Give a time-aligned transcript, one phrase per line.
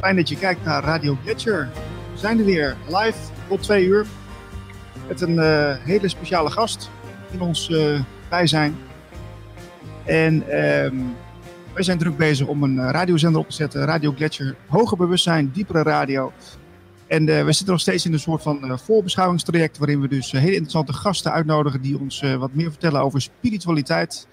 [0.00, 1.68] Fijn dat je kijkt naar Radio Gletscher.
[2.12, 3.18] We zijn er weer live
[3.48, 4.06] tot twee uur.
[5.08, 6.90] Met een uh, hele speciale gast
[7.30, 8.76] in ons uh, bijzijn.
[10.04, 10.34] En
[10.84, 11.16] um,
[11.74, 13.84] wij zijn druk bezig om een uh, radiozender op te zetten.
[13.84, 16.32] Radio Gletscher, hoger bewustzijn, diepere radio.
[17.06, 19.78] En we zitten nog steeds in een soort van voorbeschouwingstraject.
[19.78, 21.80] Waarin we dus hele interessante gasten uitnodigen.
[21.80, 24.28] Die ons wat meer vertellen over spiritualiteit.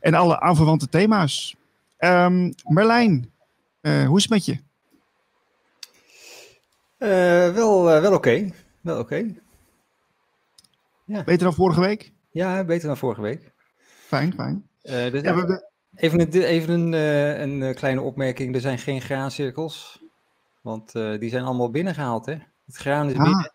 [0.00, 1.56] En alle aanverwante thema's.
[1.98, 3.30] Um, Merlijn,
[3.80, 4.63] hoe is het met je?
[7.52, 8.14] Wel wel oké.
[8.14, 8.52] Okay.
[8.80, 9.14] Wel oké.
[9.14, 9.42] Okay.
[11.04, 11.24] Ja.
[11.24, 12.12] Beter dan vorige week?
[12.30, 13.52] Ja, beter dan vorige week.
[14.06, 14.68] Fijn, fijn.
[14.82, 15.72] Uh, dus ja, we...
[15.94, 18.54] Even, een, even een, uh, een, kleine opmerking.
[18.54, 20.02] Er zijn geen graancirkels.
[20.60, 22.36] Want uh, die zijn allemaal binnengehaald, hè?
[22.66, 23.22] Het graan is ah.
[23.22, 23.52] binnen.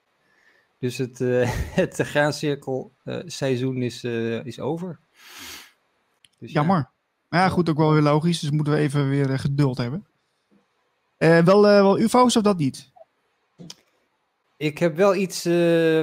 [0.79, 1.19] Dus het,
[1.81, 4.03] het graancirkelseizoen is,
[4.43, 4.99] is over.
[6.39, 6.77] Dus, Jammer.
[6.77, 6.91] Ja.
[7.29, 8.39] Maar ja, goed, ook wel weer logisch.
[8.39, 10.05] Dus moeten we even weer geduld hebben.
[11.17, 12.91] wel, wel UFO's of dat niet?
[14.59, 15.53] Ik heb wel iets, uh,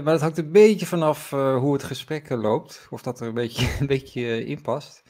[0.03, 2.87] maar dat hangt een beetje vanaf uh, hoe het gesprek loopt.
[2.91, 5.03] Of dat er een beetje, een beetje in past.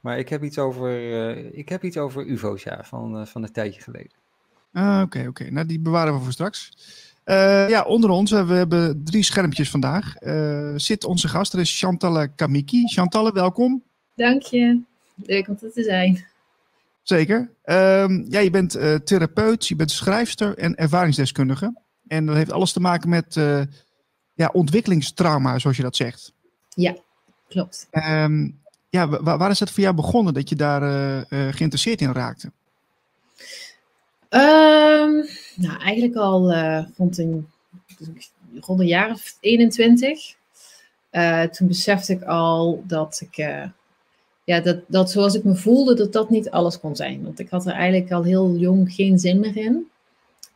[0.00, 3.52] Maar ik heb iets over, uh, ik heb iets over UFO's, ja, van, van een
[3.52, 4.12] tijdje geleden.
[4.72, 5.50] Ah, oké, oké.
[5.50, 6.72] Nou, die bewaren we voor straks.
[7.68, 10.14] ja, onder ons, we hebben drie schermpjes vandaag.
[10.76, 12.86] zit onze gast, er is Chantalle Kamiki.
[12.86, 13.82] Chantalle, welkom.
[14.14, 14.80] Dank je.
[15.14, 16.26] Leuk om er te zijn.
[17.02, 17.50] Zeker.
[17.62, 18.70] Ehm, ja, je bent
[19.04, 21.72] therapeut, je bent schrijfster en ervaringsdeskundige.
[22.10, 23.62] En dat heeft alles te maken met uh,
[24.34, 26.32] ja, ontwikkelingstrauma, zoals je dat zegt.
[26.68, 26.96] Ja,
[27.48, 27.88] klopt.
[27.90, 32.12] Um, ja, waar, is het voor jou begonnen dat je daar uh, uh, geïnteresseerd in
[32.12, 32.50] raakte?
[34.30, 36.54] Um, nou, eigenlijk al
[36.96, 37.48] rond een,
[38.60, 40.34] rond een jaar of 21.
[41.50, 43.36] toen besefte ik al dat ik,
[44.44, 47.22] ja, dat, dat zoals ik me voelde, dat dat niet alles kon zijn.
[47.22, 49.90] Want ik had er eigenlijk al heel jong geen zin meer in.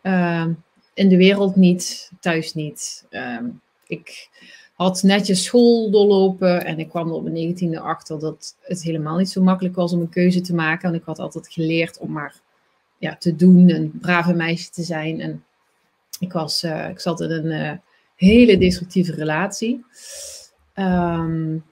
[0.02, 0.46] Uh,
[0.94, 3.06] in de wereld niet, thuis niet.
[3.10, 3.46] Ehm,
[3.86, 4.28] ik
[4.74, 9.30] had netjes school doorlopen en ik kwam op mijn negentiende achter dat het helemaal niet
[9.30, 10.90] zo makkelijk was om een keuze te maken.
[10.90, 12.40] Want ik had altijd geleerd om maar
[12.98, 15.20] ja, te doen, een brave meisje te zijn.
[15.20, 15.44] En
[16.18, 17.72] ik, was, uh, ik zat in een uh,
[18.16, 19.84] hele destructieve relatie.
[20.74, 21.64] Um,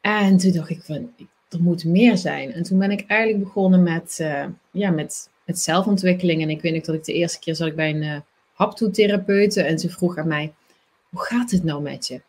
[0.00, 1.12] en toen dacht ik van,
[1.48, 2.52] er moet meer zijn.
[2.52, 6.42] En toen ben ik eigenlijk begonnen met, uh, ja, met met zelfontwikkeling.
[6.42, 8.20] En ik weet nog dat ik de eerste keer zat ik bij een uh,
[8.52, 10.54] haptoetherapeute en ze vroeg aan mij,
[11.08, 12.20] hoe gaat het nou met je?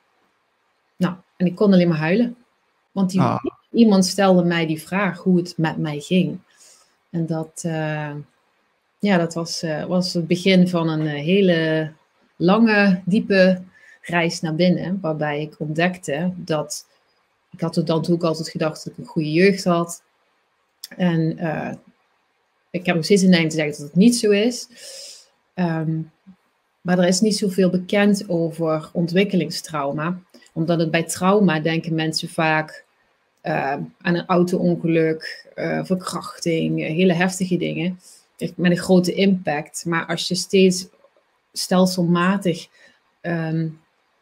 [0.96, 2.38] Nou, en ik kon alleen maar huilen.
[2.92, 3.46] Want die, ah.
[3.72, 6.40] iemand stelde mij die vraag hoe het met mij ging.
[7.10, 8.16] En dat, uh,
[9.00, 11.92] ja, dat was, uh, was het begin van een hele
[12.36, 13.62] lange, diepe
[14.02, 15.00] reis naar binnen.
[15.02, 16.88] Waarbij ik ontdekte dat,
[17.52, 20.04] ik had tot dan toe ook altijd gedacht dat ik een goede jeugd had.
[20.90, 21.38] En
[22.80, 24.68] ik heb nog steeds een neiging te zeggen dat het niet zo is.
[25.54, 26.00] Ehm,
[26.82, 30.20] maar er is niet zoveel bekend over ontwikkelingstrauma.
[30.54, 32.86] Omdat het bij trauma denken mensen vaak
[33.44, 33.72] uh,
[34.02, 38.00] aan een auto-ongeluk, uh, verkrachting, hele heftige dingen.
[38.56, 39.86] Met een grote impact.
[39.86, 40.88] Maar als je steeds
[41.52, 42.68] stelselmatig
[43.22, 43.80] um,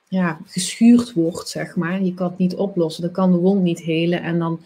[0.07, 2.03] ja, geschuurd wordt, zeg maar.
[2.03, 4.21] Je kan het niet oplossen, dan kan de wond niet helen.
[4.21, 4.59] En dan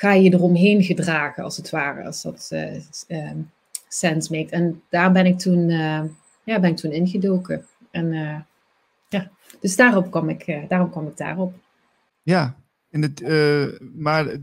[0.00, 2.74] ga je eromheen gedragen, als het ware, als dat uh,
[3.08, 3.30] uh,
[3.88, 4.50] sens maakt.
[4.50, 6.02] En daar ben ik toen, uh,
[6.44, 7.66] ja, ben ik toen ingedoken.
[7.90, 8.12] En
[9.08, 9.30] ja,
[9.60, 11.54] dus daarop kwam ik, daarom kwam ik daarop.
[12.22, 12.54] Ja,
[12.90, 13.22] en het,
[13.94, 14.36] maar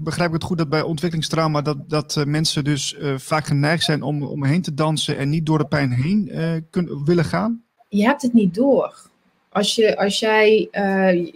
[0.00, 4.22] begrijp ik het goed dat bij ontwikkelingstrauma dat, dat mensen dus vaak geneigd zijn om
[4.22, 6.30] omheen te dansen en niet door de pijn heen
[6.70, 7.64] kunnen, willen gaan?
[7.88, 9.10] Je hebt het niet door.
[9.52, 11.26] Als, je, als jij, uh,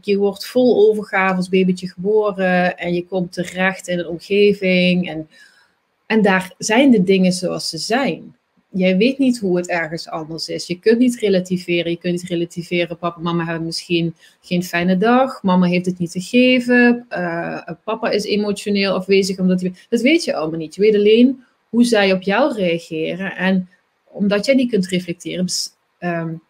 [0.00, 5.28] je, wordt vol overgave als babytje geboren en je komt terecht in een omgeving en,
[6.06, 8.36] en daar zijn de dingen zoals ze zijn.
[8.70, 10.66] Jij weet niet hoe het ergens anders is.
[10.66, 11.90] Je kunt niet relativeren.
[11.90, 12.98] Je kunt niet relativeren.
[12.98, 15.42] Papa en mama hebben misschien geen fijne dag.
[15.42, 17.06] Mama heeft het niet te geven.
[17.10, 19.74] Uh, papa is emotioneel afwezig omdat hij.
[19.88, 20.74] Dat weet je allemaal niet.
[20.74, 23.36] Je weet alleen hoe zij op jou reageren.
[23.36, 23.68] En
[24.04, 25.46] omdat jij niet kunt reflecteren,
[25.98, 26.42] um,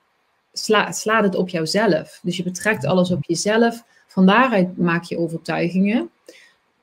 [0.58, 2.20] sla, slaat het op jouzelf.
[2.22, 3.84] Dus je betrekt alles op jezelf.
[4.06, 6.10] Van daaruit maak je overtuigingen.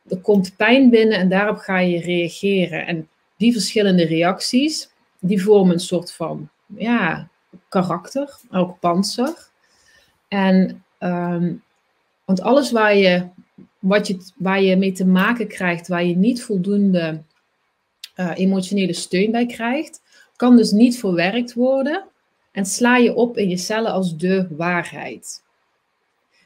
[0.07, 2.85] Er komt pijn binnen en daarop ga je reageren.
[2.87, 4.89] En die verschillende reacties,
[5.19, 7.27] die vormen een soort van ja,
[7.69, 9.47] karakter, ook panzer.
[10.27, 11.63] En um,
[12.25, 13.27] want alles waar je,
[13.79, 17.21] wat je, waar je mee te maken krijgt, waar je niet voldoende
[18.15, 20.01] uh, emotionele steun bij krijgt,
[20.35, 22.03] kan dus niet verwerkt worden
[22.53, 25.41] en sla je op in je cellen als de waarheid.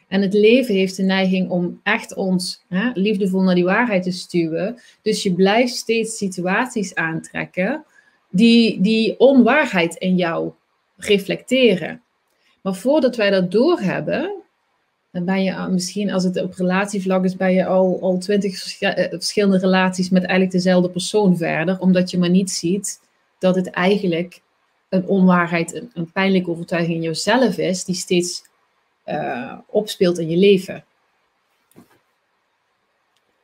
[0.07, 4.11] En het leven heeft de neiging om echt ons hè, liefdevol naar die waarheid te
[4.11, 4.79] stuwen.
[5.01, 7.85] Dus je blijft steeds situaties aantrekken
[8.29, 10.51] die die onwaarheid in jou
[10.97, 12.01] reflecteren.
[12.61, 14.31] Maar voordat wij dat doorhebben,
[15.11, 19.09] dan ben je misschien, als het op relatievlak is, ben je al, al twintig eh,
[19.09, 22.99] verschillende relaties met eigenlijk dezelfde persoon verder, omdat je maar niet ziet
[23.39, 24.41] dat het eigenlijk
[24.89, 28.43] een onwaarheid, een, een pijnlijke overtuiging in jezelf is, die steeds
[29.05, 30.83] uh, opspeelt in je leven.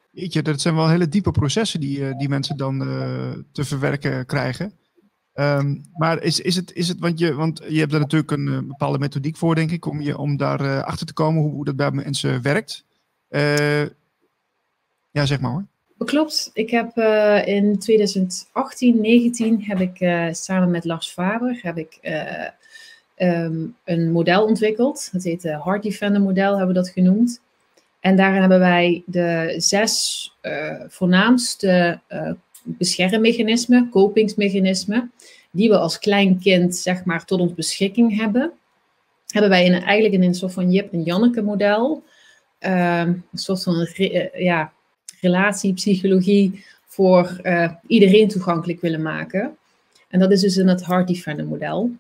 [0.10, 3.64] Weet je, dat zijn wel hele diepe processen die, uh, die mensen dan uh, te
[3.64, 4.74] verwerken krijgen.
[5.36, 8.68] Um, maar is, is, het, is het, want je, want je hebt er natuurlijk een
[8.68, 11.76] bepaalde methodiek voor, denk ik, om, je, om daar achter te komen hoe, hoe, dat
[11.76, 12.86] bij mensen werkt.
[15.12, 15.66] ja, zeg maar hoor.
[15.98, 16.50] Klopt.
[16.54, 22.00] Ik heb uh, in 2018, 19 heb ik uh, samen met Lars Faber heb ik,
[22.02, 22.48] uh,
[23.44, 25.10] um, een model ontwikkeld.
[25.12, 27.42] Dat heet het Heart Defender model, hebben we dat genoemd.
[28.00, 30.32] En daarin hebben wij de zes
[30.88, 32.00] voornaamste
[32.64, 35.12] beschermmechanismen, kopingsmechanismen,
[35.52, 38.54] die we als klein kind zeg maar tot ons beschikking hebben,
[39.28, 42.04] hebben wij in, eigenlijk in een soort van Jip en Janneke model,
[42.60, 43.88] ehm, een soort van
[44.34, 44.74] ja,
[45.24, 49.58] relatiepsychologie voor uh, iedereen toegankelijk willen maken.
[50.10, 51.92] En dat is dus in het Heart Defender model.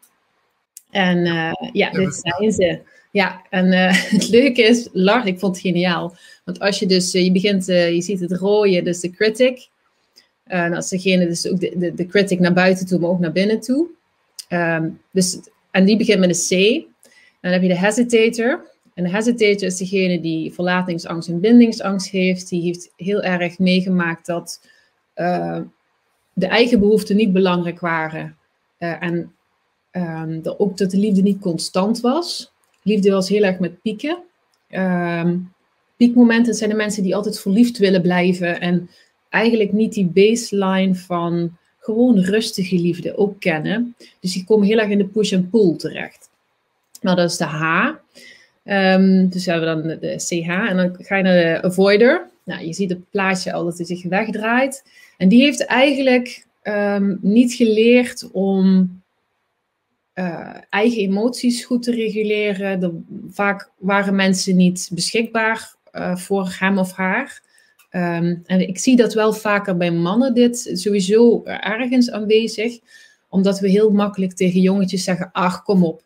[0.92, 2.80] En uh, ja, dit zijn ze.
[3.12, 6.16] Ja, en uh, het leuke is, Lars, ik vond het geniaal.
[6.44, 9.68] Want als je dus, je begint, je ziet het rode, dus de critic.
[10.44, 13.20] En dat is degene, dus ook de, de, de, critic naar buiten toe, maar ook
[13.20, 13.88] naar binnen toe.
[14.50, 15.40] Um, dus,
[15.72, 16.86] en die begint met een C.
[17.42, 18.72] dan heb je de hesitator.
[18.94, 22.50] En de hesitator is degene die verlatingsangst en bindingsangst heeft.
[22.50, 24.68] Die heeft heel erg meegemaakt dat
[25.16, 25.60] uh,
[26.34, 28.38] de eigen behoeften niet belangrijk waren.
[28.80, 29.34] Uh, en
[29.92, 32.52] um, dat ook dat de liefde niet constant was.
[32.84, 34.18] Liefde was heel erg met pieken.
[34.70, 35.54] Um,
[35.98, 38.62] piekmomenten zijn de mensen die altijd verliefd willen blijven.
[38.62, 38.90] En
[39.30, 43.96] eigenlijk niet die baseline van gewoon rustige liefde ook kennen.
[44.20, 46.30] Dus die komen heel erg in de push en pull terecht.
[47.02, 47.92] Nou, dat is de H.
[48.66, 52.30] Um, dus hebben we dan de, CH en dan ga je naar de avoider.
[52.46, 54.84] Nou, je ziet het plaatje al dat hij zich wegdraait.
[55.18, 58.90] En die heeft eigenlijk um, niet geleerd om
[60.16, 63.06] uh, eigen emoties goed te reguleren.
[63.30, 67.42] Vaak waren mensen niet beschikbaar uh, voor hem of haar.
[67.92, 72.80] Um, en ik zie dat wel vaker bij mannen, dit sowieso ergens aanwezig.
[73.30, 76.04] Omdat we heel makkelijk tegen jongetjes zeggen, ach, kom op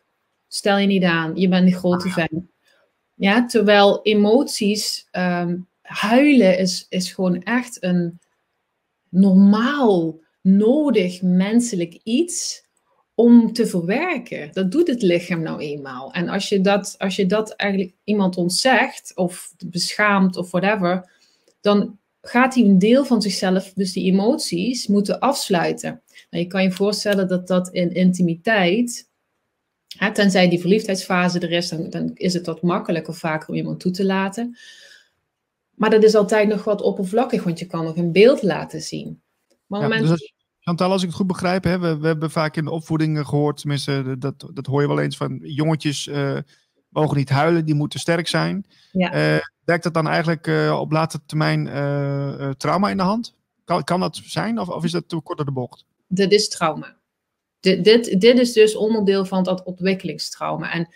[0.48, 2.48] Stel je niet aan, je bent een grote fan.
[3.14, 8.18] Ja, terwijl emoties, um, huilen is, is gewoon echt een
[9.08, 12.66] normaal, nodig menselijk iets
[13.14, 14.48] om te verwerken.
[14.52, 16.12] Dat doet het lichaam nou eenmaal.
[16.12, 21.10] En als je dat, als je dat eigenlijk iemand ontzegt of beschaamt of whatever,
[21.60, 26.02] dan gaat hij een deel van zichzelf, dus die emoties, moeten afsluiten.
[26.30, 29.07] Nou, je kan je voorstellen dat dat in intimiteit
[30.12, 33.92] Tenzij die verliefdheidsfase er is, dan, dan is het wat makkelijker vaker om iemand toe
[33.92, 34.58] te laten.
[35.74, 39.20] Maar dat is altijd nog wat oppervlakkig, want je kan nog een beeld laten zien.
[39.66, 40.08] Maar ja, mensen...
[40.08, 43.26] dus Chantal, als ik het goed begrijp, hè, we, we, hebben vaak in de opvoeding
[43.26, 46.38] gehoord, tenminste, dat, dat hoor je wel eens van jongetjes uh,
[46.88, 48.66] mogen niet huilen, die moeten sterk zijn.
[48.92, 49.34] Ja.
[49.34, 51.64] Uh, werkt dat dan eigenlijk uh, op latere termijn
[52.56, 53.34] trauma in de hand?
[53.64, 55.84] Kan, kan dat zijn of, of is dat te kort door de bocht?
[56.06, 56.97] Dat is trauma
[57.60, 60.72] dit, dit, dit is dus onderdeel van dat ontwikkelingstrauma.
[60.72, 60.88] En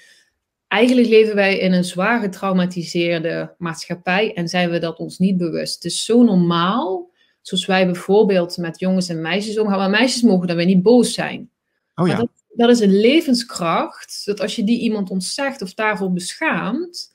[0.69, 5.75] eigenlijk leven wij in een zwaar getraumatiseerde maatschappij en zijn we dat ons niet bewust.
[5.75, 9.79] Het is zo normaal, zoals wij bijvoorbeeld met jongens en meisjes omgaan.
[9.79, 11.51] Maar meisjes mogen dan weer niet boos zijn.
[11.95, 12.17] Oh ja.
[12.17, 17.13] Dat, dat, is een levenskracht, dat als je die iemand ontzegt of daarvoor beschaamt,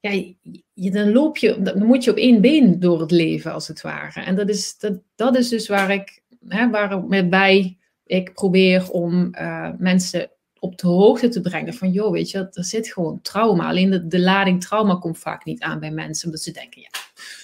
[0.00, 0.34] ja,
[0.72, 3.80] je, dan loop je, dan moet je op één been door het leven als het
[3.80, 4.20] ware.
[4.20, 9.34] En dat is, dat, dat is dus waar ik, hè, waar bij ik probeer om
[9.34, 13.68] uh, mensen op de hoogte te brengen van, joh, weet je, er zit gewoon trauma.
[13.68, 16.88] Alleen de, de lading trauma komt vaak niet aan bij mensen, omdat ze denken, ja,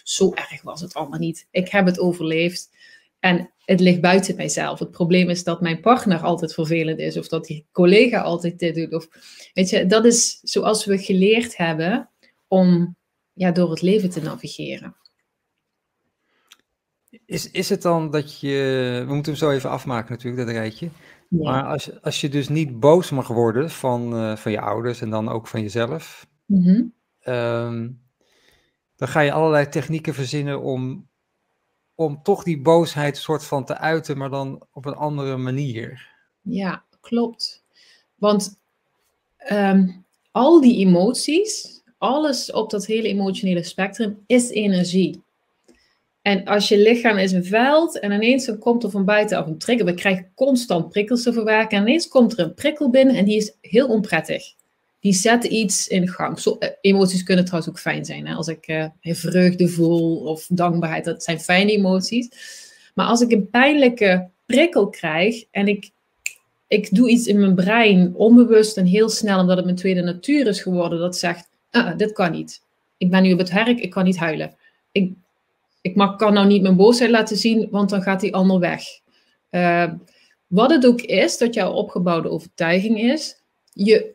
[0.02, 1.49] zo erg was het allemaal niet.
[1.50, 2.71] Ik heb het overleefd
[3.19, 4.78] en het ligt buiten mijzelf.
[4.78, 8.75] Het probleem is dat mijn partner altijd vervelend is, of dat die collega altijd dit
[8.75, 8.95] doet.
[8.95, 9.09] Of,
[9.54, 12.11] weet je, dat is zoals we geleerd hebben
[12.49, 12.97] om
[13.33, 14.97] ja, door het leven te navigeren.
[17.32, 20.88] Is, is het dan dat je, we moeten hem zo even afmaken natuurlijk, dat rijtje.
[21.28, 25.10] Maar als, als je dus niet boos mag worden van, uh, van je ouders en
[25.10, 26.92] dan ook van jezelf, mm -hmm.
[27.34, 28.00] um,
[28.96, 31.08] dan ga je allerlei technieken verzinnen om,
[31.94, 36.08] om toch die boosheid soort van te uiten, maar dan op een andere manier.
[36.40, 37.64] Ja, klopt.
[38.14, 38.60] Want
[39.50, 45.22] um, al die emoties, alles op dat hele emotionele spectrum is energie.
[46.22, 49.86] En als je lichaam is een veld en ineens komt er van buitenaf een trigger.
[49.86, 51.76] We krijgen constant prikkels te verwerken.
[51.76, 54.54] En ineens komt er een prikkel binnen en die is heel onprettig.
[55.00, 56.38] Die zet iets in gang.
[56.38, 58.26] Zo, eh, emoties kunnen trouwens ook fijn zijn.
[58.26, 58.34] Hè?
[58.34, 62.28] Als ik uh, vreugde voel of dankbaarheid, dat zijn fijne emoties.
[62.94, 65.90] Maar als ik een pijnlijke prikkel krijg en ik,
[66.66, 70.46] ik doe iets in mijn brein onbewust en heel snel, omdat het mijn tweede natuur
[70.46, 72.62] is geworden, dat zegt, ah, dit kan niet.
[72.96, 74.54] Ik ben nu op het werk, ik kan niet huilen.
[74.92, 75.12] Ik,
[75.82, 78.82] ik mag, kan nou niet mijn boosheid laten zien, want dan gaat die ander weg.
[79.50, 79.92] Uh,
[80.46, 84.14] wat het ook is, dat jouw opgebouwde overtuiging is, je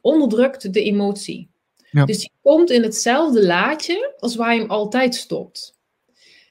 [0.00, 1.48] onderdrukt de emotie.
[1.90, 2.04] Ja.
[2.04, 5.74] Dus die komt in hetzelfde laadje als waar je hem altijd stopt.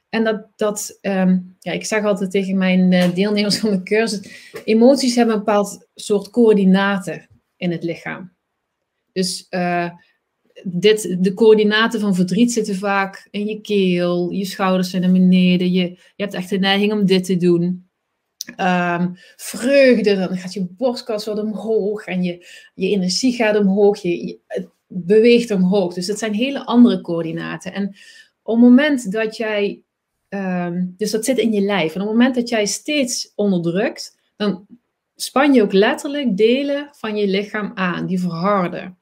[0.09, 4.51] En dat, dat um, ja, ik zeg altijd tegen mijn uh, deelnemers van de cursus,
[4.63, 8.33] emoties hebben een bepaald soort coördinaten in het lichaam.
[9.11, 9.91] Dus uh,
[10.63, 15.71] dit, de coördinaten van verdriet zitten vaak in je keel, je schouders zijn naar beneden,
[15.71, 17.87] je, je hebt echt de neiging om dit te doen.
[18.59, 24.39] Um, vreugde, dan gaat je borstkas wat omhoog en je, je energie gaat omhoog, je,
[24.47, 25.93] het beweegt omhoog.
[25.93, 27.73] Dus dat zijn hele andere coördinaten.
[27.73, 27.87] En
[28.43, 29.81] op het moment dat jij,
[30.29, 34.17] um, dus dat zit in je lijf, en op het moment dat jij steeds onderdrukt,
[34.35, 34.65] dan
[35.15, 38.97] span je ook letterlijk delen van je lichaam aan, die verharden.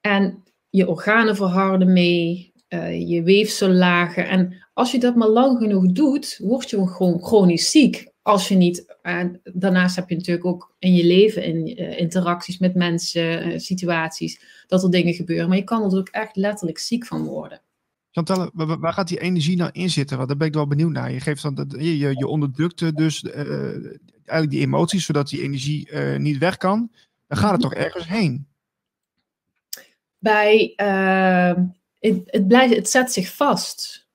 [0.00, 4.28] En je organen verharden mee, uh, je weefsellagen.
[4.28, 8.08] En als je dat maar lang genoeg doet, word je gewoon chronisch ziek.
[8.22, 12.58] Als je niet, en daarnaast heb je natuurlijk ook in je leven in, uh, interacties
[12.58, 15.48] met mensen, situaties, dat er dingen gebeuren.
[15.48, 17.60] Maar je kan er ook echt letterlijk ziek van worden.
[18.10, 20.16] Chantal, waar gaat die energie nou in zitten?
[20.16, 21.12] Want daar ben ik wel benieuwd naar.
[21.12, 26.38] Je, geeft dan, je, je, je onderdrukt dus eigenlijk die emoties, zodat die energie niet
[26.38, 26.90] weg kan.
[27.26, 28.46] Dan gaat het toch ergens heen?
[30.20, 31.64] Bij, uh,
[31.98, 34.08] het, het, blijft, het zet zich vast.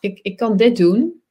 [0.00, 1.22] Ik, ik kan dit doen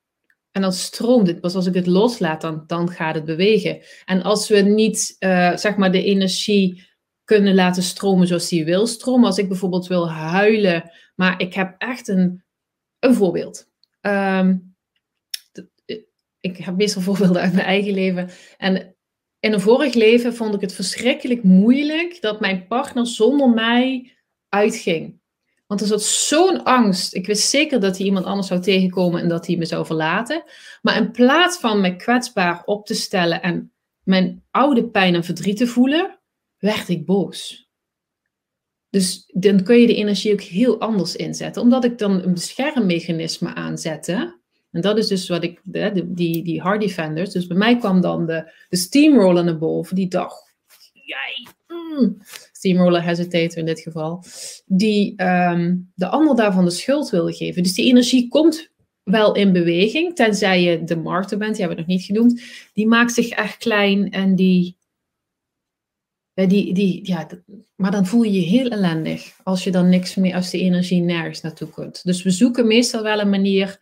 [0.51, 1.41] en dan stroomt het.
[1.41, 3.81] Pas als ik het loslaat, dan, dan gaat het bewegen.
[4.05, 6.87] En als we niet, uh, zeg maar, de energie
[7.23, 9.25] kunnen laten stromen zoals die wil stromen.
[9.25, 12.43] Als ik bijvoorbeeld wil huilen, maar ik heb echt een,
[12.99, 13.67] een voorbeeld.
[14.01, 14.75] Um,
[16.39, 18.29] ik heb meestal voorbeelden uit mijn eigen leven.
[18.57, 18.94] En
[19.45, 24.13] in een vorig leven vond ik het verschrikkelijk moeilijk dat mijn partner zonder mij
[24.49, 25.19] uitging.
[25.67, 27.13] Want er zat zo'n angst.
[27.13, 30.43] Ik wist zeker dat hij iemand anders zou tegenkomen en dat hij me zou verlaten.
[30.81, 33.73] Maar in plaats van me kwetsbaar op te stellen en
[34.03, 36.19] mijn oude pijn en verdriet te voelen,
[36.57, 37.69] werd ik boos.
[38.89, 41.61] Dus dan kun je de energie ook heel anders inzetten.
[41.61, 44.39] Omdat ik dan een beschermmechanisme aanzette.
[44.75, 45.61] En dat is dus wat ik,
[46.05, 50.07] die, die hard defenders, dus bij mij kwam dan de, de steamroller naar boven, die
[50.07, 50.55] dacht,
[50.93, 52.17] jij, mm,
[52.51, 54.23] steamroller hesitator in dit geval,
[54.65, 57.63] die um, de ander daarvan de schuld wilde geven.
[57.63, 58.69] Dus die energie komt
[59.03, 62.41] wel in beweging, tenzij je de markten bent, die hebben we nog niet genoemd,
[62.73, 64.77] die maakt zich echt klein en die,
[66.33, 67.27] die, die, ja,
[67.75, 71.01] maar dan voel je je heel ellendig als je dan niks meer, als de energie
[71.01, 72.03] nergens naartoe kunt.
[72.03, 73.79] Dus we zoeken meestal wel een manier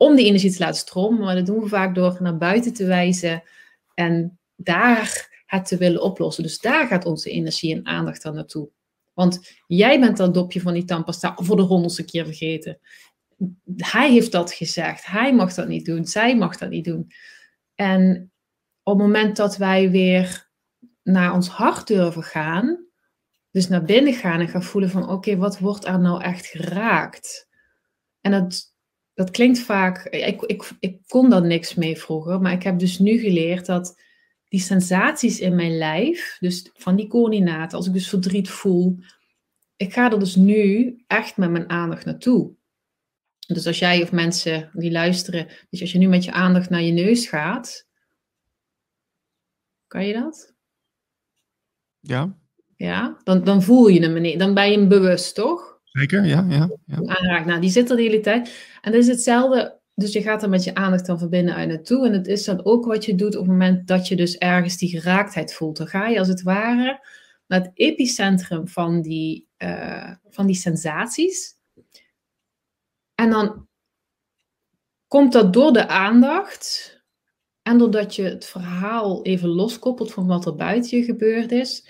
[0.00, 1.20] om die energie te laten stromen.
[1.20, 3.42] Maar dat doen we vaak door naar buiten te wijzen
[3.94, 6.42] en daar het te willen oplossen.
[6.42, 8.70] Dus daar gaat onze energie en aandacht dan naartoe.
[9.14, 12.78] Want jij bent dat dopje van die tandpasta voor de honderdste keer vergeten.
[13.76, 15.06] Hij heeft dat gezegd.
[15.06, 16.06] Hij mag dat niet doen.
[16.06, 17.12] Zij mag dat niet doen.
[17.74, 18.32] En
[18.82, 20.50] op het moment dat wij weer
[21.02, 22.86] naar ons hart durven gaan,
[23.50, 27.48] dus naar binnen gaan en gaan voelen van oké, wat wordt er nou echt geraakt?
[28.20, 28.69] En dat
[29.20, 32.98] dat klinkt vaak, ik, ik, ik kon daar niks mee vroeger, maar ik heb dus
[32.98, 34.00] nu geleerd dat
[34.48, 38.98] die sensaties in mijn lijf, dus van die coördinaten, als ik dus verdriet voel,
[39.76, 42.54] ik ga er dus nu echt met mijn aandacht naartoe.
[43.46, 46.82] Dus als jij of mensen die luisteren, dus als je nu met je aandacht naar
[46.82, 47.88] je neus gaat,
[49.86, 50.54] kan je dat?
[52.00, 52.38] Ja.
[52.76, 55.79] Ja, dan, dan voel je hem, dan ben je hem bewust, toch?
[55.90, 56.46] Zeker, ja.
[56.48, 57.44] ja, ja.
[57.44, 58.68] Nou, die zit er de hele tijd.
[58.80, 59.78] En dat is hetzelfde.
[59.94, 62.06] Dus je gaat er met je aandacht dan van binnenuit naartoe.
[62.06, 64.76] En het is dan ook wat je doet op het moment dat je dus ergens
[64.76, 65.76] die geraaktheid voelt.
[65.76, 67.06] Dan ga je als het ware
[67.46, 71.54] naar het epicentrum van die, uh, van die sensaties.
[73.14, 73.68] En dan
[75.08, 76.98] komt dat door de aandacht.
[77.62, 81.88] En doordat je het verhaal even loskoppelt van wat er buiten je gebeurd is,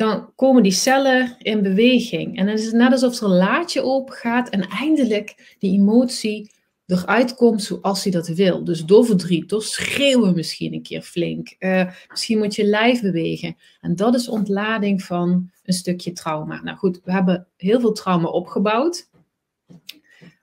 [0.00, 2.36] dan komen die cellen in beweging.
[2.36, 6.50] En dan is het net alsof er een laadje open gaat en eindelijk die emotie
[6.86, 8.64] eruit komt zoals hij dat wil.
[8.64, 11.56] Dus door verdriet, door schreeuwen misschien een keer flink.
[11.58, 13.56] Uh, misschien moet je lijf bewegen.
[13.80, 16.62] En dat is ontlading van een stukje trauma.
[16.62, 19.08] Nou goed, we hebben heel veel trauma opgebouwd.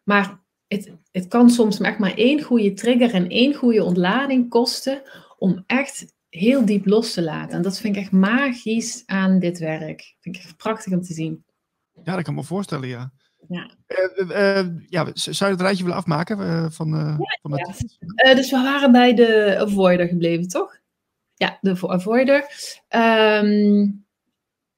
[0.04, 5.02] Maar het, het kan soms echt maar één goede trigger en één goede ontlading kosten
[5.38, 7.58] om echt heel diep los te laten.
[7.58, 10.16] En dat vind ik echt magisch aan dit werk.
[10.20, 11.44] Vind ik echt prachtig om te zien.
[11.94, 13.12] Ja, dat kan ik me voorstellen, ja.
[13.48, 13.70] Ja.
[13.88, 16.38] Uh, uh, ja, zou je het rijtje willen afmaken
[16.72, 17.98] van, ja, van het...
[18.26, 18.34] ja.
[18.34, 20.78] dus we waren bij de avoider gebleven, toch?
[21.34, 22.46] Ja, de avoider.
[22.90, 24.06] Um,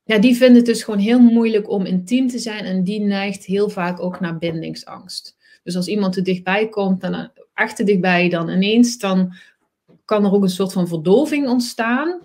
[0.03, 3.45] ja, die vindt het dus gewoon heel moeilijk om intiem te zijn en die neigt
[3.45, 5.37] heel vaak ook naar bindingsangst.
[5.63, 9.33] Dus als iemand te dichtbij komt, dan echt te dichtbij, dan ineens, dan
[10.09, 12.19] kan er ook een soort van verdoving ontstaan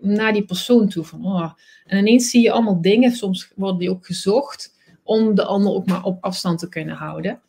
[0.00, 1.04] naar die persoon toe.
[1.04, 1.52] Van, oh.
[1.86, 5.86] En ineens zie je allemaal dingen, soms worden die ook gezocht, om de ander ook
[5.86, 7.40] maar op afstand te kunnen houden.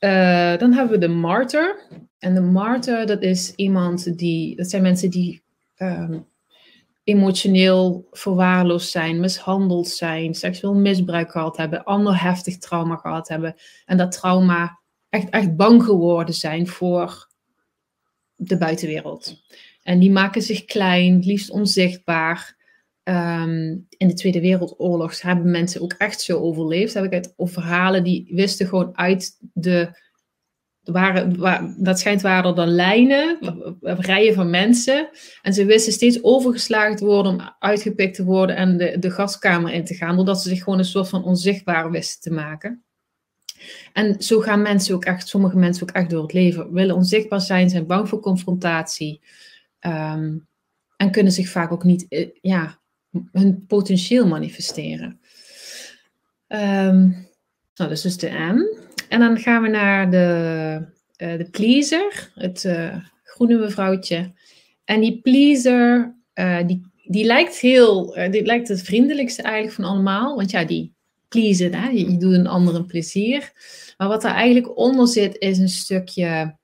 [0.00, 1.80] Uh, dan hebben we de martyr.
[2.18, 5.42] En de martyr, dat is iemand die, dat zijn mensen die
[5.76, 6.26] um,
[7.04, 13.54] emotioneel verwaarloosd zijn, mishandeld zijn, seksueel misbruik gehad hebben, ander heftig trauma gehad hebben.
[13.86, 17.27] En dat trauma echt, echt bang geworden zijn voor
[18.38, 19.42] de buitenwereld.
[19.82, 22.56] En die maken zich klein, liefst onzichtbaar.
[23.04, 26.94] Um, in de Tweede Wereldoorlog hebben mensen ook echt zo overleefd.
[26.94, 30.06] Heb ik over verhalen die wisten gewoon uit de
[30.92, 33.38] waren, waar, dat schijnt waren dan lijnen,
[33.80, 35.08] rijen van mensen.
[35.42, 39.72] En ze wisten steeds overgeslagen te worden om uitgepikt te worden en de, de gaskamer
[39.72, 42.82] in te gaan, doordat ze zich gewoon een soort van onzichtbaar wisten te maken.
[43.92, 47.40] En zo gaan mensen ook echt, sommige mensen ook echt door het leven, willen onzichtbaar
[47.40, 49.20] zijn, zijn bang voor confrontatie.
[49.80, 50.46] Um,
[50.96, 52.78] en kunnen zich vaak ook niet, eh, ja,
[53.32, 55.20] hun potentieel manifesteren.
[56.48, 57.26] Um,
[57.74, 58.60] nou, dus is de M.
[59.08, 60.82] En dan gaan we naar de,
[61.16, 64.32] uh, de pleaser, het uh, groene mevrouwtje.
[64.84, 66.16] En die pleaser,
[66.66, 70.36] die, die lijkt heel, die lijkt het vriendelijkste eigenlijk van allemaal.
[70.36, 70.94] Want ja, die
[71.28, 71.88] pleasen, hè?
[71.88, 73.52] Je, doet een ander een plezier.
[73.96, 76.56] Maar wat er eigenlijk onder zit, is een stukje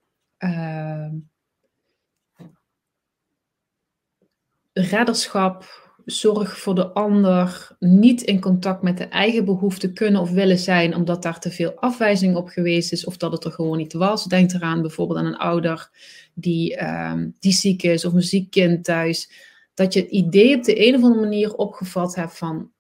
[4.73, 10.59] redderschap, zorg voor de ander, niet in contact met de eigen behoeften kunnen of willen
[10.59, 13.93] zijn, omdat daar te veel afwijzing op geweest is of dat het er gewoon niet
[13.93, 14.25] was.
[14.25, 15.91] Denk eraan bijvoorbeeld aan een ouder
[16.35, 19.31] die, um, die ziek is of een ziek kind thuis.
[19.75, 22.71] Dat je het idee op de een of andere manier opgevat hebt van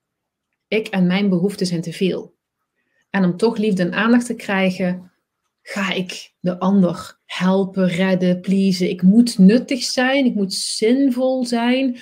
[0.74, 2.34] ik en mijn behoeften zijn te veel.
[3.10, 5.12] En om toch liefde en aandacht te krijgen,
[5.62, 8.90] ga ik de ander helpen, redden, pleasen.
[8.90, 11.98] Ik moet nuttig zijn, ik moet zinvol zijn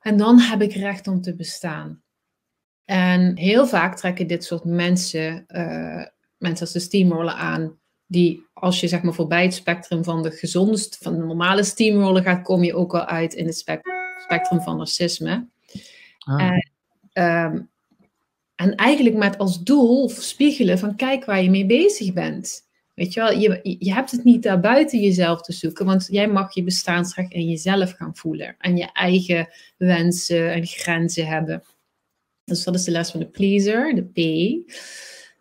[0.00, 2.02] en dan heb ik recht om te bestaan.
[2.84, 6.04] En heel vaak trekken dit soort mensen, uh,
[6.38, 10.30] mensen als de steamroller aan, die als je zeg maar voorbij het spectrum van de
[10.30, 13.56] gezonde, van de normale steamroller gaat, kom je ook al uit in het
[14.18, 15.48] spectrum van narcisme.
[16.18, 16.42] Ah.
[16.42, 16.72] En,
[17.22, 17.72] um,
[18.56, 22.62] en eigenlijk met als doel spiegelen van kijk waar je mee bezig bent.
[22.94, 26.28] Weet je wel, je, je hebt het niet daar buiten jezelf te zoeken, want jij
[26.28, 31.62] mag je bestaansrecht in jezelf gaan voelen en je eigen wensen en grenzen hebben.
[32.44, 34.18] Dus dat is de les van de pleaser, de P.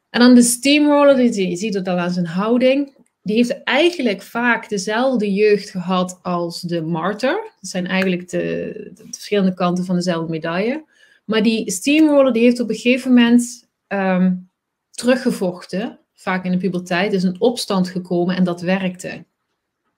[0.09, 2.95] En dan de steamroller, je ziet het al aan zijn houding.
[3.21, 7.51] Die heeft eigenlijk vaak dezelfde jeugd gehad als de martyr.
[7.59, 10.85] Dat zijn eigenlijk de, de verschillende kanten van dezelfde medaille.
[11.23, 14.49] Maar die steamroller die heeft op een gegeven moment um,
[14.91, 19.25] teruggevochten vaak in de puberteit, is een opstand gekomen en dat werkte.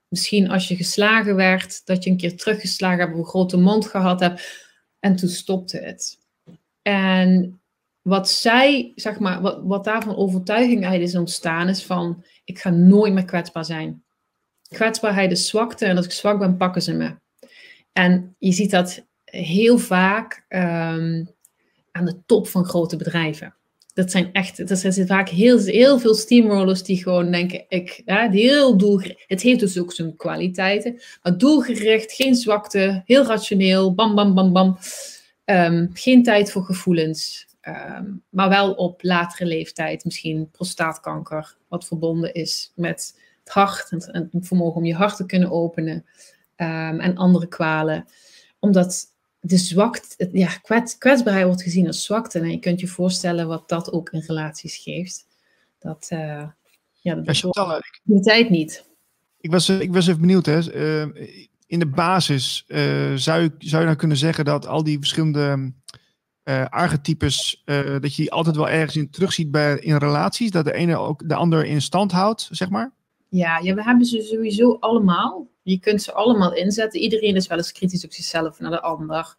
[0.08, 4.20] Misschien als je geslagen werd, dat je een keer teruggeslagen hebt, een grote mond gehad
[4.20, 4.64] hebt
[4.98, 6.18] en toen stopte het.
[6.82, 7.60] En
[8.02, 12.70] wat zij, zeg maar, wat, wat daarvan overtuiging uit is ontstaan, is van, ik ga
[12.70, 14.04] nooit meer kwetsbaar zijn.
[14.68, 17.16] Kwetsbaarheid is zwakte en als ik zwak ben, pakken ze me.
[17.92, 19.06] En je ziet dat
[19.44, 21.28] heel vaak um,
[21.92, 23.54] aan de top van grote bedrijven
[23.96, 28.76] dat zijn echt, dat zijn vaak heel, veel steamrollers die gewoon denken, ik, ja, heel
[28.76, 29.24] doelgericht.
[29.26, 34.52] Het heeft dus ook zijn kwaliteiten, maar doelgericht, geen zwakte, heel rationeel, bam, bam, bam,
[34.52, 34.78] bam.
[35.44, 42.34] Um, geen tijd voor gevoelens, um, maar wel op latere leeftijd, misschien prostaatkanker, wat verbonden
[42.34, 46.04] is met het hart en het vermogen om je hart te kunnen openen
[46.56, 48.04] en andere kwalen.
[48.58, 49.04] Omdat
[49.46, 52.38] de zwakte, ja, kwets, kwetsbaarheid wordt gezien als zwakte.
[52.38, 55.26] En je kunt je voorstellen wat dat ook in relaties geeft.
[55.78, 56.18] Dat, uh,
[57.00, 58.88] ja, dat ja, de tijd niet.
[59.40, 60.74] Ik was, ik was even benieuwd, hè.
[60.74, 61.28] Uh,
[61.66, 65.72] in de basis uh, zou, je, zou je nou kunnen zeggen dat al die verschillende
[66.68, 67.62] archetypes,
[68.00, 71.28] dat je die altijd wel ergens in terugziet bij, in relaties, dat de ene ook
[71.28, 72.92] de ander in stand houdt, zeg maar?
[73.28, 75.48] Ja, ja, we hebben ze sowieso allemaal.
[75.66, 77.00] Je kunt ze allemaal inzetten.
[77.00, 79.36] Iedereen is wel eens kritisch op zichzelf naar de ander.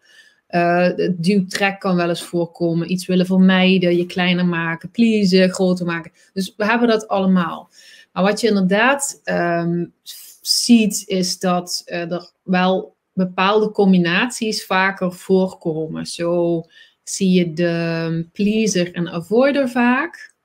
[0.50, 2.92] Uh, duwtrek kan wel eens voorkomen.
[2.92, 6.12] Iets willen vermijden, je kleiner maken, pleasen, groter maken.
[6.34, 7.70] Dus we hebben dat allemaal.
[8.14, 9.94] Maar wat je inderdaad um,
[10.42, 16.06] ziet, is dat uh, er wel bepaalde combinaties vaker voorkomen.
[16.06, 16.64] Zo
[17.04, 20.36] zie je de pleaser en avoider vaak.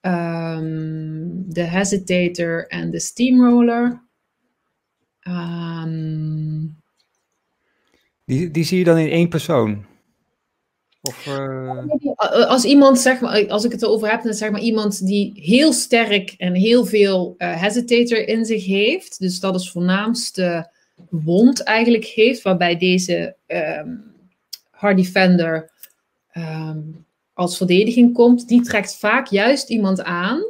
[0.00, 4.08] Um, de hesitator en de steamroller.
[5.30, 6.82] Um,
[8.24, 9.86] die, die zie je dan in één persoon?
[11.02, 11.84] Of, uh...
[12.48, 15.72] Als iemand, zeg maar, als ik het erover heb, dan zeg maar iemand die heel
[15.72, 19.18] sterk en heel veel uh, hesitator in zich heeft.
[19.18, 20.70] Dus dat is voornaamste
[21.10, 24.14] wond eigenlijk heeft, waarbij deze um,
[24.70, 25.70] hard defender
[26.32, 28.48] um, als verdediging komt.
[28.48, 30.42] Die trekt vaak juist iemand aan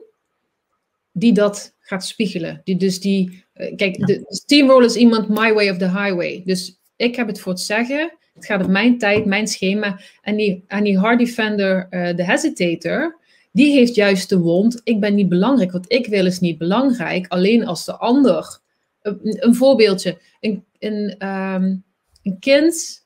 [1.12, 2.60] die dat gaat spiegelen.
[2.64, 6.42] Die, dus die, uh, kijk, de steamroller is iemand my way of the highway.
[6.44, 8.12] Dus ik heb het voor het zeggen.
[8.34, 10.00] Het gaat op mijn tijd, mijn schema.
[10.22, 13.18] En die, en die hard defender, uh, de hesitator,
[13.52, 14.80] die heeft juist de wond.
[14.84, 15.72] Ik ben niet belangrijk.
[15.72, 17.26] Wat ik wil is niet belangrijk.
[17.28, 18.58] Alleen als de ander.
[19.02, 20.18] Een, een voorbeeldje.
[20.40, 21.84] Een, een, um,
[22.22, 23.04] een kind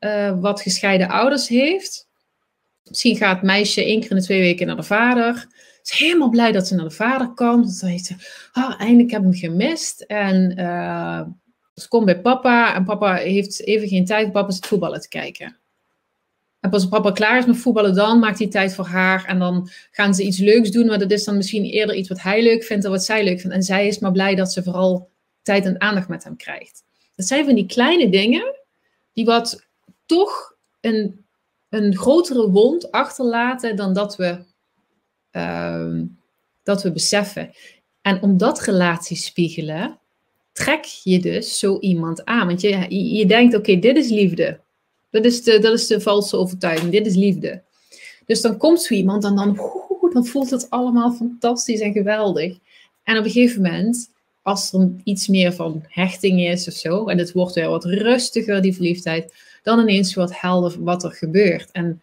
[0.00, 2.08] uh, wat gescheiden ouders heeft.
[2.84, 5.46] Misschien gaat het meisje één keer in de twee weken naar de vader.
[5.84, 7.62] Is helemaal blij dat ze naar de vader kan.
[7.62, 8.14] Dan zegt ze,
[8.52, 10.00] oh, eindelijk heb ik hem gemist.
[10.00, 11.20] En uh,
[11.74, 14.32] ze komt bij papa en papa heeft even geen tijd.
[14.32, 15.56] Papa zit voetballen te kijken.
[16.60, 19.24] En pas als papa klaar is met voetballen, dan maakt hij tijd voor haar.
[19.24, 20.86] En dan gaan ze iets leuks doen.
[20.86, 23.40] Maar dat is dan misschien eerder iets wat hij leuk vindt dan wat zij leuk
[23.40, 23.56] vindt.
[23.56, 25.10] En zij is maar blij dat ze vooral
[25.42, 26.84] tijd en aandacht met hem krijgt.
[27.16, 28.54] Dat zijn van die kleine dingen
[29.12, 29.66] die wat
[30.06, 31.24] toch een,
[31.68, 34.44] een grotere wond achterlaten dan dat we,
[35.36, 36.00] uh,
[36.62, 37.50] dat we beseffen.
[38.02, 39.98] En omdat relaties spiegelen,
[40.52, 42.46] trek je dus zo iemand aan.
[42.46, 44.60] Want je, je, denkt, oké, dit is liefde.
[45.10, 47.62] Dat is, de, dat is de valse overtuiging, dit is liefde.
[48.26, 49.56] Dus dan komt zo iemand en dan,
[50.12, 52.58] dan voelt het allemaal fantastisch en geweldig.
[53.02, 54.10] En op een gegeven moment,
[54.42, 58.62] als er iets meer van hechting is of zo, en het wordt weer wat rustiger,
[58.62, 61.70] die verliefdheid, dan ineens wat helder wat er gebeurt.
[61.70, 62.02] En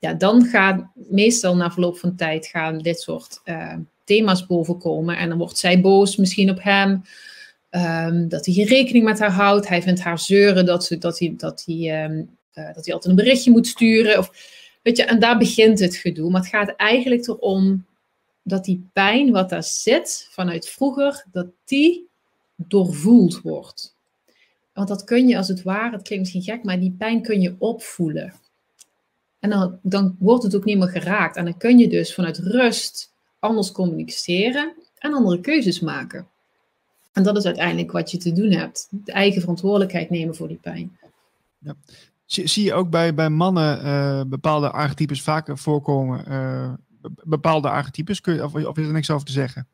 [0.00, 5.16] ja, dan gaat meestal na verloop van tijd gaan dit soort uh, thema's bovenkomen.
[5.16, 7.02] En dan wordt zij boos misschien op hem.
[7.70, 9.68] Um, dat hij geen rekening met haar houdt.
[9.68, 13.04] Hij vindt haar zeuren dat, ze, dat, hij, dat, hij, um, uh, dat hij altijd
[13.04, 14.18] een berichtje moet sturen.
[14.18, 14.30] Of,
[14.82, 16.30] weet je, en daar begint het gedoe.
[16.30, 17.86] Maar het gaat eigenlijk erom
[18.42, 22.08] dat die pijn wat daar zit vanuit vroeger, dat die
[22.56, 23.94] doorvoeld wordt.
[24.72, 27.40] Want dat kun je als het ware, het klinkt misschien gek, maar die pijn kun
[27.40, 28.34] je opvoelen.
[29.40, 31.36] En dan, dan wordt het ook niet meer geraakt.
[31.36, 36.26] En dan kun je dus vanuit rust anders communiceren en andere keuzes maken.
[37.12, 38.88] En dat is uiteindelijk wat je te doen hebt.
[38.90, 40.98] De eigen verantwoordelijkheid nemen voor die pijn.
[41.58, 41.74] Ja.
[42.24, 46.24] Zie, zie je ook bij, bij mannen uh, bepaalde archetypes vaker voorkomen?
[46.28, 46.72] Uh,
[47.24, 48.20] bepaalde archetypes?
[48.20, 49.66] Kun je, of, of, is er niks over te zeggen?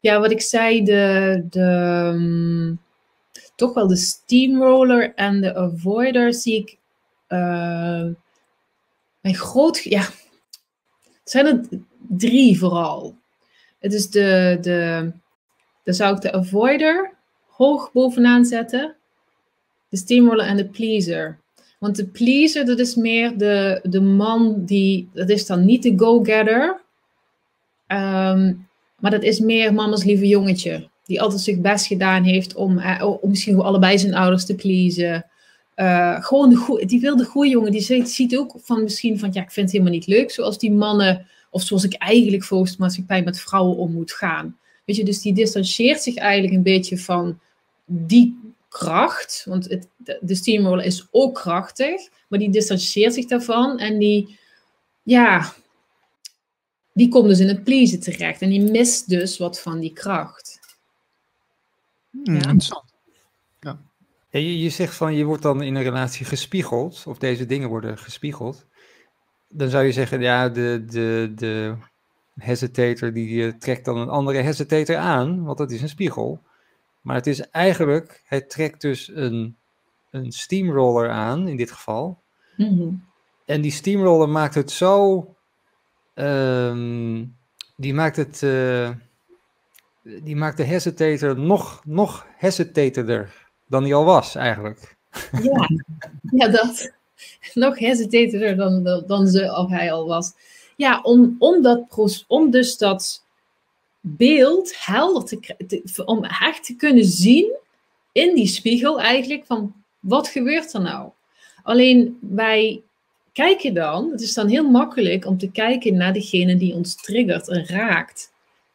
[0.00, 1.60] Ja, wat ik zei, de, de,
[2.14, 2.80] um,
[3.56, 6.76] toch wel de steamroller en de avoider zie ik
[7.28, 8.06] uh,
[9.22, 9.82] een groot...
[9.82, 11.68] Ja, het zijn er
[12.08, 13.16] drie vooral.
[13.78, 15.12] Het is de, de
[15.88, 17.14] dan zou ik de avoider
[17.46, 18.96] hoog bovenaan zetten.
[19.88, 21.38] De steamroller en de pleaser.
[21.78, 25.92] Want de pleaser, dat is meer de, de man die, dat is dan niet de
[25.96, 26.80] go-getter.
[27.86, 30.88] Um, maar dat is meer mama's lieve jongetje.
[31.04, 35.26] Die altijd zich best gedaan heeft om, uh, om misschien allebei zijn ouders te pleasen.
[35.80, 37.72] Uh, gewoon de die wil de goede jongen.
[37.72, 40.30] Die ziet, ziet ook van misschien van, ja, ik vind het helemaal niet leuk.
[40.30, 44.58] Zoals die mannen, of zoals ik eigenlijk volgens de maatschappij met vrouwen om moet gaan.
[44.84, 47.40] Weet je, dus die distancieert zich eigenlijk een beetje van
[47.86, 49.44] die kracht.
[49.48, 49.88] Want het,
[50.20, 54.38] de steamroller is ook krachtig, maar die distancieert zich daarvan en die,
[55.02, 55.52] ja,
[56.92, 60.60] die komt dus in het pleasen terecht en die mist dus wat van die kracht.
[62.10, 62.32] Hmm, ja.
[62.32, 62.87] Interessant.
[64.42, 67.98] Je, je zegt van je wordt dan in een relatie gespiegeld, of deze dingen worden
[67.98, 68.66] gespiegeld.
[69.48, 71.74] Dan zou je zeggen, ja, de, de, de
[72.38, 76.42] hesitator die uh, trekt dan een andere hesitator aan, want dat is een spiegel.
[77.00, 79.56] Maar het is eigenlijk, hij trekt dus een,
[80.10, 82.22] een steamroller aan, in dit geval.
[82.56, 83.04] Mm-hmm.
[83.46, 85.26] En die steamroller maakt het zo,
[86.14, 87.36] um,
[87.76, 88.90] die maakt het, uh,
[90.02, 94.96] die maakt de hesitator nog, nog hesitatorder dan hij al was eigenlijk.
[95.42, 95.68] Ja,
[96.30, 96.92] ja dat.
[97.54, 100.32] nog hesitated dan, dan, ze of hij al was.
[100.76, 103.24] Ja, om, om, dat, om dus dat
[104.00, 107.56] beeld helder te, te om echt te kunnen zien
[108.12, 111.10] in die spiegel eigenlijk van wat gebeurt er nou?
[111.62, 112.82] Alleen wij
[113.32, 117.48] kijken dan, het is dan heel makkelijk om te kijken naar degene die ons triggert
[117.48, 118.32] en raakt.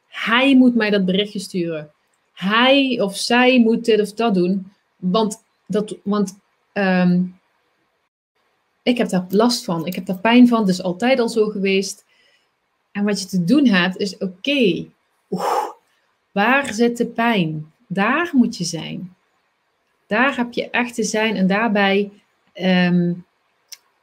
[0.07, 1.91] Hij moet mij dat berichtje sturen.
[2.33, 4.72] Hij of zij moet dit of dat doen.
[5.11, 6.39] Want, dat, want
[6.73, 7.23] ehm,
[8.83, 9.85] ik heb daar last van.
[9.85, 10.69] Ik heb daar pijn van.
[10.69, 12.05] Is altijd al zo geweest.
[12.91, 14.85] En wat je te doen hebt, is oké.
[16.31, 17.71] waar zit de pijn?
[17.87, 19.15] Daar moet je zijn.
[20.07, 21.35] Daar heb je echt te zijn.
[21.35, 22.11] En daarbij
[22.53, 23.13] ehm,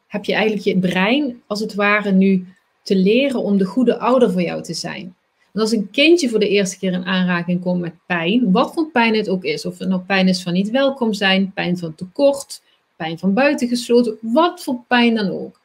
[0.06, 2.46] heb je eigenlijk je brein, als het ware, nu
[2.82, 5.16] te leren om de goede ouder voor jou te zijn.
[5.52, 8.90] En als een kindje voor de eerste keer in aanraking komt met pijn, wat voor
[8.90, 11.94] pijn het ook is, of het nou pijn is van niet welkom zijn, pijn van
[11.94, 12.62] tekort,
[12.96, 15.60] pijn van buitengesloten, wat voor pijn dan ook.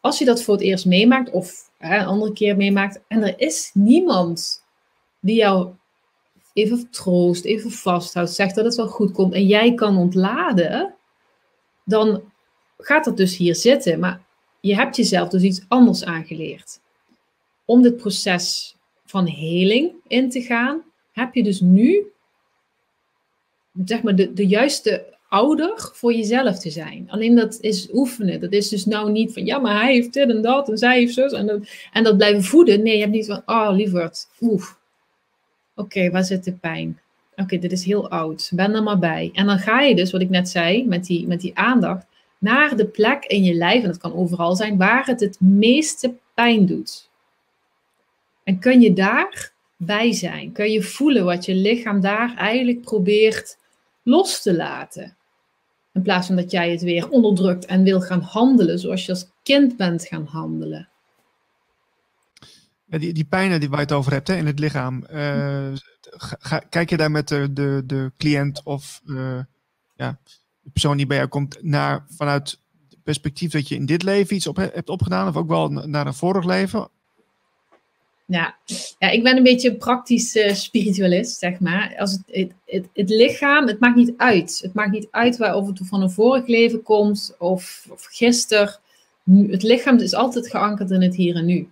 [0.00, 3.34] Als je dat voor het eerst meemaakt, of hè, een andere keer meemaakt, en er
[3.36, 4.64] is niemand
[5.20, 5.68] die jou
[6.52, 10.94] even troost, even vasthoudt, zegt dat het wel goed komt en jij kan ontladen,
[11.84, 12.22] dan
[12.78, 13.98] gaat dat dus hier zitten.
[13.98, 14.20] Maar
[14.60, 16.80] je hebt jezelf dus iets anders aangeleerd.
[17.64, 18.73] Om dit proces
[19.14, 22.06] van heling in te gaan, heb je dus nu
[23.84, 27.10] zeg maar, de, de juiste ouder voor jezelf te zijn.
[27.10, 28.40] Alleen dat is oefenen.
[28.40, 30.98] Dat is dus nou niet van, ja, maar hij heeft dit en dat en zij
[30.98, 31.26] heeft zo.
[31.26, 32.82] En dat, en dat blijven voeden.
[32.82, 34.78] Nee, je hebt niet van, oh, lieverd, oef.
[35.74, 37.00] Oké, waar zit de pijn?
[37.36, 38.50] Oké, dit is heel oud.
[38.54, 39.30] Ben er maar bij.
[39.32, 42.06] En dan ga je dus, wat ik net zei, met die, met die aandacht,
[42.38, 46.14] naar de plek in je lijf, en dat kan overal zijn, waar het het meeste
[46.34, 47.12] pijn doet.
[48.44, 50.52] En kun je daar bij zijn?
[50.52, 53.58] Kun je voelen wat je lichaam daar eigenlijk probeert
[54.02, 55.16] los te laten?
[55.92, 59.30] In plaats van dat jij het weer onderdrukt en wil gaan handelen zoals je als
[59.42, 60.88] kind bent gaan handelen.
[62.84, 65.04] Ja, die, die pijnen die waar je het over hebt hè, in het lichaam.
[65.12, 65.72] Uh,
[66.16, 69.40] ga, kijk je daar met de, de, de cliënt of uh,
[69.96, 70.18] ja,
[70.60, 74.36] de persoon die bij jou komt naar vanuit het perspectief dat je in dit leven
[74.36, 76.88] iets op hebt opgedaan, of ook wel naar een vorig leven?
[78.26, 78.56] Ja,
[78.98, 81.94] ja ik ben een beetje een praktisch uh, spiritualist, zeg maar.
[81.98, 84.58] Als het, het, het, het, lichaam, het maakt niet uit.
[84.62, 88.78] Het maakt niet uit waar, of het van een vorig leven komt of, of gisteren.
[89.30, 91.68] Het lichaam is altijd geankerd in het hier en nu.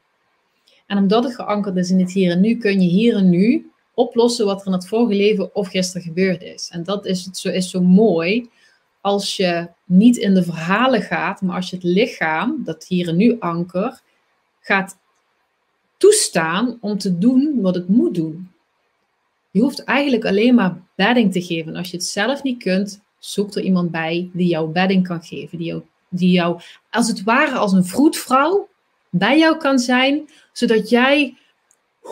[0.86, 3.70] En omdat het geankerd is in het hier en nu, kun je hier en nu
[3.94, 6.68] oplossen wat er in het vorige leven of gisteren gebeurd is.
[6.72, 8.50] En dat is, het zo, is zo mooi
[9.00, 13.16] als je niet in de verhalen gaat, maar als je het lichaam, dat hier en
[13.16, 14.00] nu anker,
[14.60, 14.98] gaat
[16.02, 18.50] toestaan om te doen wat het moet doen.
[19.50, 21.76] Je hoeft eigenlijk alleen maar bedding te geven.
[21.76, 25.58] Als je het zelf niet kunt, zoek er iemand bij die jou bedding kan geven.
[25.58, 26.60] Die jou, die jou
[26.90, 28.68] als het ware als een vroedvrouw
[29.10, 31.36] bij jou kan zijn, zodat jij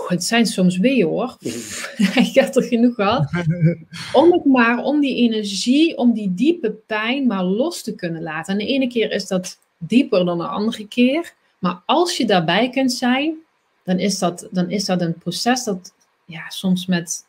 [0.07, 1.37] het zijn soms wee hoor.
[2.25, 3.31] Ik heb er genoeg gehad.
[4.13, 8.53] Om het maar, om die energie, om die diepe pijn maar los te kunnen laten.
[8.53, 11.35] En de ene keer is dat dieper dan de andere keer.
[11.59, 13.39] Maar als je daarbij kunt zijn,
[13.91, 17.27] dan is dat, dan is dat een proces dat ja, soms met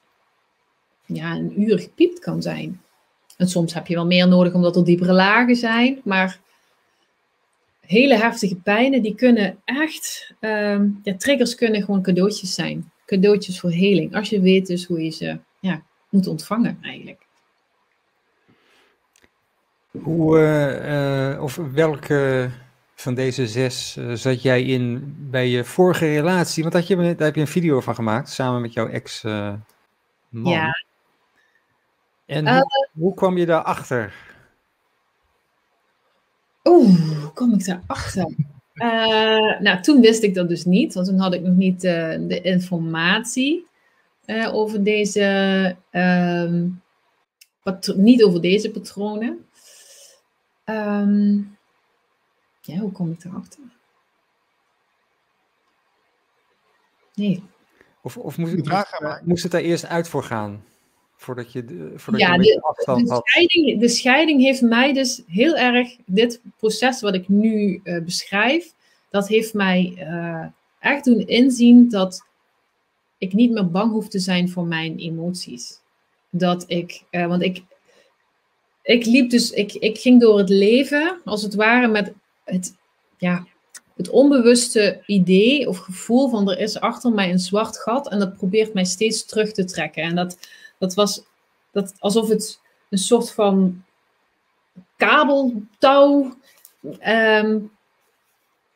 [1.05, 2.81] ja, een uur gepiept kan zijn.
[3.37, 6.01] En soms heb je wel meer nodig omdat er diepere lagen zijn.
[6.03, 6.39] Maar
[7.79, 12.91] hele heftige pijnen, die kunnen echt, uh, ja, triggers kunnen gewoon cadeautjes zijn.
[13.05, 14.15] Cadeautjes voor heling.
[14.15, 17.25] Als je weet dus hoe je ze ja, moet ontvangen eigenlijk.
[19.91, 20.37] Hoe,
[21.35, 22.49] uh, of welke
[23.01, 26.63] van deze zes uh, zat jij in bij je vorige relatie?
[26.63, 29.63] Want dat je, daar heb je een video van gemaakt, samen met jouw ex-man.
[30.29, 30.83] ja.
[32.25, 34.13] En hoe, hoe kwam je daarachter?
[36.63, 38.35] Oeh, hoe kom ik daarachter?
[39.59, 43.67] Nou, toen wist ik dat dus niet, want toen had ik nog niet de informatie
[44.51, 46.67] over deze, ehm,
[47.95, 49.45] niet over deze patronen.
[50.65, 51.57] Um,
[52.73, 53.59] ja, hoe kom ik daarachter?
[57.13, 57.43] Nee.
[58.01, 60.63] Of, of moest, moest, moest het daar eerst uit voor gaan?
[61.15, 65.55] Voordat je, voordat ja, je de, afstand de, scheiding, de scheiding heeft mij dus heel
[65.55, 68.73] erg, dit proces wat ik nu uh, beschrijf,
[69.09, 70.45] dat heeft mij uh,
[70.79, 72.25] echt doen inzien dat
[73.17, 75.79] ik niet meer bang hoef te zijn voor mijn emoties.
[76.29, 77.63] Dat ik, uh, want ik,
[78.81, 82.75] ik liep dus, ik, ik ging door het leven als het ware met het,
[83.17, 83.45] ja,
[83.95, 88.37] het onbewuste idee of gevoel van er is achter mij een zwart gat en dat
[88.37, 90.03] probeert mij steeds terug te trekken.
[90.03, 90.37] En dat,
[90.77, 91.23] dat was
[91.71, 93.83] dat, alsof het een soort van
[94.97, 96.35] kabeltouw
[96.99, 97.59] ehm,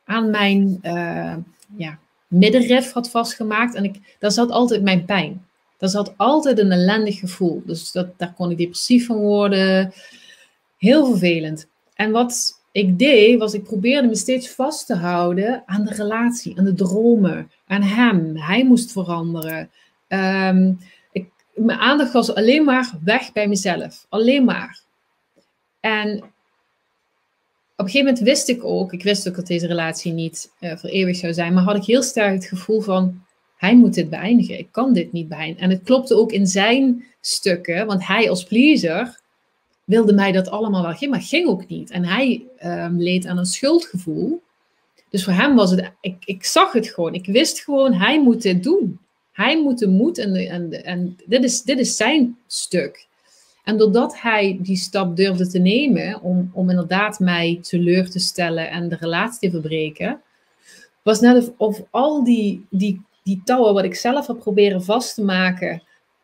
[0.04, 1.36] aan mijn uh,
[1.76, 3.74] ja, middenrif had vastgemaakt.
[3.74, 5.46] En ik, daar zat altijd mijn pijn.
[5.78, 7.62] Daar zat altijd een ellendig gevoel.
[7.66, 9.92] Dus dat, daar kon ik depressief van worden.
[10.76, 11.66] Heel vervelend.
[11.94, 16.58] En wat ik deed, was ik probeerde me steeds vast te houden aan de relatie,
[16.58, 18.36] aan de dromen, aan hem.
[18.36, 19.70] Hij moest veranderen.
[20.08, 20.72] Ehm,
[21.12, 24.06] ik, mijn aandacht was alleen maar weg bij mezelf.
[24.08, 24.80] Alleen maar.
[25.80, 30.52] En op een gegeven moment wist ik ook, ik wist ook dat deze relatie niet
[30.60, 33.22] uh, voor eeuwig zou zijn, maar had ik heel sterk het gevoel van,
[33.56, 34.58] hij moet dit beëindigen.
[34.58, 35.62] Ik kan dit niet beëindigen.
[35.62, 39.20] En het klopte ook in zijn stukken, want hij als pleaser
[39.86, 41.90] wilde mij dat allemaal wel geven, maar ging ook niet.
[41.90, 44.42] En hij um, leed aan een schuldgevoel.
[45.10, 47.14] Dus voor hem was het, ik, ik zag het gewoon.
[47.14, 48.98] Ik wist gewoon, hij moet dit doen.
[49.32, 53.06] Hij moet de moed en, en, en dit, is, dit is zijn stuk.
[53.64, 58.70] En doordat hij die stap durfde te nemen om, om inderdaad mij teleur te stellen
[58.70, 60.20] en de relatie te verbreken,
[61.02, 65.14] was net of, of al die, die, die touwen wat ik zelf had proberen vast
[65.14, 65.82] te maken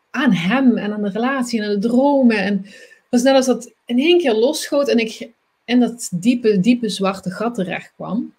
[0.09, 2.37] aan hem en aan de relatie en aan de dromen.
[2.37, 2.65] En
[3.13, 5.29] was net als dat in één keer losschoot en ik
[5.65, 8.33] in dat diepe, diepe zwarte gat terecht kwam.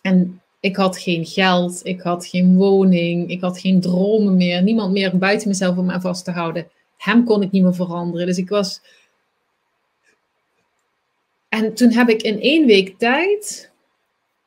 [0.00, 4.92] En ik had geen geld, ik had geen woning, ik had geen dromen meer, niemand
[4.92, 6.68] meer buiten mezelf om mij vast te houden
[7.04, 8.26] hem kon ik niet meer veranderen.
[8.26, 8.80] Dus ik was.
[11.48, 13.70] En toen heb ik in één week tijd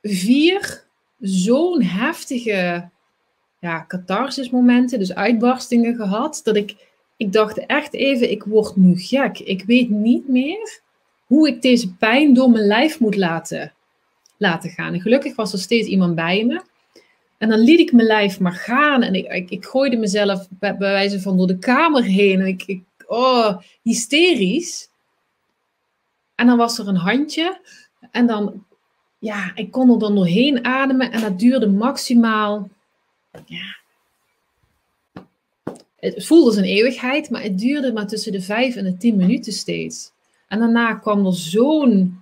[0.01, 0.85] vier
[1.19, 2.89] zo'n heftige
[3.59, 6.75] ja, catharsismomenten, dus uitbarstingen gehad, dat ik,
[7.17, 9.39] ik dacht echt even, ik word nu gek.
[9.39, 10.81] Ik weet niet meer
[11.25, 13.73] hoe ik deze pijn door mijn lijf moet laten,
[14.37, 14.93] laten gaan.
[14.93, 16.61] En gelukkig was er steeds iemand bij me.
[17.37, 19.03] En dan liet ik mijn lijf maar gaan.
[19.03, 22.39] En ik, ik, ik gooide mezelf bij, wijze van door de kamer heen.
[22.39, 24.89] En ik, oh, hysterisch.
[26.35, 27.61] En dan was er een handje.
[28.11, 28.65] En dan,
[29.19, 31.11] ja, ik kon er dan doorheen ademen.
[31.11, 32.69] En dat duurde maximaal,
[33.45, 33.85] ja.
[35.99, 39.15] Het voelde als een eeuwigheid, maar het duurde maar tussen de vijf en de tien
[39.15, 40.11] minuten steeds.
[40.47, 42.21] En daarna kwam er zo'n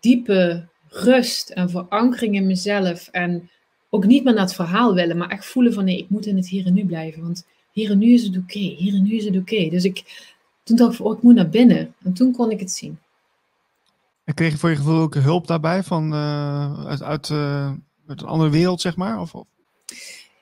[0.00, 3.08] diepe rust en verankering in mezelf.
[3.08, 3.50] En
[3.90, 6.36] ook niet meer naar het verhaal willen, maar echt voelen van nee, ik moet in
[6.36, 7.22] het hier en nu blijven.
[7.22, 9.68] Want hier en nu is het oké, hier en nu is het oké.
[9.68, 10.28] Dus ik,
[10.62, 11.94] toen dacht ik, oh, ik moet naar binnen.
[12.02, 12.98] En toen kon ik het zien.
[14.24, 17.72] En kreeg je voor je gevoel ook hulp daarbij van, uh, uit, uit, uh,
[18.06, 19.20] uit, een andere wereld, zeg maar?
[19.20, 19.46] Of, of?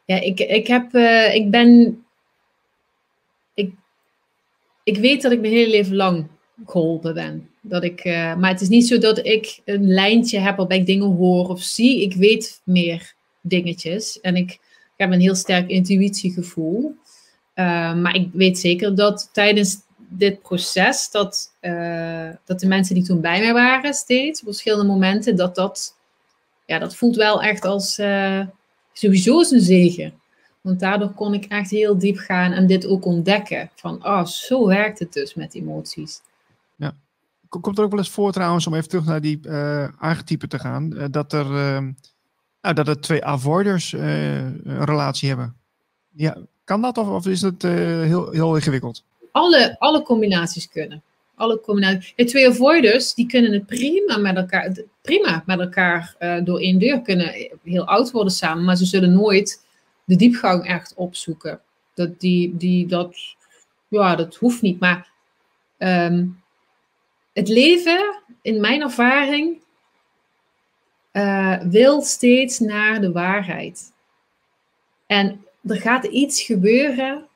[0.05, 2.03] Ja, ik, ik, heb, uh, ik ben.
[3.59, 3.73] Ik,
[4.85, 6.27] ik weet dat ik mijn hele leven lang
[6.66, 7.51] geholpen ben.
[7.61, 11.16] Dat ik, maar het is niet zo dat ik een lijntje heb waarbij ik dingen
[11.16, 12.03] hoor of zie.
[12.03, 14.21] Ik weet meer dingetjes.
[14.21, 14.59] En ik,
[14.99, 16.94] heb een heel sterk intuïtiegevoel.
[17.55, 23.05] Uh, maar ik weet zeker dat tijdens dit proces, dat, uh, dat de mensen die
[23.05, 25.97] toen bij mij waren, steeds op verschillende momenten, dat dat,
[26.66, 27.94] ja, dat voelt wel echt als
[28.92, 30.21] sowieso een zegen.
[30.68, 33.70] Want daardoor kon ik echt heel diep gaan en dit ook ontdekken.
[33.74, 36.20] Van, oh, zo werkt het dus met emoties.
[36.76, 36.94] Ja.
[37.48, 40.59] Komt er ook wel eens voor trouwens, om even terug naar die uh, archetypen te
[40.59, 41.92] gaan, dat er ehm,
[42.62, 45.57] nou, dat er twee avoiders uh, een relatie hebben.
[46.14, 49.04] Ja, kan dat of, of is dat heel, heel ingewikkeld?
[49.33, 51.02] Alle, alle combinaties kunnen.
[51.35, 52.12] Alle combinaties.
[52.16, 57.02] De twee avoiders die kunnen het prima met elkaar, prima met elkaar door één deur
[57.02, 59.66] kunnen heel oud worden samen, maar ze zullen nooit
[60.09, 61.61] de diepgang echt opzoeken.
[61.94, 63.16] Dat, die, die, dat,
[63.88, 64.81] ja, dat hoeft niet.
[64.81, 65.11] Maar
[65.79, 66.42] um,
[67.33, 69.62] het leven, in mijn ervaring,
[71.12, 73.92] uh, wil steeds naar de waarheid.
[75.07, 77.27] En er gaat iets gebeuren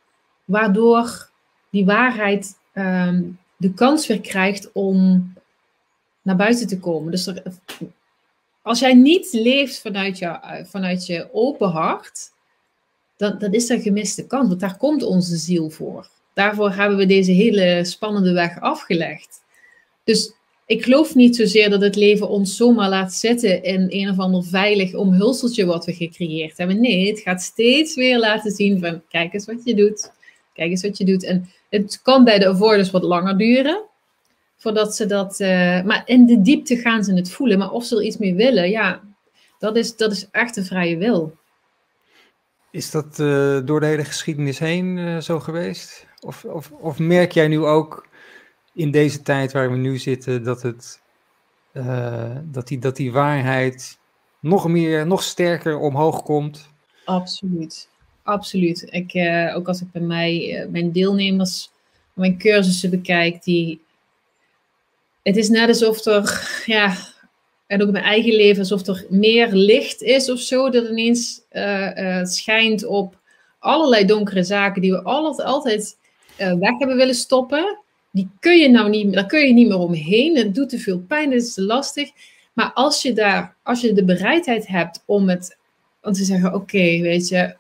[0.45, 1.31] waardoor
[1.71, 5.33] die waarheid um, de kans weer krijgt om
[6.23, 7.11] naar buiten te komen.
[7.11, 7.33] Dus
[8.63, 12.31] als jij niet leeft vanuit je, vanuit je open hart,
[13.23, 16.09] dan, dan is een gemiste kans, want daar komt onze ziel voor.
[16.35, 19.41] Daarvoor hebben we deze hele spannende weg afgelegd.
[20.05, 20.33] Dus
[20.67, 24.45] ik geloof niet zozeer dat het leven ons zomaar laat zitten in een of ander
[24.45, 26.81] veilig omhulseltje wat we gecreëerd hebben.
[26.81, 30.13] Nee, het gaat steeds weer laten zien van kijk eens wat je doet.
[30.55, 31.25] Kijk eens wat je doet.
[31.25, 33.83] En het kan bij de avoiders wat langer duren.
[34.57, 35.41] Voordat ze dat.
[35.41, 37.59] Uh, maar in de diepte gaan ze het voelen.
[37.59, 39.01] Maar of ze er iets mee willen, ja,
[39.59, 41.41] dat is, dat is echt een vrije wil.
[42.73, 46.07] Is dat uh, door de hele geschiedenis heen uh, zo geweest?
[46.21, 48.07] Of, of, of merk jij nu ook
[48.73, 51.01] in deze tijd waar we nu zitten, dat, het,
[51.73, 53.99] uh, dat, die, dat die waarheid
[54.41, 56.69] nog meer, nog sterker omhoog komt.
[57.05, 57.89] Absoluut,
[58.23, 58.87] absoluut.
[58.91, 59.13] Ik,
[59.57, 61.71] ook als ik bij mij, mijn deelnemers,
[62.13, 63.81] mijn cursussen bekijk, die,
[65.23, 66.97] het is net alsof er, ja,
[67.73, 72.25] en ook mijn eigen leven, alsof er meer licht is of zo, dat ineens uh,
[72.25, 73.19] schijnt op
[73.59, 75.97] allerlei donkere zaken die we altijd, altijd
[76.37, 77.79] weg hebben willen stoppen.
[78.11, 80.37] Die kun je nou niet, daar kun je niet meer omheen.
[80.37, 82.11] Het doet te veel pijn, het is te lastig.
[82.53, 85.59] Maar als je daar, als je de bereidheid hebt om het,
[86.03, 87.57] om te zeggen, oké, weet je,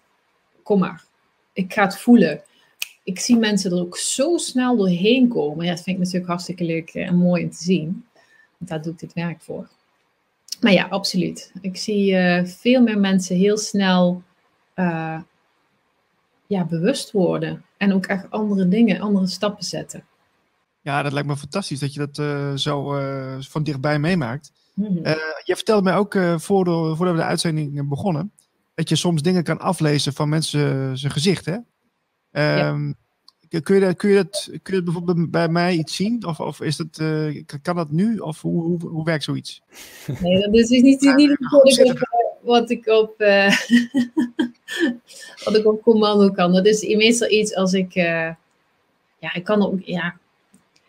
[0.62, 1.04] kom maar,
[1.52, 2.42] ik ga het voelen.
[3.04, 5.64] Ik zie mensen er ook zo snel doorheen komen.
[5.64, 8.04] Ja, dat vind ik natuurlijk hartstikke leuk en mooi om te zien.
[8.58, 9.68] Want daar doe ik dit werk voor.
[10.62, 11.52] Maar ja, absoluut.
[11.60, 14.22] Ik zie uh, veel meer mensen heel snel
[14.76, 15.20] uh,
[16.46, 17.64] ja, bewust worden.
[17.76, 20.04] En ook echt andere dingen, andere stappen zetten.
[20.80, 22.94] Ja, dat lijkt me fantastisch dat je dat uh, zo
[23.40, 24.52] van dichtbij meemaakt.
[24.74, 25.02] Mm -hmm.
[25.44, 28.32] je vertelde mij ook voor voordat we de uitzending begonnen,
[28.74, 31.44] dat je soms dingen kan aflezen van mensen zijn gezicht.
[31.44, 31.54] Hè?
[31.54, 32.94] Um, ja.
[33.60, 36.26] Kun je, dat, kun, je dat, kun je bijvoorbeeld bij mij iets zien?
[36.26, 38.18] Of, of is dat, uh, kan dat nu?
[38.18, 39.62] Of hoe, hoe, hoe werkt zoiets?
[40.20, 41.36] Nee, dat is niet, niet, niet
[42.42, 43.56] wat ik op, uh,
[45.44, 46.52] wat ik op commando kan.
[46.52, 48.30] Dat is meestal iets als ik, uh,
[49.18, 50.16] ja, ik kan ook, ja,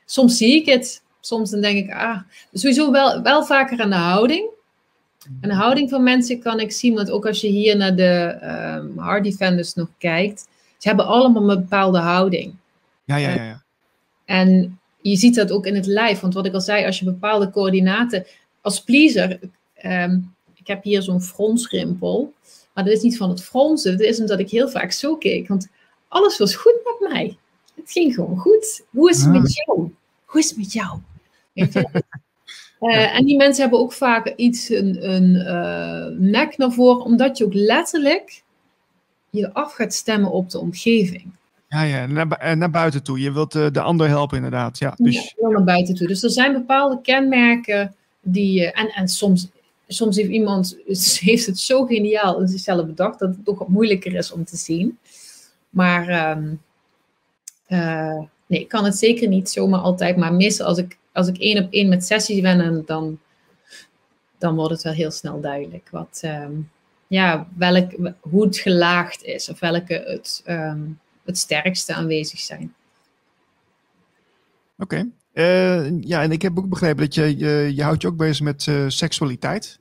[0.05, 1.01] soms zie ik het.
[1.19, 2.19] Soms dan denk ik, ah,
[2.53, 4.49] sowieso wel, wel vaker aan de houding.
[5.41, 8.37] En de houding van mensen kan ik zien, want ook als je hier naar de
[8.81, 10.47] um, hard defenders nog kijkt,
[10.83, 12.53] ze hebben allemaal een bepaalde houding.
[13.03, 13.63] Ja, ja, ja, ja.
[14.25, 16.19] En je ziet dat ook in het lijf.
[16.19, 18.25] Want wat ik al zei, als je bepaalde coördinaten...
[18.61, 19.39] Als pleaser,
[19.85, 22.33] um, ik heb hier zo'n fronsrimpel.
[22.73, 23.97] Maar dat is niet van het fronsen.
[23.97, 25.47] Dat is omdat ik heel vaak zo keek.
[25.47, 25.67] Want
[26.07, 27.37] alles was goed met mij.
[27.75, 28.83] Het ging gewoon goed.
[28.89, 29.65] Hoe is het met ah.
[29.65, 29.91] jou?
[30.25, 30.99] Hoe is het met jou?
[31.53, 31.89] Weet je?
[32.79, 37.37] Uh, en die mensen hebben ook vaak iets, een, een uh, nek naar voren, omdat
[37.37, 38.42] je ook letterlijk
[39.39, 41.31] je af gaat stemmen op de omgeving.
[41.69, 43.19] Ja, ja, naar, naar buiten toe.
[43.19, 44.77] Je wilt uh, de ander helpen, inderdaad.
[44.77, 45.33] Ja, dus...
[45.37, 46.07] Ja, naar buiten toe.
[46.07, 48.71] Dus er zijn bepaalde kenmerken die.
[48.71, 49.47] en, en soms,
[49.87, 50.77] soms heeft iemand
[51.19, 54.57] heeft het zo geniaal in zichzelf bedacht dat het toch wat moeilijker is om te
[54.57, 54.97] zien.
[55.69, 56.61] Maar um,
[57.67, 60.17] uh, nee, ik kan het zeker niet zomaar altijd.
[60.17, 63.19] Maar meestal als ik, als ik één op één met sessies ben, dan,
[64.37, 66.69] dan wordt het wel heel snel duidelijk wat, um,
[67.07, 72.73] ja, welk, hoe het gelaagd is of welke het, um, het sterkste aanwezig zijn.
[74.77, 74.95] Oké.
[74.95, 75.11] Okay.
[75.33, 78.41] Uh, ja, en ik heb ook begrepen dat je, je, je houdt je ook bezig
[78.41, 79.79] met uh, seksualiteit.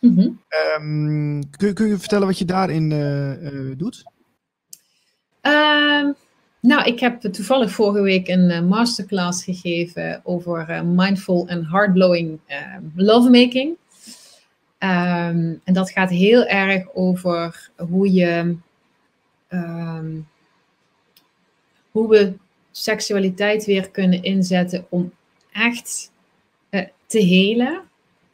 [0.00, 0.40] Mm -hmm.
[0.78, 4.02] um, kun, kun, je vertellen wat je daarin uh, doet?
[5.42, 6.14] Um,
[6.60, 12.40] nou, ik heb toevallig vorige week een masterclass gegeven over mindful en hardblowing
[12.94, 13.76] lovemaking.
[14.82, 18.56] Um, en dat gaat heel erg over hoe je
[19.48, 20.28] um,
[21.90, 22.32] hoe we
[22.70, 25.12] seksualiteit weer kunnen inzetten om
[25.52, 26.10] echt
[26.70, 27.82] uh, te helen.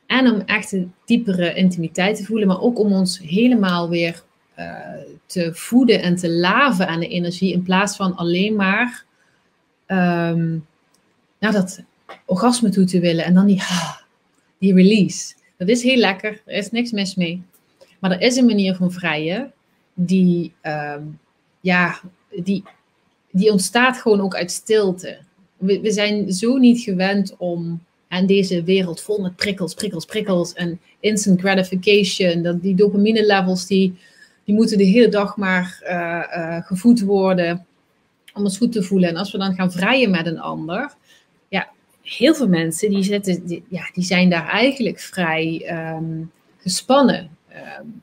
[0.06, 4.22] En om echt een diepere intimiteit te voelen, maar ook om ons helemaal weer
[4.58, 4.78] uh,
[5.26, 7.52] te voeden en te laven aan de energie.
[7.52, 9.04] In plaats van alleen maar
[9.86, 10.66] um,
[11.38, 11.82] naar dat
[12.24, 13.62] orgasme toe te willen en dan die,
[14.58, 15.34] die release.
[15.56, 17.42] Dat is heel lekker, er is niks mis mee.
[17.98, 19.52] Maar er is een manier van vrijen
[19.94, 21.18] die, um,
[21.60, 22.00] ja,
[22.42, 22.64] die,
[23.30, 25.18] die ontstaat gewoon ook uit stilte.
[25.56, 30.52] We, we zijn zo niet gewend om aan deze wereld vol met prikkels, prikkels, prikkels
[30.52, 32.42] en instant gratification.
[32.42, 33.98] Dat die dopamine levels die,
[34.44, 35.90] die moeten de hele dag maar uh,
[36.36, 37.66] uh, gevoed worden
[38.34, 39.08] om ons goed te voelen.
[39.08, 40.94] En als we dan gaan vrijen met een ander,
[42.06, 47.30] heel veel mensen die, zitten, die, ja, die zijn daar eigenlijk vrij um, gespannen.
[47.80, 48.02] Um,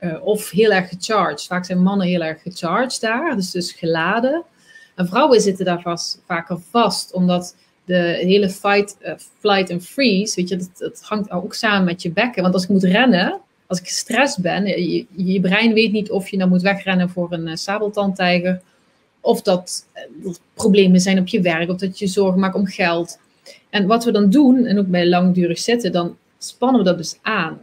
[0.00, 1.46] uh, of heel erg gecharged.
[1.46, 4.44] Vaak zijn mannen heel erg gecharged daar, dus dus geladen.
[4.94, 10.34] En vrouwen zitten daar vast, vaker vast, omdat de hele fight, uh, flight en freeze,
[10.36, 12.42] weet je, dat, dat, hangt ook samen met je bekken.
[12.42, 16.28] Want als ik moet rennen, als ik gestrest ben, je, je brein weet niet of
[16.28, 18.60] je dan moet wegrennen voor een uh, sabeltandtijger,
[19.20, 19.86] of dat,
[20.22, 23.18] dat problemen zijn op je werk, of dat je zorgen maakt om geld.
[23.70, 27.18] En wat we dan doen, en ook bij langdurig zitten, dan spannen we dat dus
[27.22, 27.60] aan.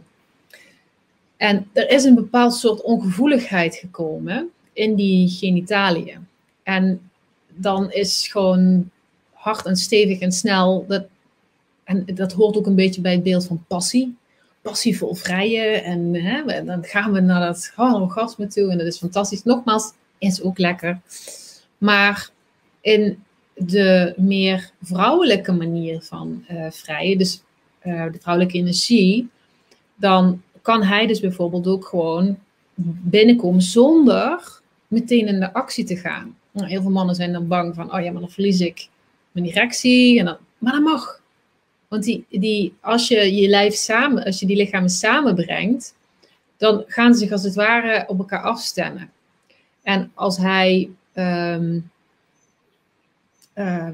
[1.36, 6.26] En er is een bepaald soort ongevoeligheid gekomen in die genitaliën.
[6.62, 7.10] En
[7.48, 8.90] dan is gewoon
[9.32, 10.84] hard en stevig en snel.
[10.88, 11.04] Dat,
[11.84, 14.16] en dat hoort ook een beetje bij het beeld van passie.
[14.62, 15.84] Passievol vrijen.
[15.84, 18.70] En hè, dan gaan we naar dat orgasme toe.
[18.70, 19.44] En dat is fantastisch.
[19.44, 21.00] Nogmaals, is ook lekker.
[21.78, 22.30] Maar
[22.80, 23.24] in
[23.58, 27.42] de meer vrouwelijke manier van uh, vrijen, dus
[27.84, 29.28] uh, de vrouwelijke energie,
[29.94, 32.38] dan kan hij dus bijvoorbeeld ook gewoon
[33.00, 36.36] binnenkomen zonder meteen in de actie te gaan.
[36.52, 38.88] Heel veel mannen zijn dan bang van, oh ja, maar dan verlies ik
[39.32, 40.18] mijn erectie.
[40.18, 41.20] En dan, maar dat mag.
[41.88, 45.94] Want die, die, als je je lijf samen, als je die lichamen samenbrengt,
[46.56, 49.10] dan gaan ze zich als het ware op elkaar afstemmen.
[49.82, 51.78] En als hij, ehm,
[53.58, 53.88] eh,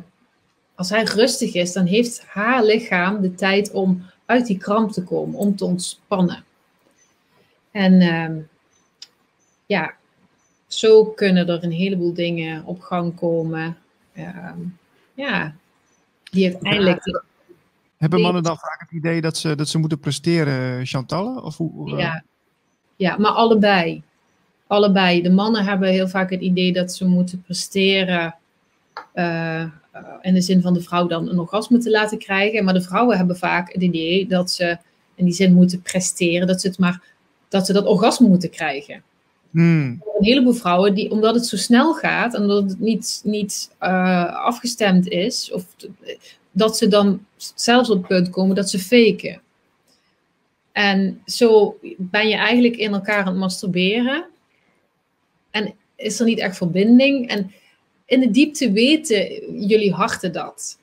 [0.75, 5.03] als hij rustig is, dan heeft haar lichaam de tijd om uit die kramp te
[5.05, 6.45] komen, om te ontspannen.
[7.71, 8.39] En ehm,
[9.67, 9.95] ja,
[10.67, 13.77] zo kunnen er een heleboel dingen op gang komen.
[14.13, 14.59] Ehm,
[15.15, 15.55] ja,
[16.31, 17.23] die uiteindelijk.
[17.97, 21.37] Hebben mannen dan vaak het idee dat ze, dat ze moeten presteren, Chantal?
[21.37, 21.99] Of hoe, uh...
[21.99, 22.25] ja.
[22.97, 24.03] ja, maar allebei.
[24.67, 25.23] Allebei.
[25.23, 28.35] De mannen hebben heel vaak het idee dat ze moeten presteren.
[29.15, 29.65] Uh,
[30.21, 32.65] in de zin van de vrouw dan een orgasme te laten krijgen.
[32.65, 34.79] Maar de vrouwen hebben vaak het idee dat ze
[35.15, 36.47] in die zin moeten presteren.
[36.47, 37.03] Dat ze, het maar,
[37.49, 39.03] dat, ze dat orgasme moeten krijgen.
[39.51, 40.03] Hmm.
[40.19, 44.35] Een heleboel vrouwen, die, omdat het zo snel gaat en omdat het niet, niet uh,
[44.35, 45.65] afgestemd is, of
[46.51, 49.41] dat ze dan zelfs op het punt komen dat ze faken.
[50.73, 54.27] En zo ben je eigenlijk in elkaar aan het masturberen.
[55.51, 57.29] En is er niet echt verbinding.
[57.29, 57.53] En
[58.07, 59.27] in de diepte weten
[59.67, 60.79] jullie harten dat.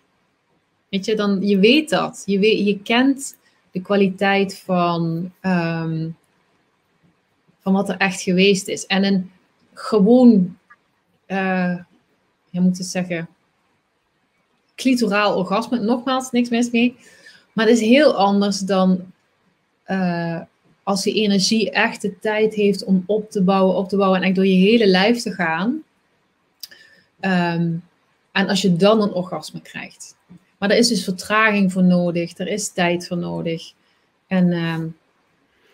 [0.90, 2.24] Weet je, dan, je weet dat.
[2.26, 3.38] Je, weet, je kent
[3.72, 6.10] de kwaliteit van, ehm,
[7.60, 8.86] van wat er echt geweest is.
[8.86, 9.32] En een
[9.74, 10.58] gewoon,
[11.28, 11.78] uh,
[12.50, 13.30] je moet het zeggen,
[14.76, 16.96] clitoraal orgasme, nogmaals, niks mis mee.
[17.54, 19.12] Maar het is heel anders dan
[19.88, 20.42] uh,
[20.84, 24.28] als die energie echt de tijd heeft om op te bouwen, op te bouwen en
[24.28, 25.84] echt door je hele lijf te gaan.
[27.22, 27.84] Um,
[28.32, 30.16] en als je dan een orgasme krijgt.
[30.58, 33.72] Maar er is dus vertraging voor nodig, er is tijd voor nodig.
[34.28, 34.98] En um,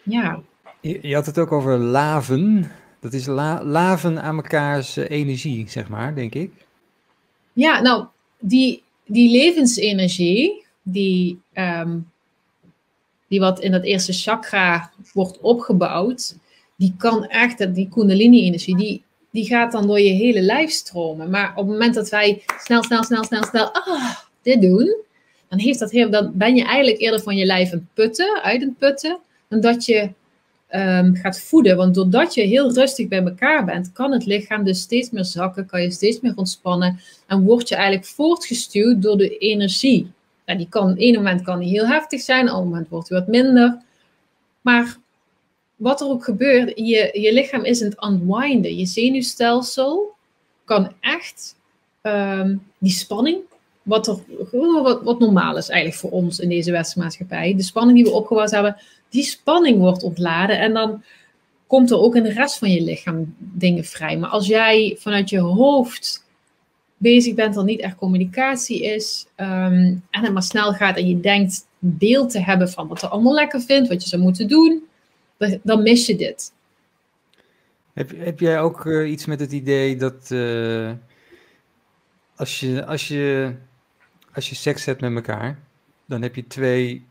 [0.03, 0.41] ja.
[0.81, 2.71] Je, je, had het ook over laven.
[2.99, 6.51] Dat is la, laven aan mekaars energie, zeg maar, denk ik.
[7.53, 8.05] Ja, nou,
[8.39, 12.11] die, die levensenergie, die, um,
[13.27, 16.37] die wat in dat eerste chakra wordt opgebouwd,
[16.75, 19.03] die kan echt, die kundalini-energie, die,
[19.37, 21.29] die gaat dan door je hele lijf stromen.
[21.29, 24.95] Maar op het moment dat wij snel, snel, snel, snel, snel, ah, dit doen,
[25.49, 28.61] dan, heeft dat heel, dan ben je eigenlijk eerder van je lijf een putten, uit
[28.61, 30.09] een putten, dan dat je
[30.75, 31.77] um, gaat voeden.
[31.77, 35.65] Want doordat je heel rustig bij elkaar bent, kan het lichaam dus steeds meer zakken,
[35.65, 40.11] kan je steeds meer ontspannen en word je eigenlijk voortgestuwd door de energie.
[40.45, 43.07] Nou, die kan, op een moment kan die heel heftig zijn, op een moment wordt
[43.07, 43.77] die wat minder.
[44.61, 44.97] Maar
[45.77, 48.77] wat er ook gebeurt, je, je lichaam is aan het unwinden.
[48.77, 50.15] Je zenuwstelsel
[50.65, 51.55] kan echt
[52.01, 53.37] um, die spanning,
[53.81, 54.19] wat, er,
[54.81, 58.17] wat, wat normaal is eigenlijk voor ons in deze westerse maatschappij, de spanning die we
[58.17, 58.77] opgebouwd hebben,
[59.09, 61.03] die spanning wordt ontladen en dan
[61.67, 64.17] komt er ook in de rest van je lichaam dingen vrij.
[64.17, 66.25] Maar als jij vanuit je hoofd
[66.97, 71.19] bezig bent, er niet echt communicatie is um, en het maar snel gaat en je
[71.19, 74.86] denkt beeld te hebben van wat er allemaal lekker vindt, wat je zou moeten doen,
[75.63, 76.53] dan mis je dit.
[77.93, 80.91] Heb, heb jij ook uh, iets met het idee dat uh,
[82.35, 83.53] als, je, als, je,
[84.33, 85.59] als je seks hebt met elkaar,
[86.05, 87.05] dan heb je twee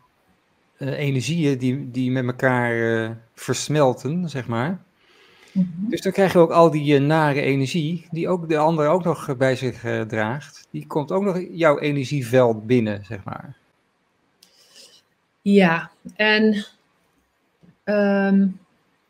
[0.79, 4.85] uh, energieën die, die met elkaar versmelten, zeg maar.
[5.53, 5.91] Mm -hmm.
[5.91, 9.37] Dus dan krijg je ook al die nare energie, die ook de ander ook nog
[9.37, 10.68] bij zich draagt.
[10.70, 13.57] Die komt ook nog jouw energieveld binnen, zeg maar.
[15.43, 16.66] Ja, en
[17.87, 18.61] um,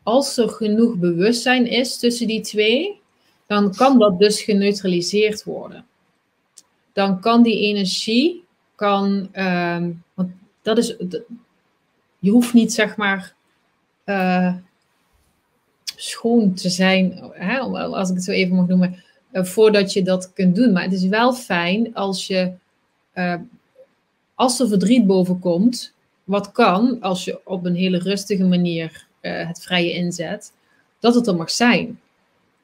[0.03, 3.01] als er genoeg bewustzijn is tussen die twee,
[3.47, 5.85] dan kan dat dus geneutraliseerd worden.
[6.93, 8.43] Dan kan die energie,
[8.75, 10.95] kan, um, want dat is,
[12.19, 13.33] je hoeft niet zeg maar
[14.05, 14.53] uh,
[15.95, 20.33] schoon te zijn, hè, als ik het zo even mag noemen, uh, voordat je dat
[20.33, 20.71] kunt doen.
[20.71, 22.53] Maar het is wel fijn als je,
[23.13, 23.35] uh,
[24.35, 25.93] als er verdriet boven komt,
[26.27, 30.51] wat kan als je op een hele rustige manier uh, het vrije inzet,
[30.99, 31.99] dat het er mag zijn.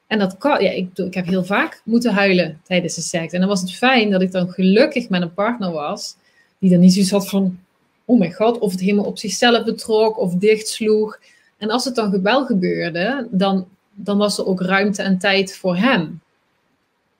[0.06, 3.32] En dat kan, ja, ik, ik heb heel vaak moeten huilen tijdens de seks.
[3.32, 6.16] En dan was het fijn dat ik dan gelukkig met een partner was,
[6.58, 7.58] die dan niet zoiets had van,
[8.04, 11.18] oh mijn god, of het helemaal op zichzelf betrok of dichtsloeg.
[11.58, 15.76] En als het dan wel gebeurde, dan, dan was er ook ruimte en tijd voor
[15.76, 16.20] hem.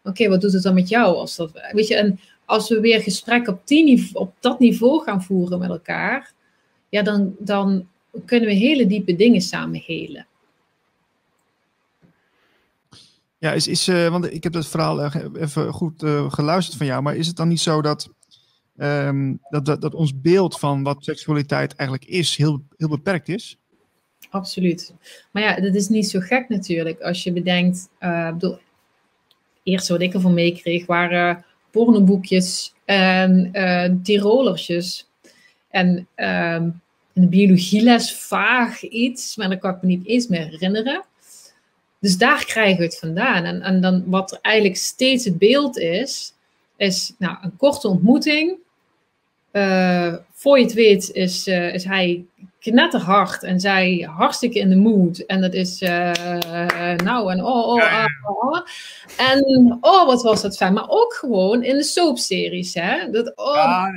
[0.03, 1.17] Oké, wat doet het dan met jou?
[1.17, 2.15] Als dat, weet je,
[2.45, 6.33] als we weer gesprek op, die, op dat niveau gaan voeren met elkaar,
[6.89, 7.89] ja, dan, dan
[8.25, 10.27] kunnen we hele diepe dingen samen helen.
[13.39, 17.03] Ja, is, is, uh, want ik heb dat verhaal even goed uh, geluisterd van jou,
[17.03, 18.11] maar is het dan niet zo dat,
[18.77, 23.59] um, dat, dat, dat, ons beeld van wat seksualiteit eigenlijk is, heel, heel beperkt is?
[24.31, 24.95] Absoluut.
[25.31, 27.01] Maar ja, dat is niet zo gek natuurlijk.
[27.01, 28.59] Als je bedenkt, uh, bedoel,
[29.63, 31.45] eerst wat ik ervan meekreeg waren
[31.75, 35.09] pornoboekjes en uh, tirolersjes
[35.69, 36.71] En ehm,
[37.13, 41.05] in de biologieles vaag iets, maar dat kan ik me niet eens meer herinneren.
[42.01, 43.45] Dus daar krijgen we het vandaan.
[43.45, 46.35] En, en dan wat er eigenlijk steeds het beeld is,
[46.77, 48.57] is nou, een korte ontmoeting.
[49.53, 52.25] Uh, voor je het weet is, uh, is hij
[52.71, 55.19] knetterhard en zij hartstikke in de mood.
[55.19, 56.13] En dat is uh,
[56.97, 57.83] nou en oh, oh,
[58.27, 58.61] oh, oh,
[59.17, 60.73] En oh, wat was dat fijn.
[60.73, 62.75] Maar ook gewoon in de soapseries.
[62.75, 63.11] Hè?
[63.11, 63.91] Dat, oh, ja,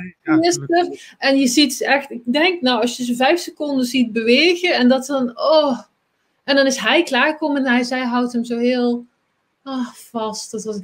[1.18, 4.88] en je ziet echt, ik denk nou, als je ze vijf seconden ziet bewegen en
[4.88, 5.78] dat dan, oh.
[6.44, 9.04] En dan is hij klaargekomen en hij, zij houdt hem zo heel
[9.64, 10.50] oh, vast.
[10.50, 10.78] Dat was,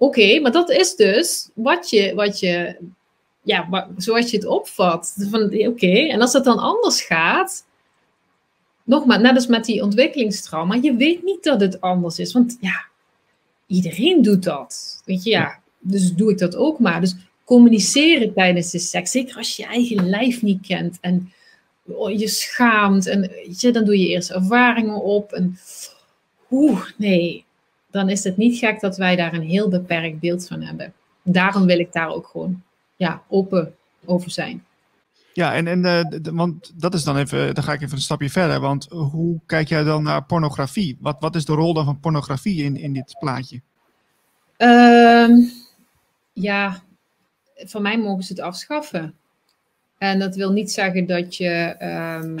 [0.00, 2.76] Oké, maar dat is dus wat je, wat je
[3.42, 5.14] ja, zoals je het opvat.
[5.30, 7.64] Van oké, en als het dan anders gaat,
[8.84, 12.32] nogmaals, net als met die ontwikkelingstrauma, je weet niet dat het anders is.
[12.32, 12.86] Want ja,
[13.66, 15.02] iedereen doet dat.
[15.04, 17.00] Weet je, ja, dus doe ik dat ook maar.
[17.00, 21.32] Dus communiceren tijdens de seks, zeker als je je eigen lijf niet kent en
[21.86, 25.58] oh, je schaamt en weet je, dan doe je eerst ervaringen op en
[26.50, 27.44] oeh, nee,
[27.90, 30.92] dan is het niet gek dat wij daar een heel beperkt beeld van hebben.
[31.22, 32.62] Daarom wil ik daar ook gewoon
[32.98, 33.74] ja, open
[34.04, 34.64] over zijn.
[35.32, 38.30] Ja, en, en uh, want dat is dan even, dan ga ik even een stapje
[38.30, 38.60] verder.
[38.60, 40.96] Want hoe kijk jij dan naar pornografie?
[41.00, 43.60] Wat, wat is de rol dan van pornografie in, in dit plaatje?
[44.56, 45.50] Um,
[46.32, 46.82] ja,
[47.56, 49.14] van mij mogen ze het afschaffen.
[49.98, 51.76] En dat wil niet zeggen dat je
[52.22, 52.38] um,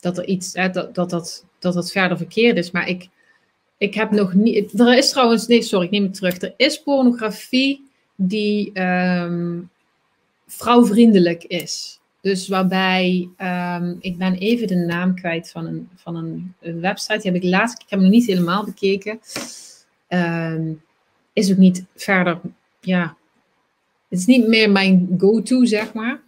[0.00, 2.70] dat er iets, hè, dat, dat, dat, dat dat verder verkeerd is.
[2.70, 3.08] Maar ik,
[3.78, 4.80] ik heb nog niet.
[4.80, 6.40] Er is trouwens, nee, sorry, ik neem het terug.
[6.40, 7.89] Er is pornografie
[8.22, 9.70] die um,
[10.46, 12.00] vrouwvriendelijk is.
[12.20, 17.32] Dus waarbij, um, ik ben even de naam kwijt van een, van een, website, die
[17.32, 19.20] heb ik laatst, ik heb hem nog niet helemaal bekeken.
[20.08, 20.82] Um,
[21.32, 22.40] is ook niet verder,
[22.80, 23.16] ja,
[24.08, 26.20] het is niet meer mijn go-to, zeg maar.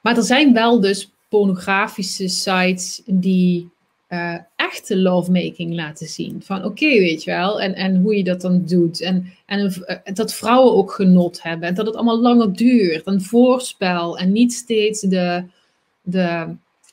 [0.00, 3.70] maar er zijn wel dus pornografische sites die
[4.08, 4.38] uh,
[4.70, 6.42] echte lovemaking laten zien.
[6.44, 9.00] Van oké, weet je wel, en, en hoe je dat dan doet.
[9.00, 11.68] En, en uh, dat vrouwen ook genot hebben.
[11.68, 13.06] En dat het allemaal langer duurt.
[13.06, 15.44] Een voorspel en niet steeds de,
[16.02, 16.46] de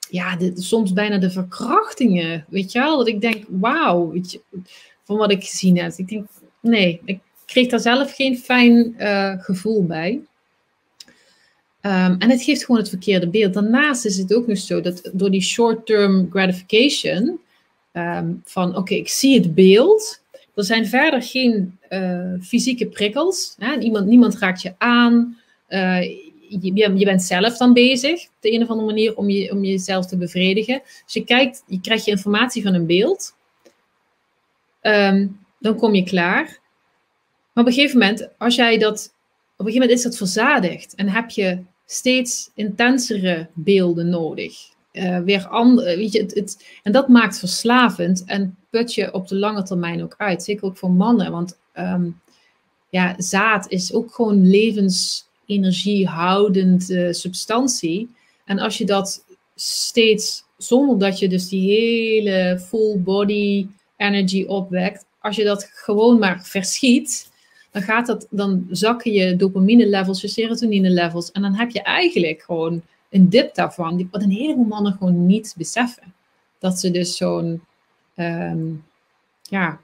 [0.09, 2.45] ja, de, soms bijna de verkrachtingen.
[2.49, 4.13] Weet je wel, dat ik denk, wauw,
[5.03, 5.93] van wat ik gezien heb.
[5.95, 6.28] Ik denk,
[6.61, 10.21] nee, ik kreeg daar zelf geen fijn uh, gevoel bij.
[11.82, 13.53] Um, en het geeft gewoon het verkeerde beeld.
[13.53, 17.39] Daarnaast is het ook nog zo dat door die short-term gratification,
[17.97, 20.23] um, van oké, ik zie het beeld,
[20.55, 23.55] er zijn verder geen uh, fysieke prikkels.
[23.59, 23.75] Hè?
[23.75, 25.37] Niemand, niemand raakt je aan.
[25.69, 26.03] Uh,
[26.49, 29.63] je, je, bent zelf dan bezig, op de een of andere manier, om, je, om
[29.63, 30.81] jezelf te bevredigen.
[31.03, 33.35] Dus je kijkt, je krijgt je informatie van een beeld.
[34.81, 36.59] Um, dan kom je klaar.
[37.53, 39.13] Maar op een gegeven moment, als jij dat,
[39.57, 44.74] op een gegeven moment is dat verzadigd en heb je steeds intensere beelden nodig.
[44.97, 49.27] Uh, weer andere, weet je, het, het, en dat maakt verslavend en put je op
[49.27, 50.43] de lange termijn ook uit.
[50.43, 52.21] Zeker ook voor mannen, want um,
[52.89, 58.09] ja, zaad is ook gewoon levensenergiehoudend uh, substantie.
[58.45, 59.25] En als je dat
[59.55, 63.67] steeds, zonder dat je dus die hele full body
[63.97, 67.31] energy opwekt, als je dat gewoon maar verschiet,
[67.71, 71.31] dan, gaat dat, dan zakken je dopamine levels, je serotonine levels.
[71.31, 72.81] En dan heb je eigenlijk gewoon
[73.16, 76.13] een dip daarvan, wat een heleboel mannen gewoon niet beseffen.
[76.59, 77.63] Dat ze dus zo'n,
[78.16, 78.86] um,
[79.41, 79.80] ja.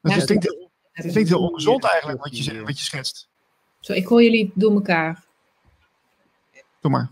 [0.00, 0.56] Dat ja, klinkt,
[0.92, 3.28] het klinkt heel ongezond eigenlijk, wat je, wat je schetst.
[3.80, 5.24] Zo, ik hoor jullie door elkaar.
[6.80, 7.10] Doe maar.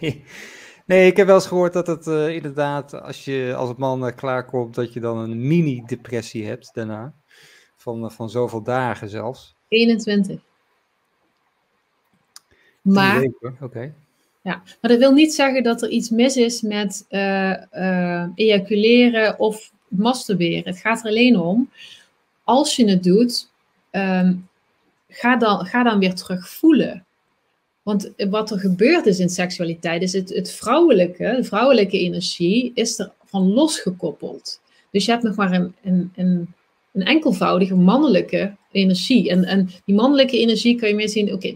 [0.86, 4.06] nee, ik heb wel eens gehoord dat het uh, inderdaad, als je als het man
[4.06, 7.14] uh, klaarkomt, dat je dan een mini-depressie hebt daarna
[7.76, 9.54] van, van zoveel dagen zelfs.
[9.68, 10.40] 21.
[12.80, 13.28] Maar,
[13.60, 13.94] Oké.
[14.42, 19.38] ja, maar dat wil niet zeggen dat er iets mis is met uh, uh, ejaculeren
[19.38, 20.64] of masturberen.
[20.64, 21.70] Het gaat er alleen om,
[22.44, 23.48] als je het doet,
[23.90, 24.48] um,
[25.08, 27.04] ga, dan, ga dan weer terug voelen.
[27.82, 32.98] Want wat er gebeurt is in seksualiteit, is het, het vrouwelijke, de vrouwelijke energie, is
[32.98, 34.60] er van losgekoppeld.
[34.90, 36.54] Dus je hebt nog maar een, een, een
[36.92, 39.30] een enkelvoudige mannelijke energie.
[39.30, 41.54] En, en die mannelijke energie kan je meer zien, oké,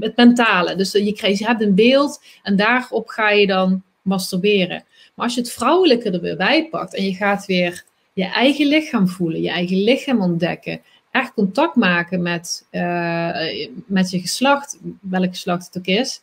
[0.00, 0.74] het mentale.
[0.74, 4.84] Dus je, krijgt, je hebt een beeld en daarop ga je dan masturberen.
[5.14, 8.66] Maar als je het vrouwelijke er weer bij pakt en je gaat weer je eigen
[8.66, 10.80] lichaam voelen, je eigen lichaam ontdekken,
[11.10, 16.20] echt contact maken met, uh, met je geslacht, welk geslacht het ook is,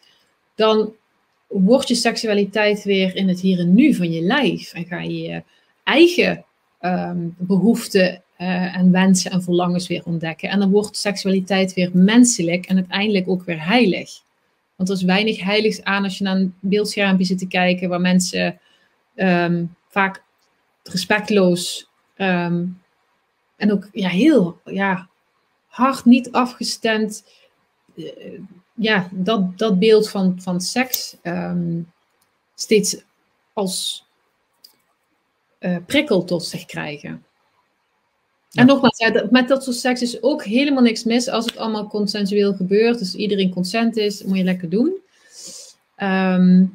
[0.56, 0.94] dan
[1.48, 4.74] wordt je seksualiteit weer in het hier en nu van je lijf.
[4.74, 5.44] En ga je je
[5.84, 6.46] eigen
[6.82, 10.50] um, behoeften eh, en wensen en verlangens weer ontdekken.
[10.50, 14.24] En dan wordt seksualiteit weer menselijk en uiteindelijk ook weer heilig.
[14.76, 18.02] Want er is weinig heiligs aan als je naar een beeldschermpje zit te kijken waar
[18.02, 18.60] mensen
[19.16, 20.24] ehm, vaak
[20.84, 22.66] respectloos ehm,
[23.56, 25.10] en ook ja, heel ja,
[25.68, 27.26] hard niet afgestemd.
[27.96, 28.40] eh,
[28.74, 31.82] ja, dat, dat beeld van, van seks ehm,
[32.56, 33.04] steeds
[33.54, 34.06] als
[35.60, 37.26] eh, prikkel tot zich krijgen.
[38.56, 41.88] En nogmaals, ja, met dat soort seks is ook helemaal niks mis als het allemaal
[41.88, 43.00] consensueel gebeurt.
[43.00, 44.94] Dus iedereen consent is, moet je lekker doen.
[45.96, 46.66] Ehm,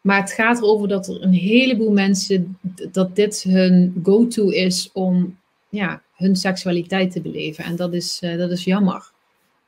[0.00, 2.58] maar het gaat erover dat er een heleboel mensen,
[2.92, 5.38] dat dit hun go-to is om
[5.68, 7.64] ja, hun seksualiteit te beleven.
[7.64, 9.10] En dat is, eh, dat is jammer.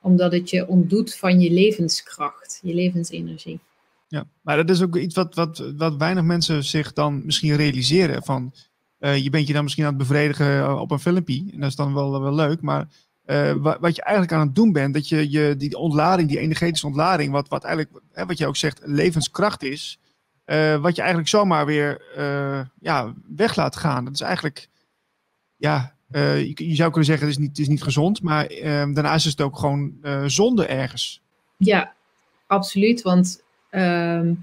[0.01, 3.61] Omdat het je ontdoet van je levenskracht, je levensenergie.
[4.09, 8.23] Ja, maar dat is ook iets wat, wat, wat weinig mensen zich dan misschien realiseren.
[8.23, 8.53] Van,
[8.99, 11.45] eh, je bent je dan misschien aan het bevredigen eh, op een filmpje.
[11.53, 12.61] En dat is dan wel, wel leuk.
[12.61, 12.89] Maar
[13.25, 16.39] eh, wa- wat je eigenlijk aan het doen bent, dat je, je die ontlading, die
[16.39, 19.99] energetische ontlading, wat, wat eigenlijk, hè, wat je ook zegt, levenskracht is.
[20.81, 22.03] wat je eigenlijk zomaar weer
[22.81, 24.05] ja, weg laat gaan.
[24.05, 24.69] Dat is eigenlijk,
[25.57, 28.23] ja, je, je zou kunnen zeggen, het is niet, is niet gezond.
[28.23, 29.93] Maar eh, daarnaast is het ook gewoon
[30.27, 31.23] zonde ergens.
[31.57, 31.93] Ja,
[32.47, 33.03] absoluut.
[33.03, 34.35] Want ehm,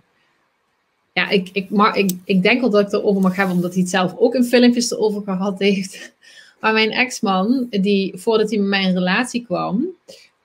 [1.16, 3.82] ja, ik, ik, maar ik, ik denk wel dat ik erover mag hebben, omdat hij
[3.82, 6.14] het zelf ook in filmpjes erover gehad heeft.
[6.60, 9.88] Maar mijn ex-man, die voordat hij met mij in relatie kwam,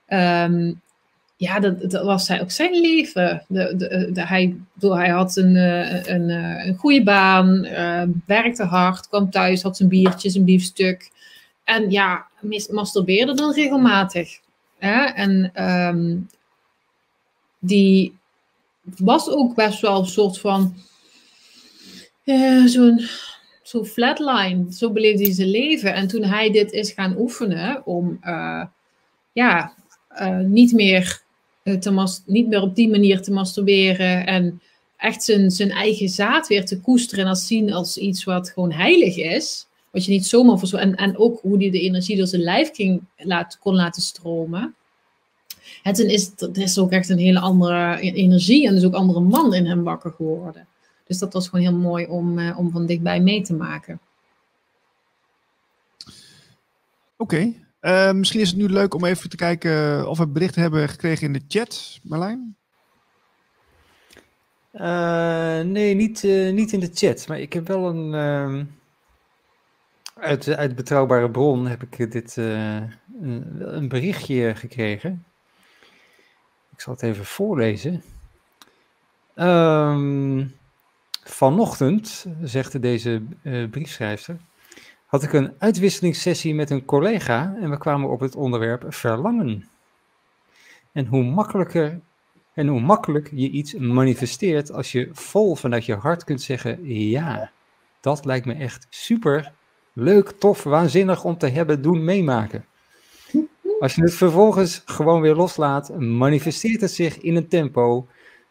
[0.05, 0.73] ehm,
[1.35, 3.45] ja, dat, dat was hij ook zijn leven.
[3.47, 3.75] De,
[4.13, 9.07] de, hij, bedoel, hij had een, eh, een, eh, een goede baan, eh, werkte hard,
[9.07, 11.11] kwam thuis, had zijn biertje, zijn biefstuk.
[11.63, 12.27] En ja,
[12.69, 14.39] masturbeerde dan regelmatig.
[14.77, 15.03] Hè?
[15.03, 16.17] En ehm,
[17.59, 18.19] die
[18.81, 20.75] was ook best wel een soort van
[22.23, 23.01] eh, zo'n
[23.63, 24.73] zo'n flatline.
[24.73, 25.93] Zo beleefde hij zijn leven.
[25.93, 28.63] En toen hij dit is gaan oefenen om eh,
[29.33, 29.73] ja,
[30.07, 31.21] eh, niet, meer,
[31.79, 34.61] te niet meer op die manier te masturberen en
[34.97, 38.71] echt zijn, zijn eigen zaad weer te koesteren en als zien als iets wat gewoon
[38.71, 39.65] heilig is.
[39.91, 40.77] Wat je niet zomaar voor zo.
[40.77, 44.75] En, en ook hoe hij de energie door zijn lijf ging laat, kon laten stromen.
[45.83, 49.53] Toen is er is ook echt een hele andere energie en dus ook andere man
[49.53, 50.67] in hem wakker geworden.
[51.03, 53.99] Dus dat was gewoon heel mooi om, eh, om van dichtbij mee te maken.
[57.17, 57.53] Oké.
[57.79, 61.25] Eh, misschien is het nu leuk om even te kijken of we berichten hebben gekregen
[61.27, 62.55] in de chat, Marlijn.
[64.71, 68.13] Eh, nee, niet, eh, niet in de chat, maar ik heb wel een.
[68.13, 68.65] ehm,
[70.15, 72.75] uit, uit betrouwbare bron heb ik dit eh,
[73.21, 75.25] een, een berichtje gekregen.
[76.81, 78.03] Ik zal het even voorlezen.
[79.35, 80.45] Ehm,
[81.23, 84.37] vanochtend, zegt deze eh, briefschrijfster,
[85.05, 89.69] had ik een uitwisselingssessie met een collega en we kwamen op het onderwerp verlangen.
[90.91, 91.99] En hoe makkelijker
[92.53, 97.51] en hoe makkelijk je iets manifesteert als je vol vanuit je hart kunt zeggen: Ja,
[97.99, 99.51] dat lijkt me echt super,
[99.93, 102.65] leuk, tof, waanzinnig om te hebben, doen, meemaken.
[103.81, 108.07] Als je het vervolgens gewoon weer loslaat, manifesteert het zich in een tempo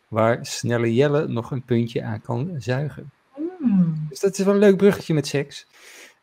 [0.08, 3.10] waar snelle Jelle nog een puntje aan kan zuigen.
[4.08, 5.66] Dus dat is wel een leuk bruggetje met seks.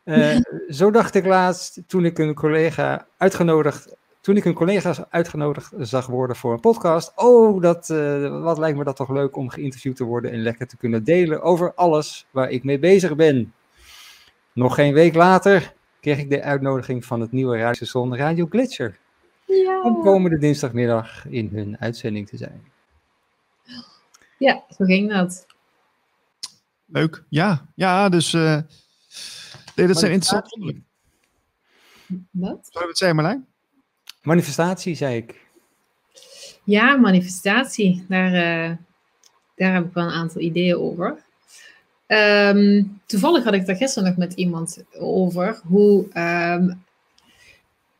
[0.04, 0.36] Eh,
[0.68, 6.06] zo dacht ik laatst toen ik een collega uitgenodigd toen ik een collega uitgenodigd zag
[6.06, 7.12] worden voor een podcast.
[7.16, 10.66] Oh, dat, eh, wat lijkt me dat toch leuk om geïnterviewd te worden en lekker
[10.66, 13.52] te kunnen delen over alles waar ik mee bezig ben.
[14.52, 18.98] Nog geen week later kreeg ik de uitnodiging van het nieuwe radiostation Radio Glitcher.
[19.82, 22.62] Om komende dinsdagmiddag in hun uitzending te zijn.
[24.38, 25.46] Ja, zo ging dat.
[26.84, 27.24] Leuk.
[27.28, 28.60] Ja, ja dus eh,
[29.74, 30.86] nee, dat zijn interessante onderwerpen.
[32.30, 32.68] Wat?
[32.70, 33.46] Zou je het zeggen, Marlijn?
[34.22, 35.46] Manifestatie, zei ik.
[36.64, 38.04] Ja, manifestatie.
[38.08, 38.76] Daar, eh,
[39.54, 41.22] daar heb ik wel een aantal ideeën over.
[42.08, 46.70] Ehm, toevallig had ik daar gisteren nog met iemand over hoe ehm,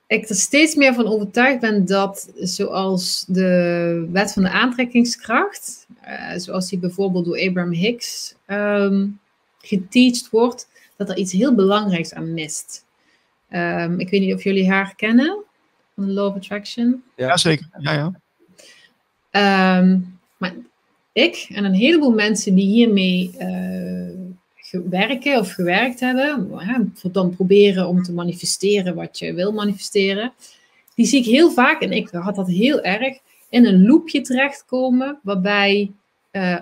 [0.06, 6.36] ik er steeds meer van overtuigd ben dat zoals de wet van de aantrekkingskracht, eh,
[6.36, 9.20] zoals die bijvoorbeeld door Abraham Hicks um,
[9.60, 12.84] geteacht wordt, dat er iets heel belangrijks aan mist.
[13.50, 15.38] Um, ik weet niet of jullie haar kennen,
[15.94, 17.02] van de Law of Attraction.
[17.16, 17.68] Ja, ja zeker.
[17.78, 18.12] Ja,
[19.32, 19.78] ja.
[19.78, 20.54] Um, maar
[21.18, 26.52] ik en een heleboel mensen die hiermee uh, werken of gewerkt hebben,
[27.12, 30.32] dan proberen om te manifesteren wat je wil manifesteren,
[30.94, 35.18] die zie ik heel vaak, en ik had dat heel erg, in een loopje terechtkomen
[35.22, 35.90] waarbij
[36.32, 36.58] uh,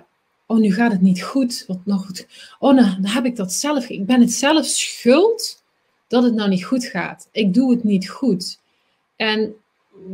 [0.46, 1.64] oh, nu gaat het niet goed.
[1.66, 2.26] Wat nog goed.
[2.58, 3.88] Oh, nou, dan heb ik dat zelf.
[3.88, 5.62] Ik ben het zelf schuld
[6.08, 7.28] dat het nou niet goed gaat.
[7.32, 8.58] Ik doe het niet goed.
[9.16, 9.54] En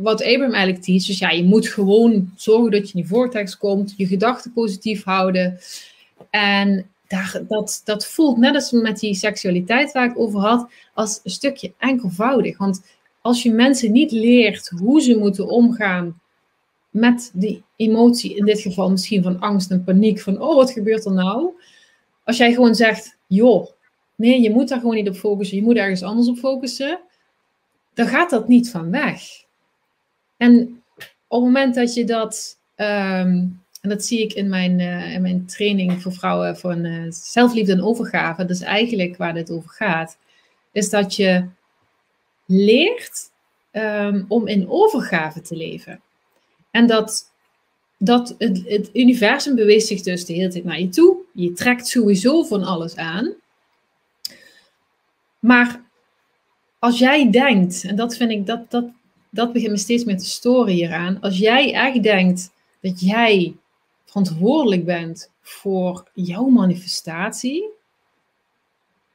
[0.01, 3.57] wat Abraham eigenlijk teach, is ja, je moet gewoon zorgen dat je in die vortex
[3.57, 5.59] komt, je gedachten positief houden.
[6.29, 11.19] En daar, dat, dat voelt net als met die seksualiteit waar ik over had, als
[11.23, 12.57] een stukje enkelvoudig.
[12.57, 12.81] Want
[13.21, 16.21] als je mensen niet leert hoe ze moeten omgaan
[16.89, 21.05] met die emotie, in dit geval misschien van angst en paniek, van oh, wat gebeurt
[21.05, 21.49] er nou?
[22.23, 23.67] Als jij gewoon zegt, joh,
[24.15, 26.99] nee, je moet daar gewoon niet op focussen, je moet ergens anders op focussen,
[27.93, 29.21] dan gaat dat niet van weg.
[30.43, 30.83] En
[31.27, 33.47] op het moment dat je dat, ehm,
[33.81, 37.71] en dat zie ik in mijn, uh, in mijn training voor vrouwen een uh, zelfliefde
[37.71, 40.17] en overgave, dat is eigenlijk waar dit over gaat,
[40.71, 41.47] is dat je
[42.45, 43.31] leert
[43.71, 46.01] um, om in overgave te leven.
[46.71, 47.31] En dat,
[47.97, 51.17] dat het, het universum beweegt zich dus de hele tijd naar je toe.
[51.33, 53.33] Je trekt sowieso van alles aan.
[55.39, 55.81] Maar
[56.79, 58.85] als jij denkt, en dat vind ik, dat, dat,
[59.33, 61.17] dat begint me steeds meer te storen hieraan.
[61.21, 63.55] Als jij echt denkt dat jij
[64.05, 67.69] verantwoordelijk bent voor jouw manifestatie,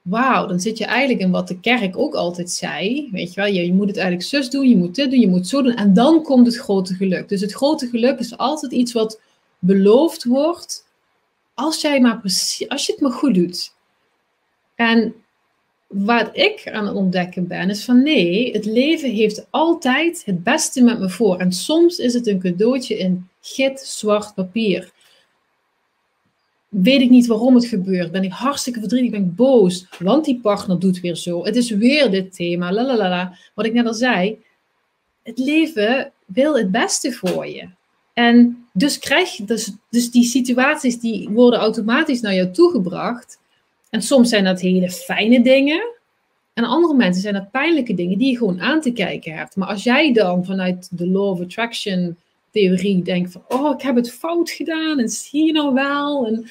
[0.03, 3.09] wauw, dan zit je eigenlijk in wat de kerk ook altijd zei.
[3.12, 5.29] Weet je wel, je, je moet het eigenlijk zus doen, je moet dit doen, je
[5.29, 5.75] moet zo doen.
[5.75, 7.29] En dan komt het grote geluk.
[7.29, 9.21] Dus het grote geluk is altijd iets wat
[9.59, 10.87] beloofd wordt.
[11.55, 13.73] Als jij maar precies, als je het maar goed doet.
[14.75, 15.14] En
[15.89, 20.82] wat ik aan het ontdekken ben, is van nee, het leven heeft altijd het beste
[20.82, 21.39] met me voor.
[21.39, 24.93] En soms is het een cadeautje in gitzwart papier
[26.68, 28.11] weet ik niet waarom het gebeurt.
[28.11, 31.45] Ben ik hartstikke verdrietig, ben ik boos, want die partner doet weer zo.
[31.45, 33.39] Het is weer dit thema, la.
[33.55, 34.39] Wat ik net al zei,
[35.22, 37.68] het leven wil het beste voor je.
[38.12, 43.39] En dus krijg je, dus, dus die situaties die worden automatisch naar jou toegebracht.
[43.91, 45.97] En soms zijn dat hele fijne dingen.
[46.53, 49.57] En andere mensen zijn dat pijnlijke dingen die je gewoon aan te kijken hebt.
[49.57, 52.16] Maar als jij dan vanuit de Law of Attraction
[52.51, 56.26] theorie denk van, oh, ik heb het fout gedaan en zie je nou wel.
[56.26, 56.47] En,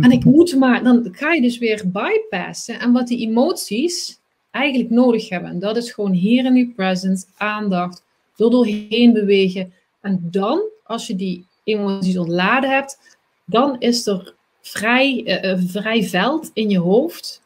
[0.00, 2.80] en ik moet maar, dan ga je dus weer bypassen.
[2.80, 4.18] En wat die emoties
[4.50, 8.04] eigenlijk nodig hebben, en dat is gewoon hier in nu presence, aandacht,
[8.36, 9.72] door doorheen bewegen.
[10.00, 16.50] En dan, als je die emoties ontladen hebt, dan is er vrij, uh, vrij veld
[16.52, 17.42] in je hoofd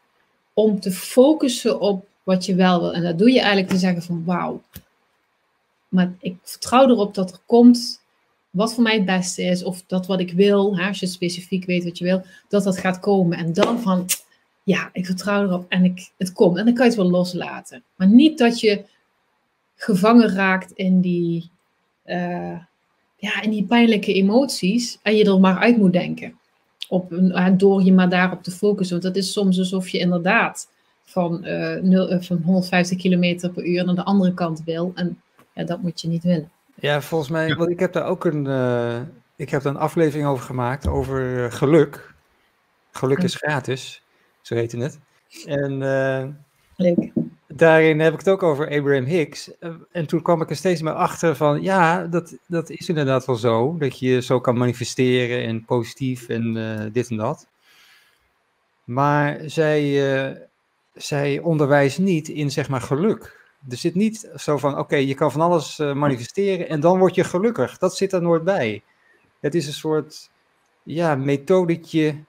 [0.55, 2.93] om te focussen op wat je wel wil.
[2.93, 4.63] En dat doe je eigenlijk te zeggen van wauw,
[5.89, 8.03] maar ik vertrouw erop dat er komt
[8.53, 9.65] wat voor mij het beste is.
[9.65, 12.79] Of dat wat ik wil, hè, als je specifiek weet wat je wil, dat dat
[12.79, 13.39] gaat komen.
[13.39, 14.07] En dan van,
[14.63, 16.59] ja, ik vertrouw erop en ik, het komt.
[16.59, 17.83] En dan kan je het wel loslaten.
[17.97, 18.85] Maar niet dat je
[19.75, 21.51] gevangen raakt in die,
[22.07, 22.59] uh,
[23.17, 26.39] ja, in die pijnlijke emoties en je er maar uit moet denken.
[26.93, 27.13] Op,
[27.57, 29.01] door je maar daarop te focussen.
[29.01, 30.69] Want dat is soms alsof je inderdaad
[31.05, 34.93] van, uh, 0, van 150 km per uur naar de andere kant wil.
[34.95, 35.21] En
[35.55, 36.51] ja, dat moet je niet willen.
[36.75, 39.01] Ja, volgens mij, want ik heb daar ook een, uh,
[39.37, 42.15] ik heb daar een aflevering over gemaakt, over geluk.
[42.91, 44.03] Geluk is gratis,
[44.41, 44.99] zo heette het.
[45.47, 46.25] En uh,
[46.77, 47.13] Leuk.
[47.57, 49.51] Daarin heb ik het ook over Abraham Hicks.
[49.93, 53.37] en toen kwam ik er steeds meer achter van, ja, dat, dat is inderdaad wel
[53.37, 53.77] zo.
[53.79, 56.55] Dat je zo kan manifesteren en positief en
[56.93, 57.47] dit en dat.
[58.85, 60.47] Maar zij,
[60.95, 63.41] zij onderwijst niet in, zeg maar, geluk.
[63.69, 67.25] Er zit niet zo van, oké, je kan van alles manifesteren en dan word je
[67.25, 67.79] gelukkig.
[67.79, 68.83] Dat zit er nooit bij.
[69.41, 70.31] Het is een soort,
[70.83, 72.25] ja, methodetje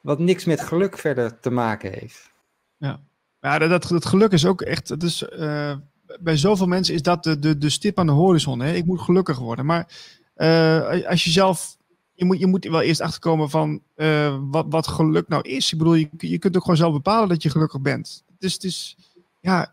[0.00, 2.32] wat niks met geluk verder te maken heeft.
[2.76, 3.00] Ja,
[3.48, 4.94] ja dat, dat geluk is ook echt,
[5.38, 5.74] uh,
[6.20, 8.60] bij zoveel mensen is dat de, de, de stip aan de horizon.
[8.60, 8.74] Hè?
[8.74, 9.66] Ik moet gelukkig worden.
[9.66, 9.88] Maar
[10.36, 11.76] uh, als je zelf,
[12.14, 13.82] je moet, je moet wel eerst achterkomen van
[14.50, 15.72] wat, wat geluk nou is.
[15.72, 18.24] Ik bedoel, je, je kunt ook gewoon zelf bepalen dat je gelukkig bent.
[18.38, 18.96] Dus het is,
[19.40, 19.72] ja,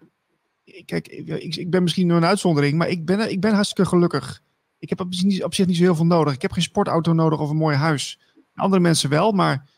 [0.86, 4.41] kijk, ik, ben misschien een uitzondering, maar ik ben, ik ben hartstikke gelukkig.
[4.80, 5.07] Ik heb op,
[5.43, 6.34] op zich niet zo heel veel nodig.
[6.34, 8.19] Ik heb geen sportauto nodig of een mooi huis.
[8.55, 9.69] Andere mensen wel, maar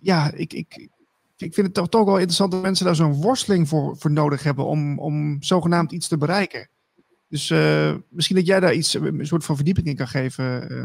[0.00, 0.88] ja, ik, ik,
[1.36, 4.42] ik vind het toch, toch wel interessant dat mensen daar zo'n worsteling voor, voor nodig
[4.42, 6.68] hebben om, om zogenaamd iets te bereiken.
[7.28, 10.72] Dus uh, misschien dat jij daar iets, een soort van verdieping in kan geven.
[10.72, 10.84] Uh.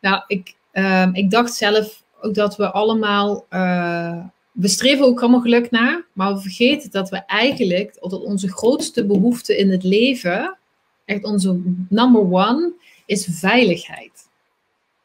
[0.00, 4.24] Nou, ik, uh, ik dacht zelf ook dat we allemaal eh,
[4.58, 9.06] we streven ook allemaal geluk na, maar we vergeten dat we eigenlijk, dat onze grootste
[9.06, 10.56] behoefte in het leven,
[11.04, 12.72] echt onze number one,
[13.06, 14.28] is veiligheid.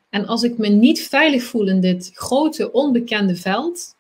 [0.10, 3.96] En als ik me niet veilig voel in dit grote onbekende veld,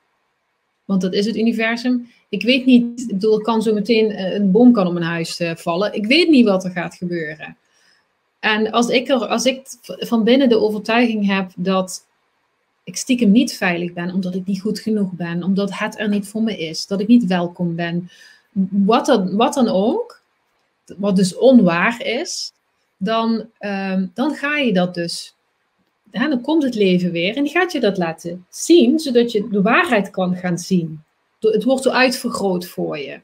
[0.86, 4.52] want dat is het universum, ik weet niet, ik bedoel, kan zo meteen eh, een
[4.52, 7.58] boom kan op mijn huis eh, vallen, ik weet niet wat er gaat gebeuren.
[8.40, 12.06] En als ik, er, als ik van binnen de overtuiging heb dat
[12.84, 16.28] ik stiekem niet veilig ben, omdat ik niet goed genoeg ben, omdat het er niet
[16.28, 18.10] voor me is, dat ik niet welkom ben,
[18.70, 20.22] wat dan, wat dan ook,
[20.98, 22.54] wat dus onwaar is,
[22.98, 25.33] dan, ehm, dan ga je dat dus,
[26.14, 29.62] dan komt het leven weer en die gaat je dat laten zien, zodat je de
[29.62, 31.04] waarheid kan gaan zien.
[31.40, 33.22] Het wordt zo uitvergroot voor je.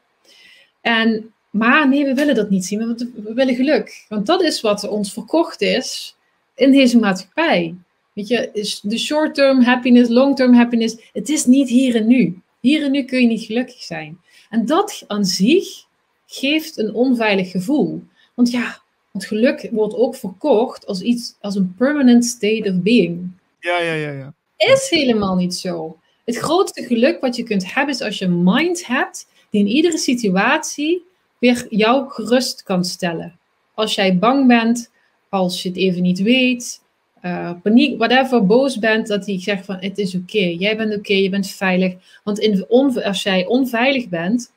[0.80, 4.04] En, maar nee, we willen dat niet zien, we willen geluk.
[4.08, 6.16] Want dat is wat ons verkocht is
[6.54, 7.74] in deze maatschappij.
[8.12, 12.42] Weet je, de short-term happiness, long-term happiness, het is niet hier en nu.
[12.60, 14.20] Hier en nu kun je niet gelukkig zijn.
[14.50, 15.84] En dat aan zich
[16.26, 18.02] geeft een onveilig gevoel.
[18.34, 18.80] Want ja,
[19.10, 23.30] want geluk wordt ook verkocht als iets, als een permanent state of being.
[23.60, 24.34] Ja, ja, ja, ja.
[24.56, 25.98] Is helemaal niet zo.
[26.24, 29.66] Het grootste geluk wat je kunt hebben is als je een mind hebt die in
[29.66, 31.04] iedere situatie
[31.38, 33.38] weer jou gerust kan stellen.
[33.74, 34.90] Als jij bang bent,
[35.28, 36.82] als je het even niet weet,
[37.22, 41.12] uh, paniek, whatever, boos bent, dat hij zegt van het is oké, jij bent oké,
[41.12, 41.94] je bent veilig.
[42.24, 42.66] Want in
[43.02, 44.52] als jij onveilig bent,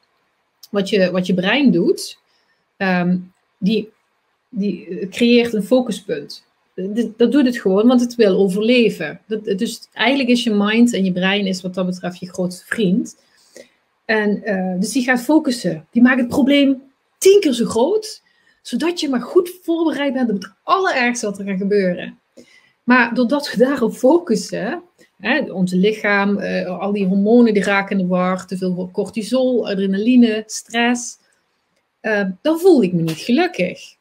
[0.71, 2.19] wat je, wat je brein doet,
[2.77, 3.17] ehm,
[3.57, 3.91] die,
[4.55, 6.45] die creëert een focuspunt.
[7.17, 9.21] Dat doet het gewoon, want het wil overleven.
[9.27, 12.65] Dat, dus eigenlijk is je mind en je brein is wat dat betreft je grootste
[12.65, 13.17] vriend.
[14.05, 14.41] En,
[14.79, 15.87] dus die gaat focussen.
[15.91, 16.81] Die maakt het probleem
[17.17, 18.21] tien keer zo groot,
[18.61, 22.19] zodat je maar goed voorbereid bent op het allerergste wat er gaat gebeuren.
[22.83, 24.83] Maar doordat we daarop focussen,
[25.17, 30.43] hè, onze lichaam, al die hormonen die raken in de war, te veel cortisol, adrenaline,
[30.45, 31.17] stress,
[32.41, 33.95] dan voel ik me niet gelukkig.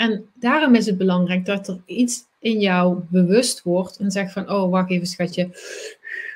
[0.00, 4.50] En daarom is het belangrijk dat er iets in jou bewust wordt en zegt van,
[4.50, 5.48] oh wacht even schatje.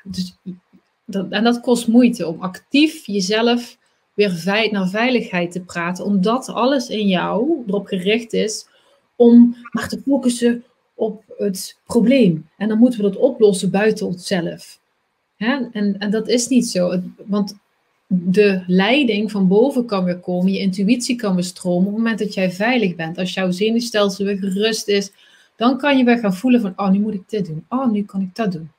[0.02, 0.36] Dus,
[1.04, 3.78] dat, en dat kost moeite om actief jezelf
[4.14, 8.66] weer naar veiligheid te praten, omdat alles in jou erop gericht is
[9.16, 12.48] om maar te focussen op het probleem.
[12.56, 14.80] En dan moeten we dat oplossen buiten onszelf.
[15.36, 17.00] En, en dat is niet zo.
[17.16, 17.56] Want
[18.06, 22.18] de leiding van boven kan weer komen, je intuïtie kan weer stromen op het moment
[22.18, 23.18] dat jij veilig bent.
[23.18, 25.12] Als jouw zenuwstelsel weer gerust is,
[25.56, 27.64] dan kan je weer gaan voelen van, oh, nu moet ik dit doen.
[27.68, 28.70] Oh, nu kan ik dat doen.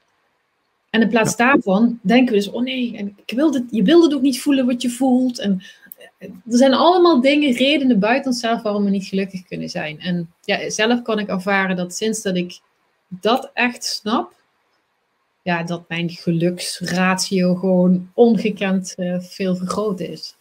[0.90, 4.16] En in plaats daarvan denken we dus, oh nee, ik wil dit, je wilde het
[4.16, 5.40] ook niet voelen wat je voelt.
[5.40, 5.62] En
[6.20, 10.00] er zijn allemaal dingen, redenen buiten onszelf waarom we niet gelukkig kunnen zijn.
[10.00, 12.60] En ja, zelf kan ik ervaren dat sinds dat ik
[13.08, 14.34] dat echt snap,
[15.46, 20.38] ja, dat mijn geluksratio gewoon ongekend uh, veel vergroot is.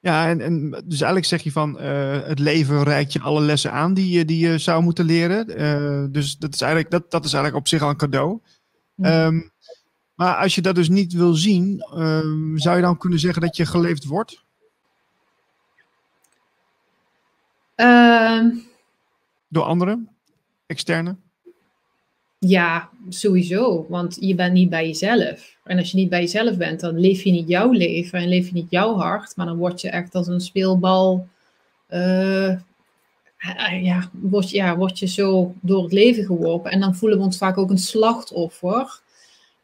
[0.00, 3.72] Ja, en, en dus eigenlijk zeg je van uh, het leven reikt je alle lessen
[3.72, 5.60] aan die je, die je zou moeten leren.
[5.60, 8.40] Uh, dus dat is, eigenlijk, dat, dat is eigenlijk op zich al een cadeau.
[8.96, 9.50] Um,
[10.14, 13.56] maar als je dat dus niet wil zien, um, zou je dan kunnen zeggen dat
[13.56, 14.44] je geleefd wordt?
[17.76, 18.54] Uh,
[19.48, 20.08] Door anderen?
[20.66, 21.16] Externe?
[22.38, 23.86] Ja, sowieso.
[23.88, 25.56] Want je bent niet bij jezelf.
[25.64, 28.46] En als je niet bij jezelf bent, dan leef je niet jouw leven en leef
[28.46, 29.36] je niet jouw hart.
[29.36, 31.28] Maar dan word je echt als een speelbal.
[31.90, 32.56] Uh,
[33.82, 36.70] ja, word, ja, word je zo door het leven geworpen.
[36.70, 39.00] En dan voelen we ons vaak ook een slachtoffer.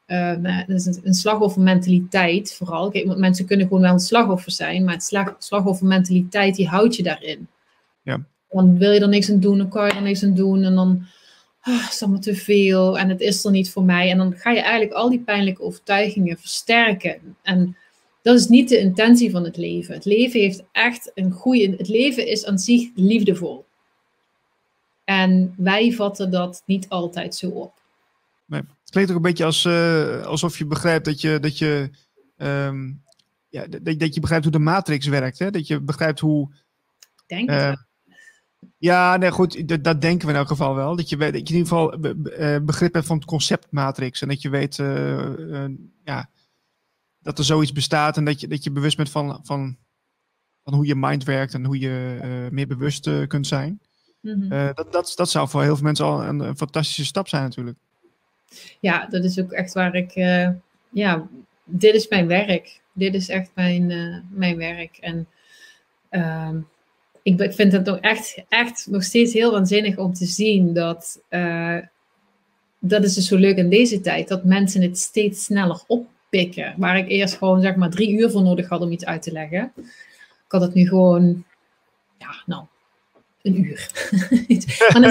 [0.07, 2.91] Uh, dat is een, een slachtoffermentaliteit vooral.
[2.91, 7.03] Kijk, mensen kunnen gewoon wel een slachtoffer zijn, maar het slag, slachtoffermentaliteit die houdt je
[7.03, 7.49] daarin.
[8.03, 8.25] Ja.
[8.51, 10.75] Dan wil je er niks aan doen, dan kan je er niks aan doen en
[10.75, 11.07] dan
[11.65, 14.11] oh, is allemaal te veel en het is er niet voor mij.
[14.11, 17.37] En dan ga je eigenlijk al die pijnlijke overtuigingen versterken.
[17.43, 17.77] En
[18.23, 19.95] dat is niet de intentie van het leven.
[19.95, 21.75] Het leven heeft echt een goede.
[21.77, 23.67] Het leven is aan zich liefdevol.
[25.05, 27.73] En wij vatten dat niet altijd zo op.
[28.47, 28.61] Nee.
[28.61, 31.91] Het klinkt ook een beetje als, uh, alsof je begrijpt dat je, dat je,
[32.37, 33.03] um,
[33.49, 35.39] ja, dat, dat je begrijpt hoe de matrix werkt.
[35.39, 35.51] Hè?
[35.51, 36.49] Dat je begrijpt hoe.
[37.27, 37.73] Denk uh,
[38.79, 40.97] ja, nee, goed, dat, dat, denken we in elk geval wel.
[40.97, 41.99] Dat je, dat je in ieder geval
[42.62, 44.23] begrip hebt van het concept matrix.
[44.23, 45.65] En dat je weet uh,
[46.05, 46.31] ja,
[47.21, 48.17] dat er zoiets bestaat.
[48.17, 49.77] En dat je, dat je bewust bent van, van,
[50.65, 53.81] van hoe je mind werkt en hoe je meer bewust kunt zijn.
[54.21, 54.49] Mm -hmm.
[54.75, 57.79] dat, dat, dat zou voor heel veel mensen al een, een fantastische stap zijn natuurlijk
[58.81, 60.12] ja, dat is ook echt waar ik,
[60.91, 61.29] ja,
[61.65, 62.81] dit is mijn werk.
[62.93, 63.87] Dit is echt mijn,
[64.31, 64.97] mijn werk.
[64.97, 65.27] En
[66.11, 66.51] uh,
[67.25, 71.22] ik, ik vind het ook echt, echt nog steeds heel waanzinnig om te zien dat,
[71.31, 71.79] uh,
[72.79, 76.75] dat is dus zo leuk in deze tijd, dat mensen het steeds sneller oppikken.
[76.77, 79.33] Waar ik eerst gewoon zeg maar drie uur voor nodig had om iets uit te
[79.33, 79.72] leggen.
[79.77, 81.45] Ik had het nu gewoon,
[82.18, 82.64] ja, nou,
[83.43, 83.91] een uur.
[84.93, 85.03] dan,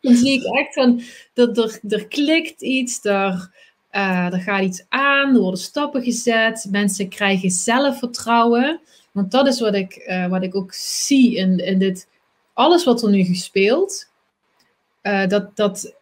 [0.00, 1.00] dan, zie ik echt van,
[1.32, 3.50] dat er, er klikt iets, er,
[3.92, 8.80] uh, er gaat iets aan, er worden stappen gezet, mensen krijgen zelfvertrouwen.
[9.14, 12.08] Want dat is wat ik, uh, wat ik ook zie in, in dit,
[12.52, 14.10] alles wat er nu gespeeld,
[15.02, 15.94] uh, dat, dat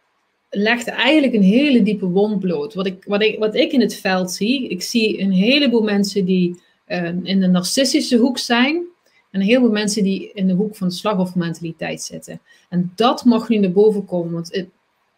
[0.49, 2.73] legt eigenlijk een hele diepe wond bloot.
[2.73, 6.25] Wat ik, wat, ik, wat ik in het veld zie, ik zie een heleboel mensen
[6.25, 8.75] die uh, in de narcistische hoek zijn.
[9.31, 12.41] En een heleboel mensen die in de hoek van de slachtoffermentaliteit zitten.
[12.69, 14.33] En dat mag nu naar boven komen.
[14.33, 14.65] Want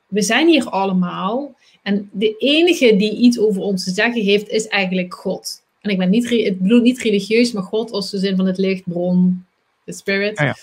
[0.07, 1.55] we zijn hier allemaal.
[1.83, 5.63] En de enige die iets over ons te zeggen heeft, is eigenlijk God.
[5.85, 8.57] En ik ben niet, ik bedoel niet religieus, maar God als de zin van het
[8.57, 9.45] licht, bron,
[9.83, 10.37] de spirit.
[10.37, 10.55] Ah, ja.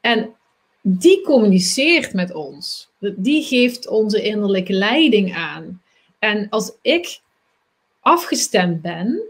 [0.00, 0.30] En
[0.82, 2.90] die communiceert met ons.
[2.98, 5.82] Die geeft onze innerlijke leiding aan.
[6.18, 7.20] En als ik
[8.00, 9.22] afgestemd ben,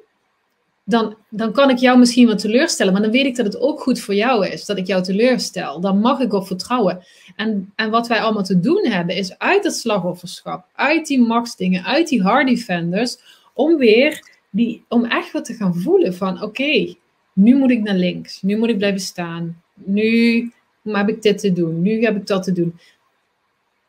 [0.84, 3.80] dan, dan kan ik jou misschien wat teleurstellen, maar dan weet ik dat het ook
[3.80, 5.80] goed voor jou is, dat ik jou teleurstel.
[5.80, 7.04] Dan mag ik op vertrouwen.
[7.36, 11.84] En, en wat wij allemaal te doen hebben, is uit het slachtofferschap, uit die machtsdingen,
[11.84, 13.18] uit die hard defenders,
[13.54, 16.94] om weer die, om echt wat te gaan voelen van, oké,
[17.32, 21.52] nu moet ik naar links, nu moet ik blijven staan, nu heb ik dit te
[21.52, 22.78] doen, nu heb ik dat te doen.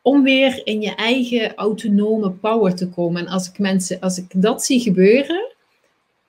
[0.01, 3.21] Om weer in je eigen autonome power te komen.
[3.21, 5.53] En als ik mensen, als ik dat zie gebeuren,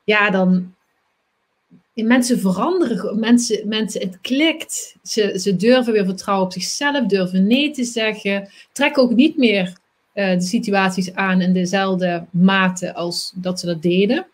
[0.05, 0.74] ja, dan.
[1.95, 4.97] Mensen veranderen, mensen, mensen, het klikt.
[5.03, 8.49] Ze, ze durven weer vertrouwen op zichzelf, durven nee te zeggen.
[8.72, 9.76] Trekken ook niet meer
[10.13, 14.27] de situaties aan in dezelfde mate als dat ze dat deden.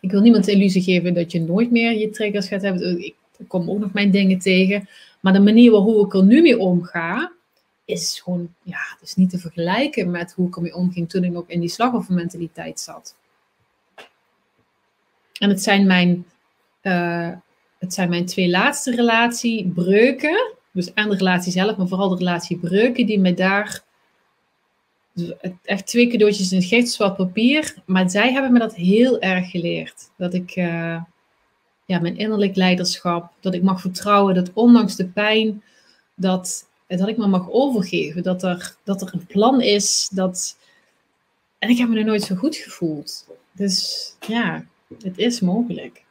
[0.00, 3.04] Ik wil niemand de illusie geven dat je nooit meer je triggers gaat hebben.
[3.04, 3.14] Ik
[3.48, 4.88] kom ook nog mijn dingen tegen.
[5.20, 7.32] Maar de manier waarop ik er nu mee omga,
[7.84, 11.44] is gewoon, ja, is niet te vergelijken met hoe ik ermee omging toen ik nog
[11.46, 13.16] in die slachtoffermentaliteit zat.
[15.38, 16.26] En het zijn mijn,
[16.82, 17.30] uh,
[17.78, 20.54] het zijn mijn twee laatste relatiebreuken.
[20.72, 23.82] Dus en de relatie zelf, maar vooral de relatiebreuken die mij daar.
[25.14, 25.32] Dus
[25.62, 27.74] echt twee cadeautjes in het giftzwart papier.
[27.86, 30.10] Maar zij hebben me dat heel erg geleerd.
[30.16, 31.02] Dat ik uh,
[31.84, 35.62] ja, mijn innerlijk leiderschap, dat ik mag vertrouwen, dat ondanks de pijn,
[36.14, 38.22] dat, dat ik me mag overgeven.
[38.22, 40.08] Dat er, dat er een plan is.
[40.12, 40.58] Dat...
[41.58, 43.28] En ik heb me er nooit zo goed gevoeld.
[43.52, 44.64] Dus ja,
[45.02, 46.04] het is mogelijk.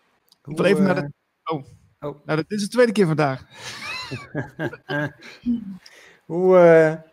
[0.45, 1.01] Ik wil even naar de...
[1.01, 1.63] Eh, oh.
[1.99, 2.25] oh.
[2.25, 3.45] Nou, dat is de tweede keer vandaag.
[6.25, 7.08] hoe, uh,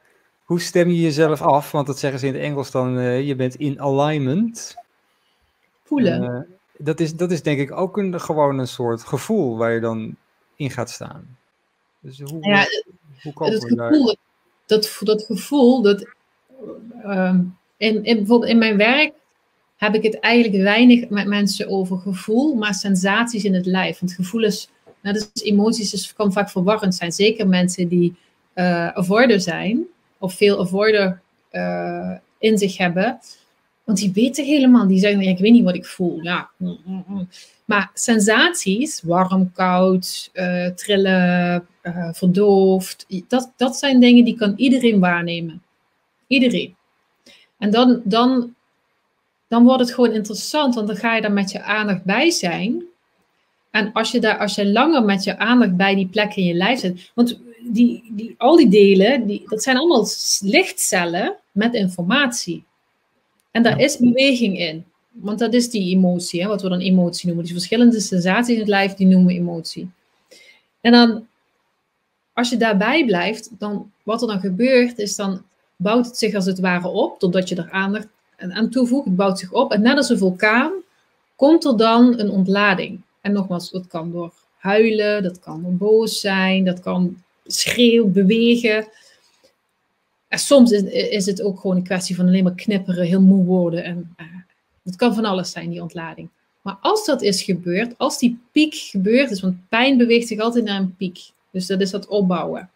[0.46, 1.70] hoe stem je jezelf af?
[1.70, 4.74] Want dat zeggen ze in het Engels dan, uh, je bent in alignment.
[5.84, 6.46] Voelen.
[6.78, 10.16] dat, is, dat is denk ik ook een, gewoon een soort gevoel waar je dan
[10.56, 11.36] in gaat staan.
[12.00, 12.64] Dus hoe, ja,
[13.22, 14.16] hoe komen we gevoel, daar?
[14.66, 16.06] Dat, dat gevoel, dat,
[17.04, 17.38] uh,
[17.76, 19.12] in, in, bijvoorbeeld in mijn werk
[19.76, 23.98] heb ik het eigenlijk weinig met mensen over gevoel, maar sensaties in het lijf.
[23.98, 24.68] Want gevoel is,
[25.00, 27.12] nou, dus emoties is, kan vaak verwarrend zijn.
[27.12, 28.16] Zeker mensen die
[28.54, 29.86] uh, avoider zijn,
[30.18, 31.20] of veel avoider
[31.52, 33.18] uh, in zich hebben.
[33.84, 36.22] Want die weten helemaal, die zeggen, ja, ik weet niet wat ik voel.
[36.22, 36.50] Ja.
[37.64, 41.66] Maar sensaties, warm, koud, uh, trillen,
[42.12, 45.62] verdoofd, dat, dat zijn dingen die kan iedereen waarnemen.
[46.26, 46.74] Iedereen.
[47.58, 48.54] En dan, dan
[49.48, 52.84] dan wordt het gewoon interessant, want dan ga je daar met je aandacht bij zijn.
[53.70, 56.54] En als je, daar, als je langer met je aandacht bij die plek in je
[56.54, 57.40] lijf zit, want
[57.72, 60.06] die, die, al die delen, die, dat zijn allemaal
[60.40, 62.64] lichtcellen met informatie.
[63.50, 64.84] En daar is beweging in.
[65.10, 67.44] Want dat is die emotie, hè, wat we dan emotie noemen.
[67.44, 69.90] Die verschillende sensaties in het lijf, die noemen we emotie.
[70.80, 71.26] En dan,
[72.32, 75.42] als je daarbij blijft, dan, wat er dan gebeurt, is dan
[75.76, 79.38] bouwt het zich als het ware op, totdat je er aandacht aan toevoegt, het bouwt
[79.38, 79.72] zich op.
[79.72, 80.72] En net als een vulkaan
[81.36, 83.00] komt er dan een ontlading.
[83.20, 88.88] En nogmaals, dat kan door huilen, dat kan door boos zijn, dat kan schreeuwen, bewegen.
[90.28, 93.44] En soms is, is, het ook gewoon een kwestie van alleen maar knipperen, heel moe
[93.44, 93.84] worden.
[93.84, 94.26] En, uh,
[94.84, 96.28] het kan van alles zijn, die ontlading.
[96.62, 100.64] Maar als dat is gebeurd, als die piek gebeurd is, want pijn beweegt zich altijd
[100.64, 101.18] naar een piek.
[101.50, 102.70] Dus dat is dat opbouwen.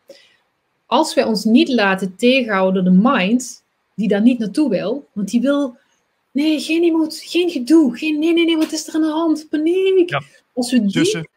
[0.86, 3.62] Als wij ons niet laten tegenhouden door de mind,
[3.94, 5.08] die daar niet naartoe wil.
[5.12, 5.76] Want die wil,
[6.30, 7.98] nee, geen emotie, geen gedoe.
[7.98, 9.46] Geen, nee, nee, nee, wat is er aan de hand?
[9.50, 10.10] Paniek.
[10.10, 10.22] Ja.
[10.54, 11.28] Als we die,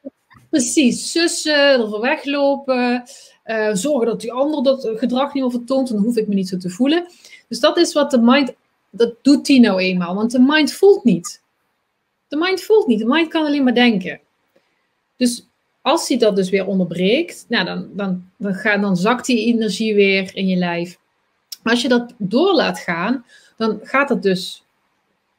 [0.53, 3.03] Precies, sussen, ervoor weglopen.
[3.45, 5.89] Uh, zorgen dat die ander dat gedrag niet meer vertoont.
[5.89, 7.05] Dan hoef ik me niet zo te voelen.
[7.47, 8.53] Dus dat is wat de mind,
[8.89, 10.15] dat doet die nou eenmaal.
[10.15, 11.41] Want de mind voelt niet.
[12.27, 12.99] De mind voelt niet.
[12.99, 14.19] De mind kan alleen maar denken.
[15.17, 15.47] Dus
[15.81, 19.95] als hij dat dus weer onderbreekt, nou dan, dan, dan, gaat, dan zakt die energie
[19.95, 20.97] weer in je lijf.
[21.63, 23.25] Als je dat door laat gaan,
[23.57, 24.63] dan gaat het dus,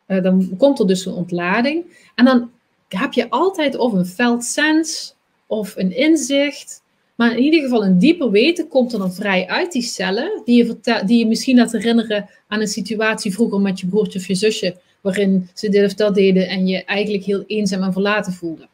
[0.06, 1.84] uh, dan komt er dus een ontlading.
[2.14, 2.50] En dan
[2.96, 5.14] heb je altijd of een veldsens
[5.46, 6.82] of een inzicht.
[7.14, 10.42] Maar in ieder geval een dieper weten komt er dan vrij uit die cellen.
[10.44, 14.26] Die je, die je misschien laat herinneren aan een situatie vroeger met je broertje of
[14.26, 14.76] je zusje.
[15.00, 18.68] Waarin ze dit of dat deden en je eigenlijk heel eenzaam en verlaten voelde.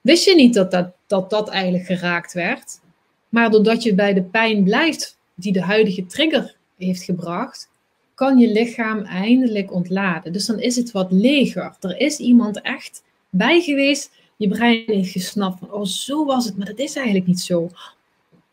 [0.00, 2.80] Wist je niet dat dat, dat, dat eigenlijk geraakt werd?
[3.28, 7.68] Maar doordat je bij de pijn blijft die de huidige trigger heeft gebracht,
[8.14, 10.32] kan je lichaam eindelijk ontladen.
[10.32, 11.76] Dus dan is het wat leger.
[11.80, 14.10] Er is iemand echt bij geweest.
[14.36, 17.70] Je brein heeft gesnapt van, oh zo was het, maar dat is eigenlijk niet zo.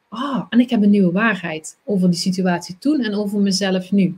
[0.09, 4.17] Ah, en ik heb een nieuwe waarheid over die situatie toen en over mezelf nu.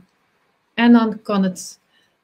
[0.74, 1.78] En dan kan het,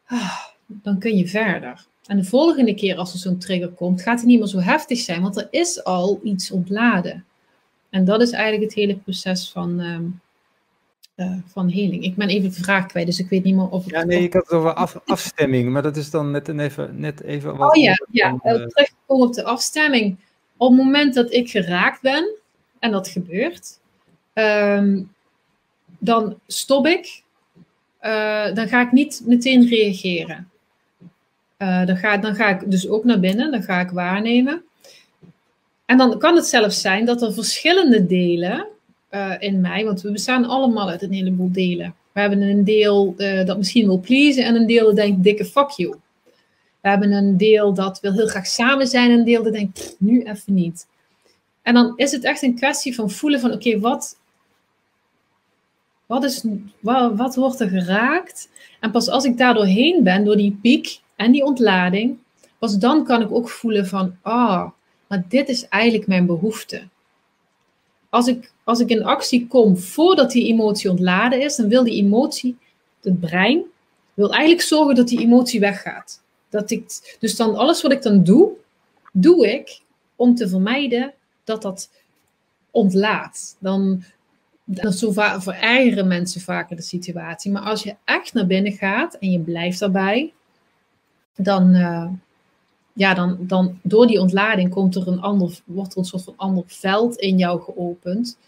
[0.07, 1.87] ah, dan kun je verder.
[2.07, 4.99] En de volgende keer als er zo'n trigger komt, gaat het niet meer zo heftig
[4.99, 7.25] zijn, want er is al iets ontladen.
[7.91, 10.21] En dat is eigenlijk het hele proces van, um,
[11.21, 12.05] uh, van heling.
[12.05, 13.91] Ik ben even de vraag kwijt, dus ik weet niet meer of...
[13.91, 17.01] ja, nee, ik had het over af, afstemming, maar dat is dan net, een even,
[17.01, 17.71] net even wat...
[17.71, 18.31] Oh ja, ja.
[18.31, 20.17] uh, terugkomen op de afstemming.
[20.57, 22.35] Op het moment dat ik geraakt ben,
[22.79, 23.79] en dat gebeurt,
[24.35, 25.13] um,
[25.99, 27.23] dan stop ik,
[28.03, 30.51] uh, dan ga ik niet meteen reageren.
[31.59, 34.65] Dan, ga, dan ga ik dus ook naar binnen, dan ga ik waarnemen.
[35.85, 38.67] En dan kan het zelfs zijn dat er verschillende delen
[39.11, 41.95] uh, in mij, want we bestaan allemaal uit een heleboel delen.
[42.13, 45.45] We hebben een deel uh, dat misschien wil pleasen en een deel dat denkt dikke
[45.45, 45.95] fuck you.
[46.81, 49.97] We hebben een deel dat wil heel graag samen zijn en een deel dat denkt
[49.99, 50.87] nu even niet.
[51.63, 54.17] En dan is het echt een kwestie van voelen van oké, wat,
[56.07, 56.45] wat,
[57.15, 58.49] wat wordt er geraakt?
[58.81, 62.19] En pas als ik daar doorheen ben, door die piek en die ontlading,
[62.59, 64.71] pas dan kan ik ook voelen van ah, oh,
[65.07, 66.83] maar dit is eigenlijk mijn behoefte.
[68.11, 72.03] Als ik, als ik in actie kom voordat die emotie ontladen is, dan wil die
[72.03, 72.57] emotie,
[73.03, 73.63] het brein,
[74.15, 76.23] wil eigenlijk zorgen dat die emotie weggaat.
[76.49, 78.51] Dat ik, dus dan alles wat ik dan doe,
[79.13, 79.81] doe ik
[80.17, 81.13] om te vermijden
[81.45, 81.91] dat dat
[82.71, 83.57] ontlaat.
[83.59, 84.03] Dan,
[84.65, 87.53] dan zo verergeren mensen vaker de situatie.
[87.53, 90.33] Maar als je echt naar binnen gaat en je blijft daarbij,
[91.37, 92.11] dan, uh,
[92.93, 96.35] ja, dan, dan door die ontlading komt er een ander, wordt er een soort van
[96.37, 98.39] ander veld in jou geopend.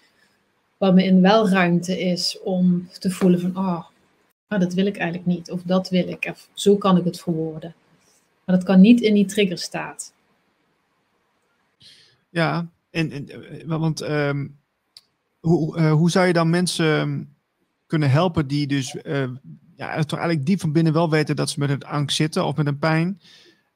[0.77, 3.85] Waarin wel ruimte is om te voelen van, oh,
[4.49, 5.51] oh, dat wil ik eigenlijk niet.
[5.51, 6.27] Of dat wil ik.
[6.31, 7.75] Of zo kan ik het verwoorden.
[8.45, 10.13] Maar dat kan niet in die triggerstaat.
[12.31, 13.29] Ja, en, en
[13.67, 14.59] want um,
[15.41, 17.29] hoe, uh, hoe zou je dan mensen
[17.87, 19.29] kunnen helpen die dus uh,
[19.77, 22.57] ja, toch eigenlijk diep van binnen wel weten dat ze met een angst zitten of
[22.57, 23.21] met een pijn.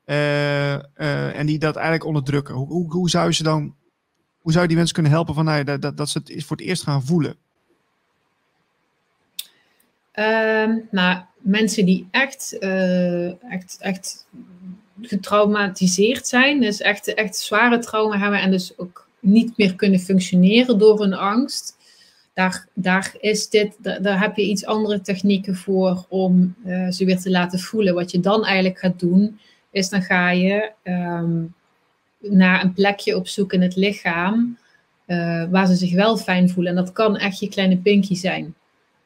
[0.07, 2.55] Uh, uh, en die dat eigenlijk onderdrukken.
[2.55, 3.75] Hoe, hoe, zou je ze dan,
[4.39, 6.57] hoe zou je die mensen kunnen helpen van nou, dat, dat, dat ze het voor
[6.57, 7.37] het eerst gaan voelen?
[10.13, 14.27] Um, nou, mensen die echt, uh, echt, echt
[15.01, 20.79] getraumatiseerd zijn, dus echt, echt zware trauma hebben en dus ook niet meer kunnen functioneren
[20.79, 21.77] door hun angst
[22.37, 26.55] daar, daar, is dit, daar, heb je iets andere technieken voor om
[26.91, 27.95] ze weer te laten voelen.
[27.95, 29.39] Wat je dan eigenlijk gaat doen,
[29.77, 31.55] is dan ga je um,
[32.21, 34.59] naar een plekje op zoek in het lichaam
[35.07, 36.77] uh, waar ze zich wel fijn voelen.
[36.77, 38.55] En dat kan echt je kleine pinky zijn.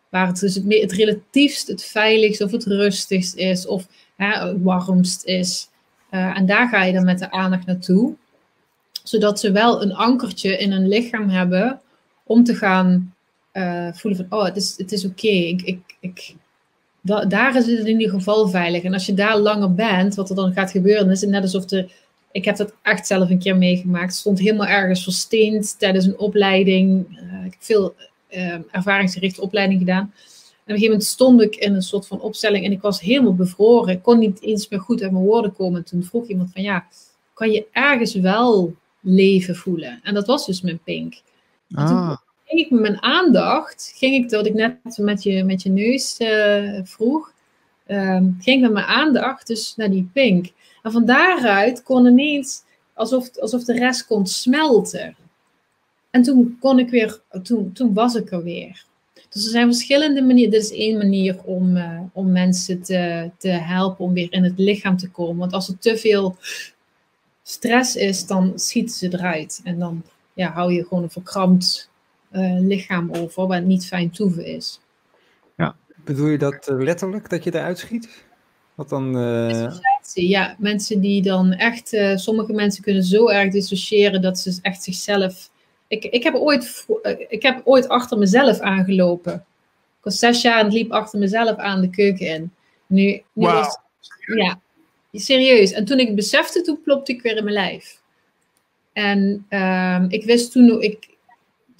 [0.09, 3.87] Waar het dus het, het relatiefst, het veiligst of het rustigst is of
[4.17, 5.69] hè, het warmst is.
[6.11, 8.15] Uh, en daar ga je dan met de aandacht naartoe.
[9.03, 11.81] Zodat ze wel een ankertje in hun lichaam hebben
[12.25, 13.15] om te gaan
[13.53, 15.27] uh, voelen van, oh, het is, het is oké.
[15.27, 15.43] Okay.
[15.43, 16.35] Ik, ik, ik,
[17.01, 18.82] da, daar is het in ieder geval veilig.
[18.82, 21.64] En als je daar langer bent, wat er dan gaat gebeuren, is het net alsof
[21.64, 21.89] de,
[22.32, 27.06] ik heb dat echt zelf een keer meegemaakt, stond helemaal ergens versteend tijdens een opleiding.
[27.10, 27.94] Uh, ik heb veel
[28.31, 30.12] uh, ervaringsgerichte opleiding gedaan.
[30.70, 33.01] En op een gegeven moment stond ik in een soort van opstelling en ik was
[33.01, 33.94] helemaal bevroren.
[33.94, 35.78] Ik kon niet eens meer goed uit mijn woorden komen.
[35.78, 36.86] En toen vroeg iemand van, ja,
[37.35, 40.01] kan je ergens wel leven voelen?
[40.02, 41.22] En dat was dus mijn pink.
[42.51, 46.20] Ging ik met mijn aandacht, ging ik, wat ik net met je, met je neus
[46.20, 47.32] uh, vroeg,
[47.86, 50.47] um, ging ik met mijn aandacht dus naar die pink.
[50.82, 52.62] En van daaruit kon ineens,
[52.94, 55.16] alsof, alsof de rest kon smelten.
[56.10, 58.85] En toen kon ik weer, toen, toen was ik er weer.
[59.28, 60.51] Dus er zijn verschillende manieren.
[60.51, 64.59] Dit is één manier om, uh, om mensen te, te helpen om weer in het
[64.59, 65.36] lichaam te komen.
[65.36, 66.36] Want als er te veel
[67.43, 69.60] stress is, dan schieten ze eruit.
[69.64, 70.02] En dan
[70.35, 71.90] ja, hou je gewoon een verkrampt
[72.61, 74.81] lichaam over, waar het niet fijn toeven is.
[75.57, 75.77] Ja.
[76.05, 78.24] Bedoel je dat uh, letterlijk, dat je eruit schiet?
[78.74, 79.16] Wat dan?
[79.16, 79.73] Uh...
[80.15, 85.51] Ja, mensen die dan echt, sommige mensen kunnen zo erg dissociëren dat ze echt zichzelf.
[85.89, 86.86] Ik, ik, heb ooit,
[87.28, 89.35] ik heb ooit achter mezelf aangelopen.
[89.98, 92.52] Ik was zes jaar en liep achter mezelf aan de keuken in.
[92.86, 93.52] Nu, nu wow.
[93.52, 93.78] was,
[94.35, 94.61] ja,
[95.12, 95.73] serieus.
[95.73, 98.02] En toen ik het besefte, toen plopte ik weer in mijn lijf.
[98.93, 101.09] En um, ik wist toen, ik,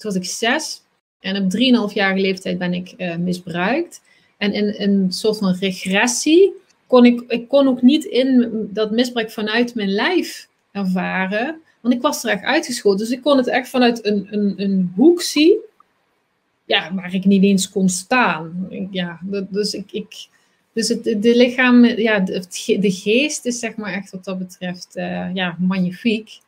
[0.01, 0.81] toen was ik zes.
[1.19, 4.01] En op 3,5 jaar leeftijd ben ik uh, misbruikt.
[4.37, 6.53] En in een soort van regressie
[6.87, 11.61] kon ik, ik kon ook niet in dat misbruik vanuit mijn lijf ervaren.
[11.81, 12.99] Want ik was er echt uitgeschoten.
[12.99, 15.57] Dus ik kon het echt vanuit een, een, een hoek zien.
[16.65, 18.67] ja, waar ik niet eens kon staan.
[18.91, 19.19] Ja,
[19.49, 20.27] dus ik, ik
[20.73, 22.45] dus het de lichaam, ja, de,
[22.79, 26.39] de geest is zeg maar echt wat dat betreft uh, ja, magnifiek.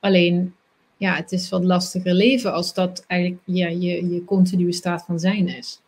[0.00, 0.54] Alleen,
[1.00, 5.18] ja, het is wat lastiger leven als dat eigenlijk ja, je, je continue staat van
[5.18, 5.80] zijn is.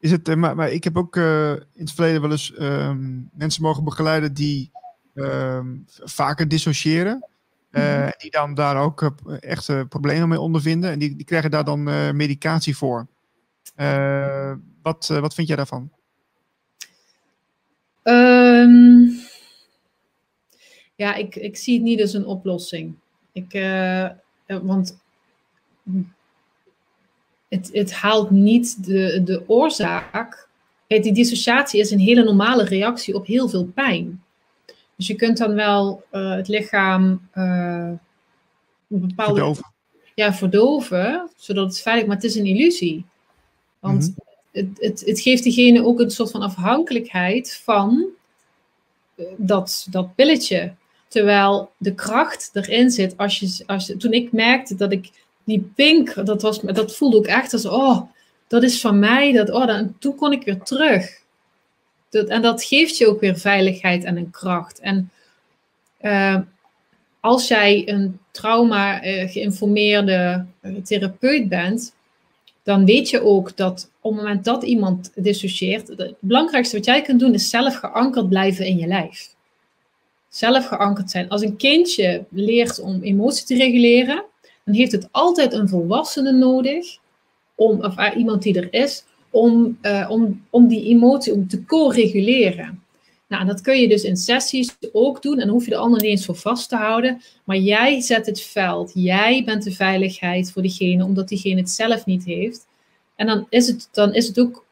[0.00, 3.62] Is het, maar, maar ik heb ook uh, in het verleden wel eens um, mensen
[3.62, 4.70] mogen begeleiden die
[5.14, 7.26] um, vaker dissociëren.
[7.70, 10.90] Uh, Die dan daar ook uh, echt problemen mee ondervinden.
[10.90, 11.82] En die, die krijgen daar dan
[12.16, 13.06] medicatie voor.
[14.82, 15.90] wat, wat vind jij daarvan?
[18.02, 19.18] Um,
[20.94, 22.94] ja, ik, ik zie het niet als een oplossing.
[23.32, 23.52] Ik,
[24.56, 24.98] want
[27.48, 30.48] het, het haalt niet de, de oorzaak.
[30.86, 34.22] die dissociatie is een hele normale reactie op heel veel pijn.
[34.96, 37.92] Dus je kunt dan wel uh, het lichaam uh,
[38.88, 39.34] een bepaalde.
[39.34, 39.72] Verdoven.
[40.14, 43.04] Ja, verdoven, zodat het veilig Maar het is een illusie.
[43.78, 44.68] Want mm -hmm.
[44.68, 48.06] het, het, het geeft diegene ook een soort van afhankelijkheid van
[49.36, 50.74] dat, dat pilletje.
[51.08, 53.16] Terwijl de kracht erin zit.
[53.16, 55.10] Als je, als je, toen ik merkte dat ik
[55.44, 58.02] die pink, dat, was, dat voelde ook echt als, oh,
[58.46, 59.32] dat is van mij.
[59.32, 61.20] Dat, oh, dan, toen kon ik weer terug.
[62.10, 64.80] Dat, en dat geeft je ook weer veiligheid en een kracht.
[64.80, 65.10] En
[66.02, 66.36] uh,
[67.20, 71.94] als jij een trauma uh, geïnformeerde uh, therapeut bent,
[72.62, 77.02] dan weet je ook dat op het moment dat iemand dissocieert, het belangrijkste wat jij
[77.02, 79.36] kunt doen is zelf geankerd blijven in je lijf.
[80.28, 81.28] Zelf geankerd zijn.
[81.28, 84.24] Als een kindje leert om emotie te reguleren,
[84.64, 86.98] dan heeft het altijd een volwassene nodig,
[87.54, 91.64] om, of uh, iemand die er is, om, uh, om, om die emotie om te
[91.64, 92.82] co-reguleren.
[93.28, 96.00] Nou, dat kun je dus in sessies ook doen en dan hoef je de ander
[96.00, 97.20] niet eens voor vast te houden.
[97.44, 102.06] Maar jij zet het veld, jij bent de veiligheid voor diegene, omdat diegene het zelf
[102.06, 102.66] niet heeft.
[103.16, 104.64] En dan is het, dan is het ook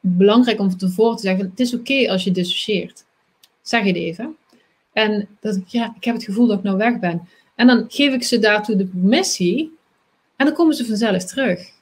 [0.00, 3.04] belangrijk om tevoren te zeggen: het is oké als je dissocieert.
[3.62, 4.36] Zeg het even.
[4.94, 7.28] En dat, ja, ik heb het gevoel dat ik nou weg ben.
[7.54, 9.72] En dan geef ik ze daartoe de permissie
[10.36, 11.72] en dan komen ze vanzelf terug.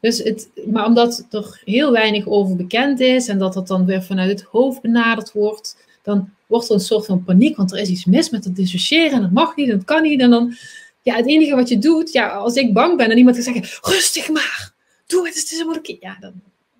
[0.00, 4.02] Dus het, maar omdat er heel weinig over bekend is en dat dat dan weer
[4.02, 7.88] vanuit het hoofd benaderd wordt, dan wordt er een soort van paniek, want er is
[7.88, 10.20] iets mis met het dissociëren en dat mag niet en dat kan niet.
[10.20, 10.54] En dan,
[11.02, 13.90] ja, het enige wat je doet, ja, als ik bang ben en iemand gaat zeggen,
[13.92, 14.72] rustig maar,
[15.06, 15.96] doe het, het is helemaal oké.
[16.00, 16.32] Ja, dan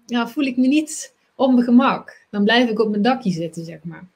[0.06, 2.26] ja, voel ik me niet op mijn gemak.
[2.30, 4.08] Dan blijf ik op mijn dakje zitten, zeg maar.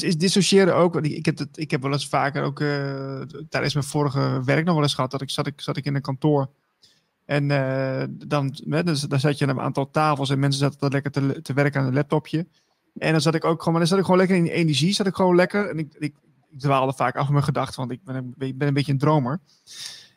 [0.00, 3.74] Dus is dissociëren ook, ik heb, het, ik heb wel eens vaker ook uh, tijdens
[3.74, 6.02] mijn vorige werk nog wel eens gehad, dat ik zat, ik, zat ik in een
[6.02, 6.50] kantoor
[7.24, 11.10] en uh, dan, dus, dan zat je aan een aantal tafels en mensen zaten lekker
[11.10, 12.46] te, te werken aan een laptopje.
[12.98, 15.14] En dan zat ik ook gewoon, dan zat ik gewoon lekker in energie, zat ik
[15.14, 15.68] gewoon lekker.
[15.68, 16.14] En ik, ik,
[16.58, 19.40] dwaalde vaak af met mijn gedachten, want ik ben een, ben een beetje een dromer.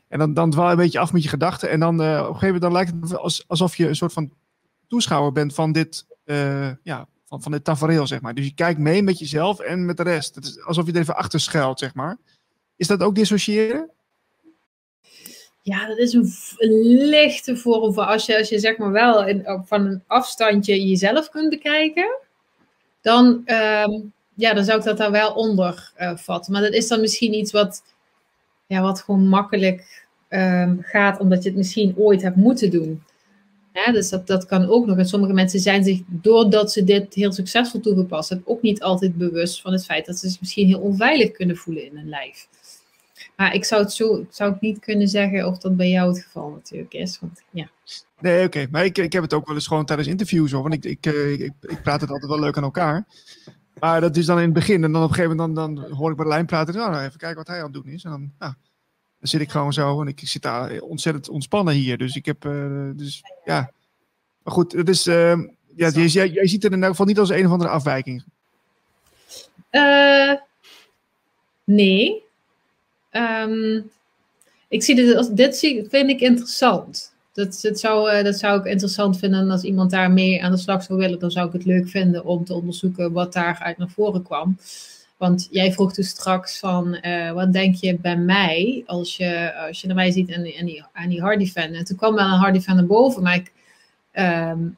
[0.08, 1.70] En dan, dan dwaal je een beetje af met je gedachten.
[1.70, 4.32] En dan uh, op een gegeven moment dan lijkt het alsof je een soort van
[4.88, 6.06] toeschouwer bent van dit,
[6.84, 8.34] ja, van, van dit tafereel, zeg maar.
[8.34, 10.36] Dus je kijkt mee met jezelf en met de rest.
[10.36, 12.18] Het is alsof je er even achter schuilt, zeg maar.
[12.76, 13.90] Is dat ook dissociëren?
[15.62, 16.32] Ja, dat is een,
[17.10, 21.50] lichte vorm van als je, als je zeg maar wel van een afstandje jezelf kunt
[21.50, 22.18] bekijken,
[23.02, 26.54] dan, um, ja, dan zou ik dat daar wel onder uh, vatten.
[26.54, 27.84] Maar dat is dan misschien iets wat,
[28.66, 33.04] ja, wat gewoon makkelijk um, gaat, omdat je het misschien ooit hebt moeten doen.
[33.86, 34.98] Ja, dus dat, dat kan ook nog.
[34.98, 39.16] En sommige mensen zijn zich, doordat ze dit heel succesvol toegepast hebben, ook niet altijd
[39.16, 42.48] bewust van het feit dat ze zich misschien heel onveilig kunnen voelen in hun lijf.
[43.36, 46.24] Maar ik zou het zo zou ik niet kunnen zeggen of dat bij jou het
[46.24, 47.20] geval natuurlijk is.
[47.20, 47.70] Want, ja.
[48.20, 48.68] Nee, oké.
[48.72, 50.62] Maar ik, ik heb het ook wel eens gewoon tijdens interviews hoor.
[50.62, 53.06] Want ik, ik, eh, ik, ik, praat het altijd wel leuk aan elkaar.
[53.80, 54.84] Maar dat is dan in het begin.
[54.84, 56.76] En dan op een gegeven moment dan, dan hoor ik Berlijn praten.
[56.76, 58.04] Nou, even kijken wat hij aan het doen is.
[58.04, 58.54] En dan, nou,
[59.20, 60.02] dan zit ik gewoon zo.
[60.02, 61.98] En ik zit daar ontzettend ontspannen hier.
[61.98, 63.72] Dus ik heb, uh, dus ja.
[64.44, 65.40] Maar goed, het is, uh,
[65.76, 68.24] ja, jij, jij ziet het in elk geval niet als een of andere afwijking.
[69.72, 70.34] Uh,
[71.64, 72.24] nee.
[73.12, 73.90] Um,
[74.68, 77.14] ik zie dit, als, dit vind ik interessant.
[77.34, 80.58] Dat, dat, zou, uh, dat zou ik interessant vinden als iemand daar mee aan de
[80.58, 81.20] slag zou willen.
[81.20, 84.58] Dan zou ik het leuk vinden om te onderzoeken wat daaruit naar voren kwam.
[85.18, 89.82] Want jij vroeg dus straks van, uh, wat denk je bij mij als je, als
[89.82, 91.74] je naar mij ziet en, en die, aan die Hardy fan.
[91.74, 93.52] En toen kwam wel een Hardy fan naar boven, maar ik,
[94.14, 94.78] um,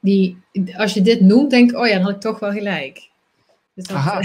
[0.00, 0.38] die,
[0.76, 3.10] als je dit noemt, denk ik, oh ja, dan had ik toch wel gelijk.
[3.74, 3.98] Dus dat,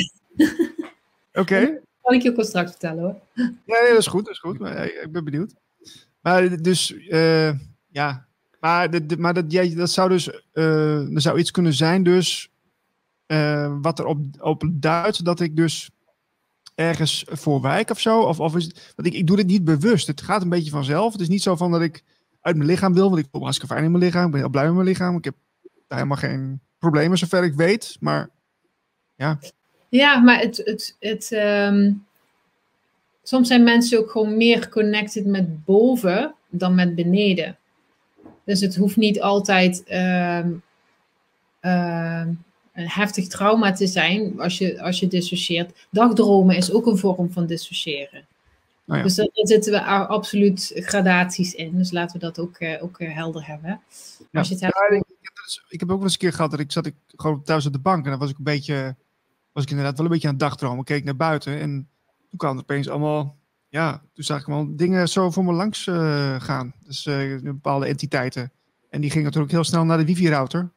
[1.33, 1.79] Oké.
[2.01, 3.19] kan ik je ook straks vertellen hoor.
[3.65, 4.59] Ja, nee, dat is goed, dat is goed.
[4.59, 5.53] Maar, ik ben benieuwd.
[6.21, 7.51] Maar dus, uh,
[7.89, 8.25] ja.
[8.59, 12.03] Maar, de, de, maar dat, jij, dat zou dus, uh, er zou iets kunnen zijn
[12.03, 12.50] dus,
[13.31, 15.89] uh, wat erop op duidt dat ik dus
[16.75, 18.19] ergens voor wijk of zo?
[18.19, 20.07] Of, of is het, ik, ik doe dit niet bewust.
[20.07, 21.11] Het gaat een beetje vanzelf.
[21.11, 22.03] Het is niet zo van dat ik
[22.41, 23.09] uit mijn lichaam wil.
[23.09, 24.25] Want ik voel me hartstikke fijn in mijn lichaam.
[24.25, 25.17] Ik ben heel blij met mijn lichaam.
[25.17, 25.35] Ik heb
[25.87, 27.97] helemaal geen problemen zover ik weet.
[27.99, 28.29] Maar
[29.15, 29.39] ja.
[29.89, 31.91] Ja, maar het, het, het, ehm,
[33.23, 37.57] soms zijn mensen ook gewoon meer connected met boven dan met beneden.
[38.43, 40.51] Dus het hoeft niet altijd ehm,
[41.59, 42.33] ehm,
[42.71, 45.87] heftig trauma te zijn als je, als je dissocieert.
[45.89, 48.25] Dagdromen is ook een vorm van dissociëren.
[48.87, 49.03] Oh ja.
[49.03, 51.77] Dus daar zitten we absoluut gradaties in.
[51.77, 53.81] Dus laten we dat ook, uh, ook uh, helder hebben.
[54.31, 54.39] Ja.
[54.39, 54.75] Als je het hebt...
[54.89, 55.03] ja, ik,
[55.69, 57.73] ik, heb ook wel eens een keer gehad dat ik zat ik gewoon thuis op
[57.73, 58.95] de bank en dan was ik een beetje,
[59.51, 60.79] was ik inderdaad wel een beetje aan het dagdromen.
[60.79, 61.87] Ik keek naar buiten en
[62.29, 63.35] toen kwam er opeens allemaal,
[63.69, 66.73] ja, toen zag ik wel dingen zo voor me langs uh, gaan.
[66.85, 67.03] Dus
[67.43, 68.51] bepaalde entiteiten.
[68.89, 70.71] En die gingen natuurlijk heel snel naar de wifi-router.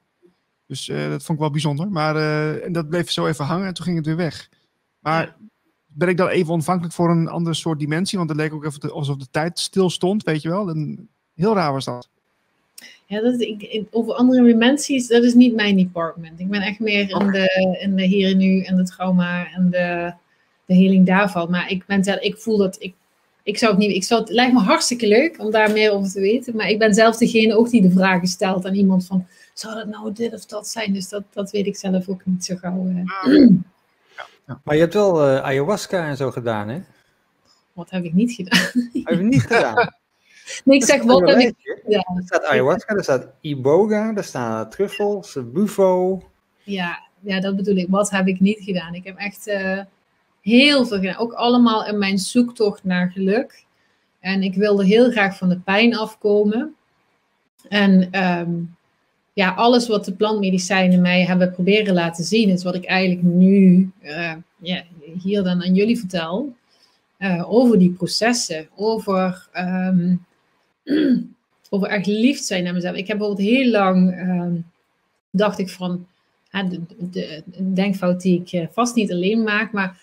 [0.66, 1.90] Dus dat vond ik wel bijzonder.
[1.90, 2.16] Maar
[2.60, 4.48] en dat bleef zo even hangen en toen ging het weer weg.
[4.98, 5.36] Maar
[5.86, 8.18] ben ik dan even ontvankelijk voor een andere soort dimensie?
[8.18, 10.68] Want het leek ook even alsof de tijd stil stond, weet je wel.
[10.68, 12.08] En heel raar was dat.
[13.06, 16.40] Ja, dat, ik, over andere dimensies, dat is niet mijn department.
[16.40, 19.70] Ik ben echt meer in de, in de hier en nu en de trauma en
[19.70, 20.12] de,
[20.64, 21.50] de healing daarvan.
[21.50, 22.94] Maar ik, ben zelf, ik voel dat ik,
[23.42, 26.10] ik zou het niet, ik zou het, lijkt me hartstikke leuk om daar meer over
[26.10, 26.56] te weten.
[26.56, 29.86] Maar ik ben zelf degene ook die de vragen stelt aan iemand van, zou dat
[29.86, 30.92] nou dit of dat zijn?
[30.92, 32.86] Dus dat, dat weet ik zelf ook niet zo gauw.
[34.46, 34.54] Uh.
[34.62, 36.80] Maar je hebt wel uh, ayahuasca en zo gedaan, hè?
[37.72, 38.70] Wat heb ik niet gedaan?
[38.92, 39.74] heb je niet gedaan?
[40.64, 41.54] nee, ik zeg wat heb ik
[41.84, 42.16] gedaan.
[42.16, 46.22] Er staat ayahuasca, er staat iboga, er staan truffels, bufo.
[46.62, 47.86] Ja, ja, dat bedoel ik.
[47.88, 48.94] Wat heb ik niet gedaan?
[48.94, 49.80] Ik heb echt uh,
[50.40, 51.16] heel veel gedaan.
[51.16, 53.64] Ook allemaal in mijn zoektocht naar geluk.
[54.20, 56.74] En ik wilde heel graag van de pijn afkomen.
[57.68, 58.76] En um,
[59.34, 63.90] ja, alles wat de plantmedicijnen mij hebben proberen laten zien, is wat ik eigenlijk nu
[64.02, 64.82] uh, ja,
[65.22, 66.54] hier dan aan jullie vertel.
[67.18, 70.24] Uh, over die processen, over, um,
[71.70, 72.96] over echt lief zijn naar mezelf.
[72.96, 74.70] Ik heb bijvoorbeeld heel lang, um,
[75.30, 76.06] dacht ik van,
[76.50, 80.00] de, de, de, denkfout die ik uh, vast niet alleen maak, maar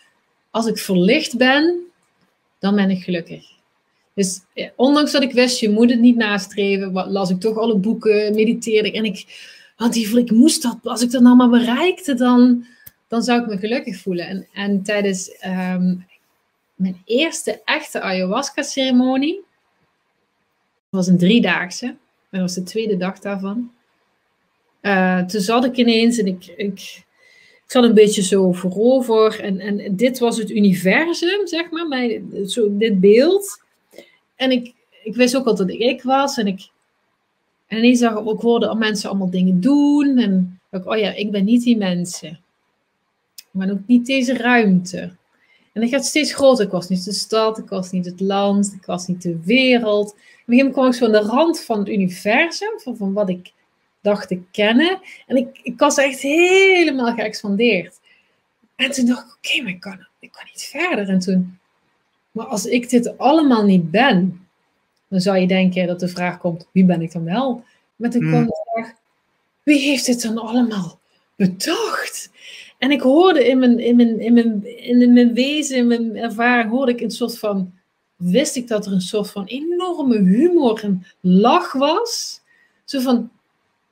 [0.49, 1.79] als ik verlicht ben,
[2.59, 3.49] dan ben ik gelukkig.
[4.13, 4.41] Dus
[4.75, 8.91] ondanks dat ik wist, je moet het niet nastreven, las ik toch alle boeken, mediteerde
[8.91, 9.25] en ik
[9.81, 12.65] want die ik moest dat, als ik dat nou maar bereikte, dan,
[13.07, 14.27] dan zou ik me gelukkig voelen.
[14.27, 15.95] En, en tijdens ehm,
[16.75, 19.41] mijn eerste echte ayahuasca-ceremonie,
[20.89, 21.95] was een driedaagse,
[22.29, 23.71] dat was de tweede dag daarvan.
[24.81, 27.03] Uh, toen zat ik ineens en ik, ik,
[27.63, 29.39] ik zat een beetje zo voorover.
[29.39, 33.63] En, en dit was het universum, zeg maar, mijn, zo, dit beeld.
[34.41, 34.73] En ik,
[35.03, 36.37] ik wist ook al dat ik ik was.
[36.37, 36.69] En ik,
[37.67, 40.17] en ineens zag ik ook worden mensen allemaal dingen doen.
[40.17, 42.39] En ik, oh ja, ik ben niet die mensen.
[43.51, 44.99] Maar ook niet deze ruimte.
[45.73, 46.65] En dat gaat steeds groter.
[46.65, 50.11] Ik was niet de stad, ik was niet het land, ik was niet de wereld.
[50.11, 53.29] Op een gegeven kwam ik zo aan de rand van het universum, van, van wat
[53.29, 53.51] ik
[54.01, 54.99] dacht te kennen.
[55.27, 57.99] En ik, ik was echt helemaal geëxpandeerd.
[58.75, 61.09] En toen dacht ik, oké, maar ik kan, ik kan niet verder.
[61.09, 61.59] En toen,
[62.31, 64.47] maar als ik dit allemaal niet ben,
[65.07, 67.63] dan zou je denken dat de vraag komt, wie ben ik dan wel?
[67.97, 68.93] Toen kwam de vraag,
[69.63, 70.99] wie heeft dit dan allemaal
[71.35, 72.29] bedacht?
[72.77, 76.69] En ik hoorde in mijn, in mijn, in mijn, in mijn wezen, in mijn ervaring,
[76.69, 77.73] hoorde ik een soort van,
[78.15, 82.41] wist ik dat er een soort van enorme humor en lach was.
[82.85, 83.31] Zo van,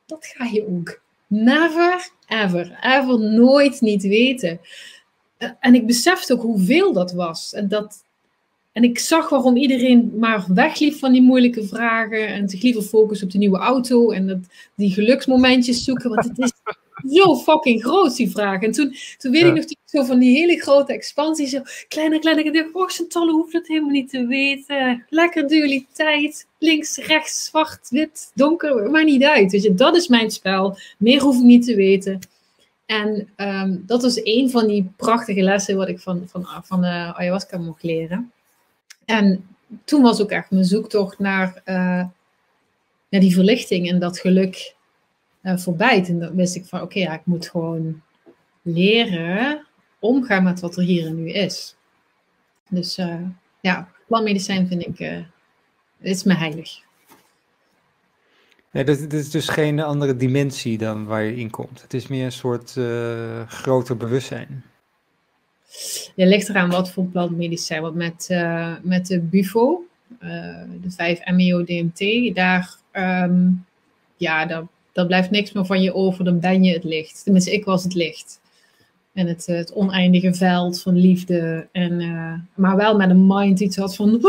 [0.06, 4.60] dat ga je ook never, ever, ever nooit niet weten.
[5.60, 7.54] En ik besefte ook hoeveel dat was.
[7.54, 8.04] En dat,
[8.72, 13.24] en ik zag waarom iedereen maar wegliep van die moeilijke vragen en zich liever focust
[13.24, 14.40] op de nieuwe auto en dat,
[14.76, 16.52] die geluksmomentjes zoeken, want het is
[17.18, 18.62] zo fucking groot, die vraag.
[18.62, 22.46] En toen, toen weet ik nog zo van die hele grote expansie, zo kleiner, kleiner,
[22.46, 25.06] ik dacht, oh, Chantal hoeft het helemaal niet te weten.
[25.10, 29.52] Lekker dualiteit, links, rechts, zwart, wit, donker, maar niet uit.
[29.52, 32.20] Weet je, dat is mijn spel, meer hoef ik niet te weten.
[32.86, 37.20] En um, dat was een van die prachtige lessen wat ik van, van, van uh,
[37.20, 38.32] ayahuasca mocht leren.
[39.10, 39.48] En
[39.84, 42.06] toen was ook echt mijn zoektocht naar, uh,
[43.10, 44.76] naar die verlichting en dat geluk
[45.44, 46.06] uh, voorbij.
[46.06, 48.02] En dan wist ik van oké, ja, ik moet gewoon
[48.62, 49.66] leren
[50.00, 51.76] omgaan met wat er hier en nu is.
[52.70, 53.22] Dus uh,
[53.62, 55.24] ja, plantmedicijn vind ik,
[56.00, 56.82] is me heilig.
[58.72, 61.82] Ja, dit, is dus geen andere dimensie dan waar je in komt.
[61.82, 62.76] Het is meer een soort
[63.48, 64.64] groter bewustzijn.
[66.16, 67.82] Je ligt eraan wat voor plantmedicijn.
[67.82, 69.84] Want met, uh, met de Bufo,
[70.24, 70.30] uh,
[70.82, 73.66] de 5-MeO-DMT, daar, um,
[74.18, 76.24] ja, daar, daar blijft niks meer van je over.
[76.24, 77.24] Dan ben je het licht.
[77.24, 78.40] Tenminste, ik was het licht.
[79.14, 81.68] En het, het oneindige veld van liefde.
[81.72, 84.20] En, maar wel met een mind iets had van,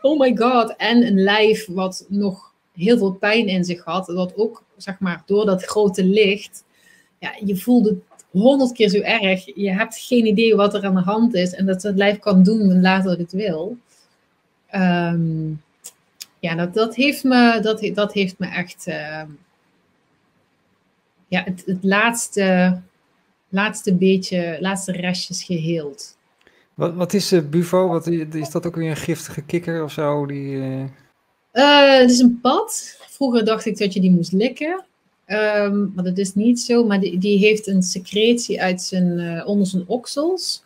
[0.00, 0.76] oh my god.
[0.76, 4.06] En een lijf wat nog heel veel pijn in zich had.
[4.06, 6.64] Wat ook, zeg maar, door dat grote licht,
[7.18, 7.96] ja, je voelde
[8.40, 9.44] honderd keer zo erg.
[9.54, 12.42] Je hebt geen idee wat er aan de hand is en dat het lijf kan
[12.42, 13.76] doen later het wil.
[14.66, 15.48] Ehm,
[16.38, 19.28] ja, dat, dat, heeft me, dat, dat heeft me echt ehm,
[21.28, 22.80] ja, het, het laatste,
[23.48, 26.16] laatste beetje, laatste restjes geheeld.
[26.74, 27.88] Wat, wat is uh, Bufo?
[27.88, 30.26] Wat, is dat ook weer een giftige kikker of zo?
[30.26, 30.84] Die, uh...
[31.52, 32.98] Uh, het is een pad.
[33.08, 34.84] Vroeger dacht ik dat je die moest likken.
[35.26, 36.84] Um, maar dat is niet zo.
[36.84, 40.64] Maar die, die heeft een secretie uit zijn, onder zijn oksels.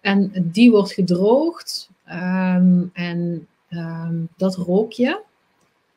[0.00, 1.90] En die wordt gedroogd.
[2.08, 5.20] Um, en um, dat rook je.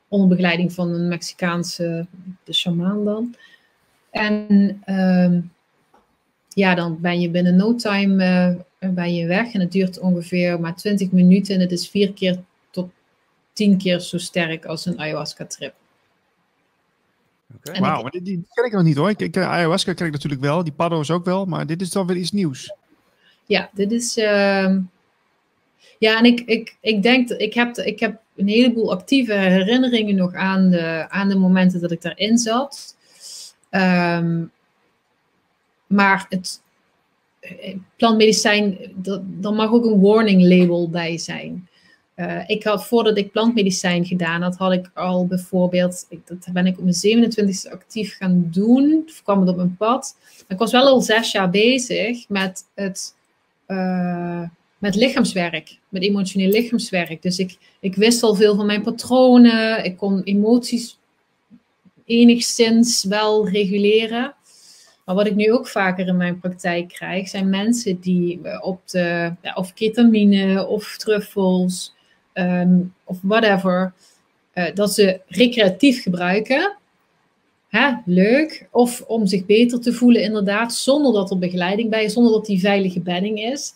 [0.08, 2.08] Onder begeleiding van een Mexicaanse
[2.52, 3.36] shamaan dan.
[4.10, 4.82] En
[6.50, 9.54] ja, dan ben je binnen no time ben je weg.
[9.54, 11.56] En het duurt ongeveer maar 20 minuten.
[11.56, 12.90] En het is vier keer tot
[13.54, 15.74] tien keer zo sterk als een ayahuasca-trip.
[17.54, 17.80] Okay.
[17.80, 19.10] Wauw, maar die, die, ken ik nog niet hoor.
[19.10, 22.08] Ik, ik, ayahuasca ken ik natuurlijk wel, die paddo's ook wel, maar dit is dan
[22.08, 22.74] weer iets nieuws.
[23.46, 24.18] Ja, dit is.
[24.18, 24.78] Uh,
[25.98, 30.34] ja, en ik, ik, ik denk, ik heb, ik heb een heleboel actieve herinneringen nog
[30.34, 32.96] aan de, aan de momenten dat ik daarin zat.
[33.72, 34.52] Um,
[35.88, 36.62] maar het,
[37.96, 41.70] plantmedicijn, dat, dan mag ook een warning label bij zijn.
[42.16, 46.66] Uh, ik had, voordat ik plantmedicijn gedaan had, had ik al bijvoorbeeld, ik, dat ben
[46.66, 50.18] ik op mijn 27e actief gaan doen, of kwam het op mijn pad.
[50.48, 53.16] Ik was wel al zes jaar bezig met het,
[53.68, 54.42] uh,
[54.78, 57.22] met lichaamswerk, met emotioneel lichaamswerk.
[57.22, 61.00] Dus ik, ik wist al veel van mijn patronen, ik kon emoties
[62.06, 64.36] enigszins wel reguleren.
[65.06, 68.82] Maar wat ik nu ook vaker in mijn praktijk krijg, zijn mensen die eh, op
[68.90, 71.95] de, ja, of ketamine of truffels
[72.36, 73.94] um, of whatever,
[74.54, 76.78] uh, dat ze recreatief gebruiken.
[77.68, 78.68] Hè, leuk.
[78.72, 82.46] Of om zich beter te voelen, inderdaad, zonder dat er begeleiding bij is, zonder dat
[82.46, 83.74] die veilige bedding is.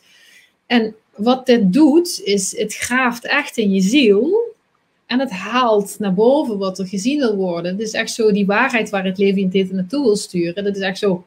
[0.66, 4.48] En wat dit doet, is het graaft echt in je ziel.
[5.06, 7.72] En het haalt naar boven wat er gezien wil worden.
[7.72, 10.64] Het is echt zo die waarheid waar het leven in dit naartoe wil sturen.
[10.64, 11.26] Dat is echt zo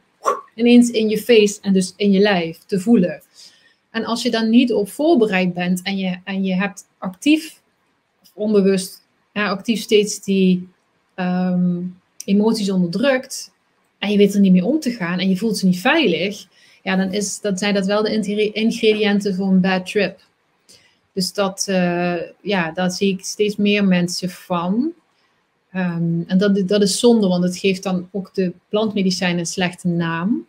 [0.55, 3.23] ineens in je face en dus in je lijf te voelen.
[3.91, 7.61] En als je dan niet op voorbereid bent en je, en je hebt actief,
[8.23, 9.03] of onbewust,
[9.33, 10.69] ja, actief steeds die
[11.17, 13.53] um, emoties onderdrukt
[13.99, 16.47] en je weet er niet mee om te gaan en je voelt ze niet veilig,
[16.83, 20.21] ja, dan, is, dan zijn dat wel de ingrediënten voor een bad trip.
[21.13, 24.93] Dus dat, uh, ja, daar zie ik steeds meer mensen van.
[25.75, 29.89] Um, en dat, dat is zonde, want het geeft dan ook de plantmedicijn een slechte
[29.89, 30.47] naam.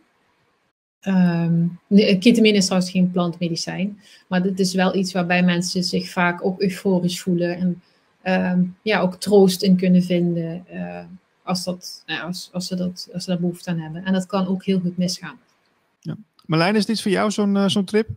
[1.06, 1.78] Um,
[2.18, 6.60] ketamine is trouwens geen plantmedicijn, maar dit is wel iets waarbij mensen zich vaak ook
[6.60, 7.82] euforisch voelen en
[8.52, 11.04] um, ja, ook troost in kunnen vinden uh,
[11.42, 14.04] als, dat, nou, als, als, ze dat, als ze daar behoefte aan hebben.
[14.04, 15.38] En dat kan ook heel goed misgaan.
[16.00, 16.16] Ja.
[16.46, 18.08] Marlijn, is dit voor jou zo'n uh, zo'n trip?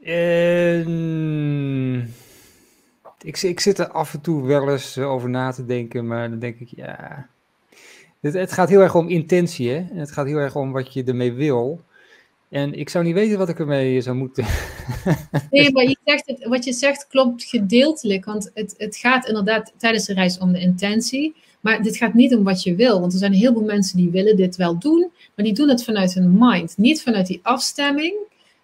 [0.00, 0.80] Uh,
[3.22, 6.38] ik, ik zit er af en toe wel eens over na te denken, maar dan
[6.38, 7.28] denk ik, ja.
[8.20, 9.76] Het, het gaat heel erg om intentie, hè?
[9.76, 11.84] En het gaat heel erg om wat je ermee wil.
[12.48, 14.44] En ik zou niet weten wat ik ermee zou moeten.
[15.50, 18.24] Nee, maar je zegt het, wat je zegt klopt gedeeltelijk.
[18.24, 21.34] Want het, het gaat inderdaad tijdens de reis om de intentie.
[21.60, 23.00] Maar dit gaat niet om wat je wil.
[23.00, 25.10] Want er zijn heel veel mensen die willen dit wel doen.
[25.34, 26.76] Maar die doen het vanuit hun mind.
[26.76, 28.14] Niet vanuit die afstemming.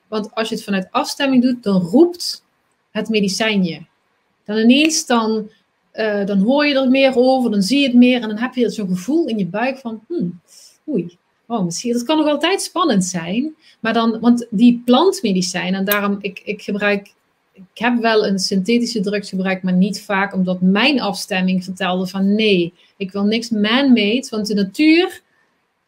[0.08, 2.44] Want als je het vanuit afstemming doet, dan roept
[2.90, 3.80] het medicijn je.
[4.44, 5.50] Dan ineens dan,
[5.96, 8.22] uh, dan hoor je er meer over, dan zie je het meer.
[8.22, 10.40] En dan heb je zo'n gevoel in je buik van, hmm,
[10.88, 11.16] oei,
[11.46, 13.54] oh, misschien, dat kan nog altijd spannend zijn.
[13.80, 17.14] Maar dan, want die plantmedicijn, en daarom, ik, ik gebruik,
[17.52, 22.34] ik heb wel een synthetische drugs gebruikt, maar niet vaak, omdat mijn afstemming vertelde van
[22.34, 25.22] nee, ik wil niks man-made, want de natuur,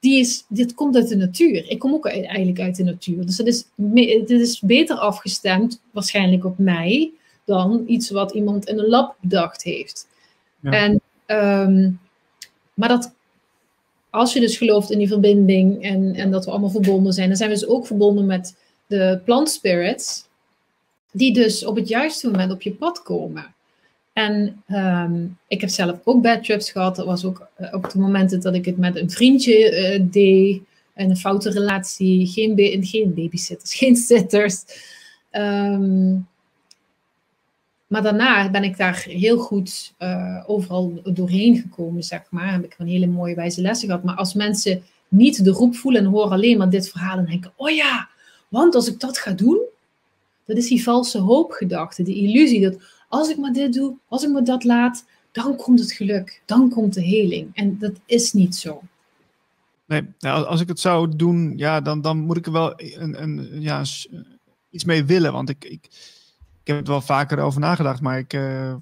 [0.00, 1.70] die is, dit komt uit de natuur.
[1.70, 3.26] Ik kom ook eigenlijk uit de natuur.
[3.26, 7.12] Dus dat is, dit is beter afgestemd, waarschijnlijk op mij,
[7.48, 10.06] dan iets wat iemand in een lab bedacht heeft.
[10.60, 10.70] Ja.
[10.70, 12.00] En, um,
[12.74, 13.14] maar dat,
[14.10, 17.36] als je dus gelooft in die verbinding en, en dat we allemaal verbonden zijn, dan
[17.36, 18.56] zijn we dus ook verbonden met
[18.86, 20.24] de plant spirits,
[21.12, 23.54] die dus op het juiste moment op je pad komen.
[24.12, 26.96] En um, ik heb zelf ook bad trips gehad.
[26.96, 30.62] Dat was ook uh, op de momenten dat ik het met een vriendje uh, deed.
[30.94, 32.26] En een foute relatie.
[32.26, 34.64] Geen, geen babysitters, geen sitters.
[35.32, 36.28] Um,
[37.88, 42.52] maar daarna ben ik daar heel goed uh, overal doorheen gekomen, zeg maar.
[42.52, 44.04] Heb ik een hele mooie wijze lessen gehad.
[44.04, 47.52] Maar als mensen niet de roep voelen en horen alleen maar dit verhaal en denken:
[47.56, 48.08] oh ja,
[48.48, 49.58] want als ik dat ga doen,
[50.44, 52.76] Dat is die valse hoopgedachte, die illusie dat
[53.08, 56.70] als ik maar dit doe, als ik maar dat laat, dan komt het geluk, dan
[56.70, 57.50] komt de heling.
[57.54, 58.82] En dat is niet zo.
[59.86, 63.22] Nee, nou, als ik het zou doen, ja, dan, dan moet ik er wel een,
[63.22, 63.84] een, ja,
[64.70, 65.32] iets mee willen.
[65.32, 65.88] Want ik, ik
[66.68, 68.74] heb het wel vaker over nagedacht, maar ik, uh,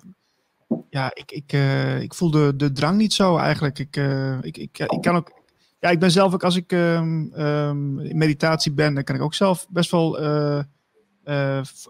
[0.90, 3.78] ja, ik, ik, uh, ik voel de, de drang niet zo eigenlijk.
[3.78, 5.32] Ik, uh, ik, ik, ik kan ook,
[5.80, 9.22] ja, ik ben zelf ook, als ik um, um, in meditatie ben, dan kan ik
[9.22, 10.18] ook zelf best wel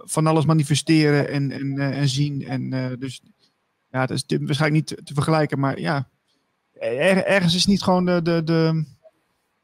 [0.05, 2.47] van alles manifesteren en, en, en zien.
[2.47, 3.23] En dus
[3.91, 6.09] ja, dat is waarschijnlijk niet te, vergelijken, maar ja,
[6.73, 8.85] er, ergens is niet gewoon de, de de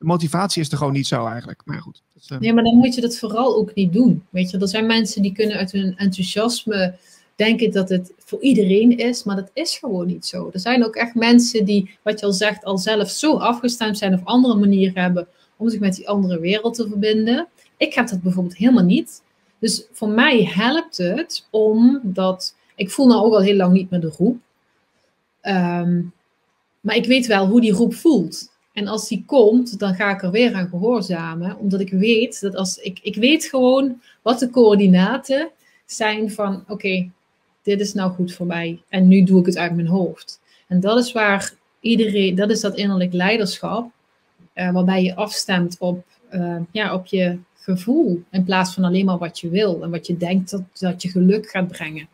[0.03, 1.63] motivatie is er gewoon niet zo eigenlijk.
[1.65, 2.03] Maar goed.
[2.15, 2.39] Dat, uh...
[2.39, 4.25] Nee, maar dan moet je dat vooral ook niet doen.
[4.31, 6.95] Weet je, er zijn mensen die kunnen uit hun enthousiasme
[7.37, 10.51] denken dat het voor iedereen is, maar dat is gewoon niet zo.
[10.53, 14.15] Er zijn ook echt mensen die, wat je al zegt, al zelf zo afgestemd zijn
[14.15, 15.27] of andere manieren hebben
[15.57, 17.49] om zich met die andere wereld te verbinden.
[17.77, 19.23] Ik heb dat bijvoorbeeld helemaal niet.
[19.59, 24.01] Dus voor mij helpt het omdat ik voel nou ook al heel lang niet meer
[24.01, 24.37] de groep.
[25.43, 26.13] Um,
[26.81, 28.52] maar ik weet wel hoe die groep voelt.
[28.73, 31.59] En als die komt, dan ga ik er weer aan gehoorzamen.
[31.59, 35.51] Omdat ik weet dat als ik, ik weet gewoon wat de coördinaten
[35.87, 37.11] zijn van oké,
[37.63, 38.83] dit is nou goed voor mij.
[38.89, 40.41] En nu doe ik het uit mijn hoofd.
[40.69, 43.91] En dat is waar iedereen, dat is dat innerlijk leiderschap.
[44.55, 48.23] Uh, waarbij je afstemt op, uh, ja, op je gevoel.
[48.31, 49.83] In plaats van alleen maar wat je wil.
[49.83, 52.09] En wat je denkt dat, dat je geluk gaat brengen.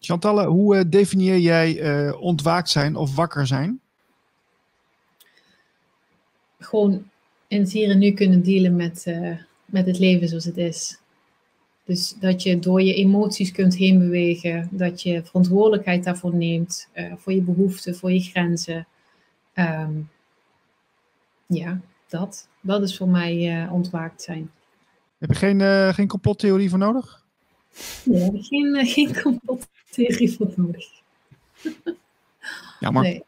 [0.00, 3.80] Chantalle, hoe uh, definieer jij ontwaakt zijn of wakker zijn?
[6.58, 7.10] Gewoon
[7.48, 10.98] in het hier en nu kunnen dealen met, uh, met het leven zoals het is.
[11.84, 17.12] Dus dat je door je emoties kunt heen bewegen, dat je verantwoordelijkheid daarvoor neemt, uh,
[17.16, 18.86] voor je behoeften, voor je grenzen.
[19.54, 20.10] Um,
[21.46, 22.48] ja, dat.
[22.60, 24.50] Dat is voor mij uh, ontwaakt zijn.
[25.18, 27.24] Heb je geen, uh, geen complottheorie voor nodig?
[28.04, 30.86] Nee, geen, geen complottheorie voor nodig.
[32.80, 33.02] Jammer.
[33.02, 33.24] Nee.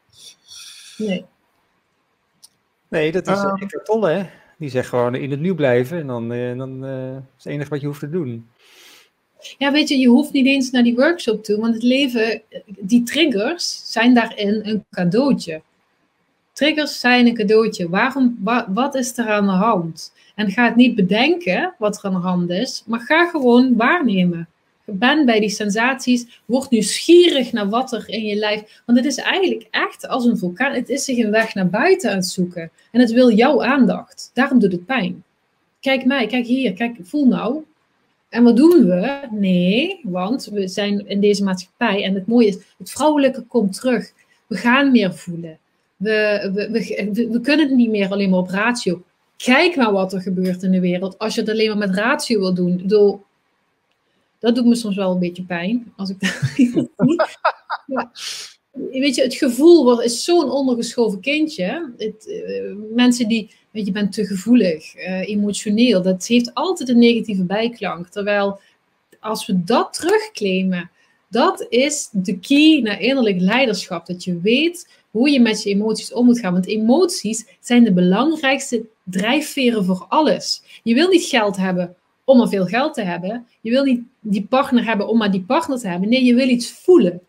[0.97, 1.25] nee.
[2.91, 4.29] Nee, dat is um, Eckhart Tolle, hè?
[4.57, 7.69] Die zegt gewoon in het nu blijven en dan, uh, dan uh, is het enige
[7.69, 8.49] wat je hoeft te doen.
[9.57, 13.03] Ja, weet je, je hoeft niet eens naar die workshop toe, want het leven, die
[13.03, 15.61] triggers zijn daarin een cadeautje.
[16.53, 17.89] Triggers zijn een cadeautje.
[17.89, 20.13] Waarom, wa, wat is er aan de hand?
[20.35, 24.47] En ga het niet bedenken wat er aan de hand is, maar ga gewoon waarnemen
[24.99, 28.81] ben bij die sensaties, word nieuwsgierig naar wat er in je lijf.
[28.85, 30.73] Want het is eigenlijk echt als een vulkaan.
[30.73, 32.71] Het is zich een weg naar buiten aan het zoeken.
[32.91, 34.31] En het wil jouw aandacht.
[34.33, 35.23] Daarom doet het pijn.
[35.79, 37.63] Kijk mij, kijk hier, kijk, voel nou.
[38.29, 39.27] En wat doen we?
[39.31, 42.03] Nee, want we zijn in deze maatschappij.
[42.03, 44.11] En het mooie is, het vrouwelijke komt terug.
[44.47, 45.57] We gaan meer voelen.
[45.97, 49.03] We, we, we, we kunnen het niet meer alleen maar op ratio.
[49.37, 51.17] Kijk maar wat er gebeurt in de wereld.
[51.17, 52.81] Als je het alleen maar met ratio wil doen.
[52.85, 53.19] Door
[54.41, 55.93] dat doet me soms wel een beetje pijn.
[55.95, 56.39] Als ik dat
[57.85, 58.11] ja.
[58.71, 61.93] Weet je, het gevoel is zo'n ondergeschoven kindje.
[61.97, 66.01] Het, uh, mensen die, weet je, bent te gevoelig, uh, emotioneel.
[66.01, 68.07] Dat heeft altijd een negatieve bijklank.
[68.07, 68.59] Terwijl
[69.19, 70.91] als we dat terugclaimen,
[71.29, 74.05] dat is de key naar innerlijk leiderschap.
[74.05, 76.53] Dat je weet hoe je met je emoties om moet gaan.
[76.53, 80.61] Want emoties zijn de belangrijkste drijfveren voor alles.
[80.83, 81.95] Je wil niet geld hebben
[82.31, 83.47] om er veel geld te hebben.
[83.61, 86.09] Je wil niet die partner hebben om maar die partner te hebben.
[86.09, 87.21] Nee, je wil iets voelen.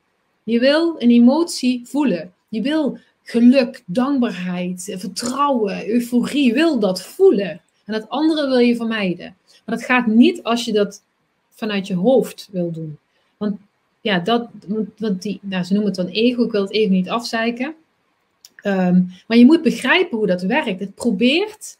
[0.42, 2.32] Je wil een emotie voelen.
[2.48, 6.46] Je wil geluk, dankbaarheid, vertrouwen, euforie.
[6.46, 7.60] Je wil dat voelen.
[7.84, 9.36] En dat andere wil je vermijden.
[9.64, 11.02] Maar dat gaat niet als je dat
[11.50, 12.98] vanuit je hoofd wil doen.
[13.36, 13.56] Want
[14.00, 14.48] ja, dat,
[14.98, 16.44] want die, nou, ze noemen het dan ego.
[16.44, 17.74] Ik wil het even niet afzeiken.
[18.64, 20.80] Um, maar je moet begrijpen hoe dat werkt.
[20.80, 21.78] Het probeert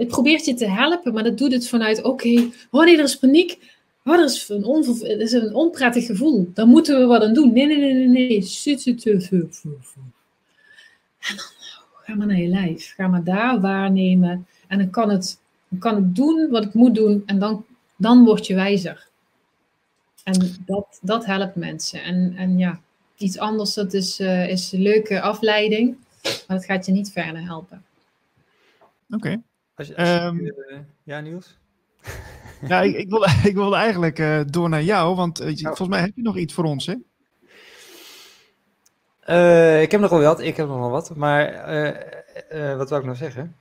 [0.00, 3.04] het probeert je te helpen, maar dat doet het vanuit, oké, okay, oh nee, er
[3.04, 3.78] is paniek.
[4.04, 6.50] Oh, er is een, on, is een onprettig gevoel.
[6.54, 7.52] Dan moeten we wat aan doen.
[7.52, 8.42] Nee, nee, nee, nee, nee.
[11.18, 11.46] En dan
[12.04, 12.92] ga maar naar je lijf.
[12.96, 14.46] Ga maar daar waarnemen.
[14.66, 15.40] En dan kan het,
[15.78, 17.22] kan het doen wat het moet doen.
[17.26, 17.64] En dan,
[17.96, 19.08] dan word je wijzer.
[20.24, 22.02] En dat, dat helpt mensen.
[22.02, 22.80] En, en ja,
[23.16, 25.96] iets anders, dat is, uh, is een leuke afleiding.
[26.22, 27.84] Maar dat gaat je niet verder helpen.
[29.10, 29.42] Oké.
[29.80, 30.52] Als, als um, uh,
[31.02, 31.58] ja, Niels?
[32.68, 35.54] ja, ik, ik, wilde, ik wilde eigenlijk uh, door naar jou, want uh, oh.
[35.62, 36.94] volgens mij heb je nog iets voor ons, hè?
[39.80, 41.52] ik heb nog wel wat, ik heb nog wel wat, maar
[42.76, 43.56] wat wil ik nou zeggen?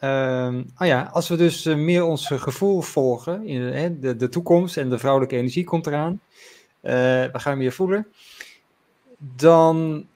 [0.00, 4.90] Uh, oh ja, als we dus meer ons gevoel volgen, in, de, de toekomst en
[4.90, 6.20] de vrouwelijke energie komt eraan,
[6.80, 8.06] we gaan meer voelen,
[9.18, 10.06] dan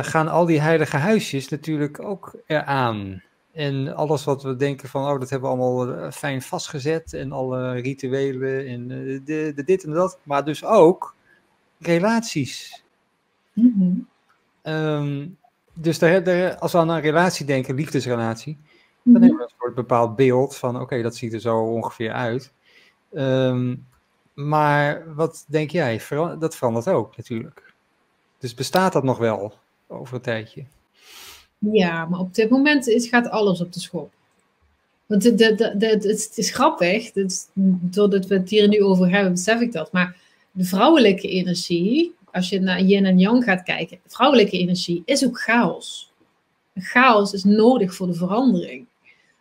[0.00, 3.22] gaan al die heilige huisjes natuurlijk ook eraan.
[3.52, 7.12] En alles wat we denken van, oh, dat hebben we allemaal fijn vastgezet.
[7.12, 8.88] En alle rituelen en
[9.24, 10.18] de, de dit en dat.
[10.22, 11.14] Maar dus ook
[11.78, 12.84] relaties.
[13.52, 14.06] Mm
[15.74, 18.58] dus daar, als we aan een relatie denken, liefdesrelatie,
[19.02, 19.22] dan mhm.
[19.22, 22.52] hebben we een soort bepaald beeld van, oké, dat ziet er zo ongeveer uit.
[23.12, 23.76] Ehm,
[24.34, 26.00] maar wat denk jij?
[26.38, 27.74] dat verandert ook natuurlijk.
[28.38, 29.54] Dus bestaat dat nog wel
[29.86, 30.64] over een tijdje?
[31.70, 34.12] Ja, maar op dit moment is, gaat alles op de schop.
[35.06, 37.12] Want het, is grappig,
[37.80, 39.92] doordat we het hier nu over hebben, besef ik dat.
[39.92, 40.16] Maar
[40.52, 45.40] de vrouwelijke energie, als je naar yin en yang gaat kijken, vrouwelijke energie is ook
[45.40, 46.12] chaos.
[46.74, 48.86] Chaos is nodig voor de verandering.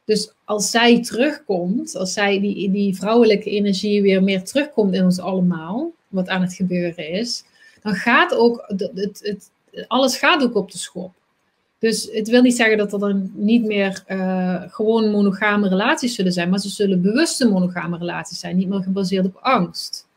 [0.06, 5.20] Dus als zij terugkomt, als zij die, die vrouwelijke energie weer meer terugkomt in ons
[5.20, 7.44] allemaal, wat aan het gebeuren is,
[7.82, 9.52] dan gaat ook, het, het,
[9.88, 11.12] alles gaat ook op de schop.
[11.82, 16.32] Dus het wil niet zeggen dat er dan niet meer uh, gewoon monogame relaties zullen
[16.32, 20.08] zijn, maar ze zullen bewuste monogame relaties zijn, niet meer gebaseerd op angst.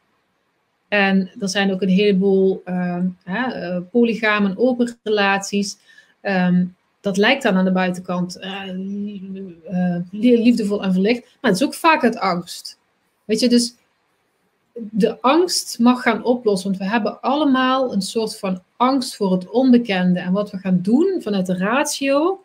[0.89, 5.77] En er zijn ook een heleboel uh, hè, uh, polygame en open relaties.
[6.23, 8.39] Um, dat lijkt dan aan de buitenkant
[10.11, 12.79] liefdevol en verlicht, maar het is ook vaak uit angst.
[13.25, 13.75] Weet je, dus
[14.75, 19.51] de angst mag gaan oplossen, want we hebben allemaal een soort van angst voor het
[19.51, 20.21] onbekende.
[20.21, 22.45] En wat we gaan doen vanuit de ratio,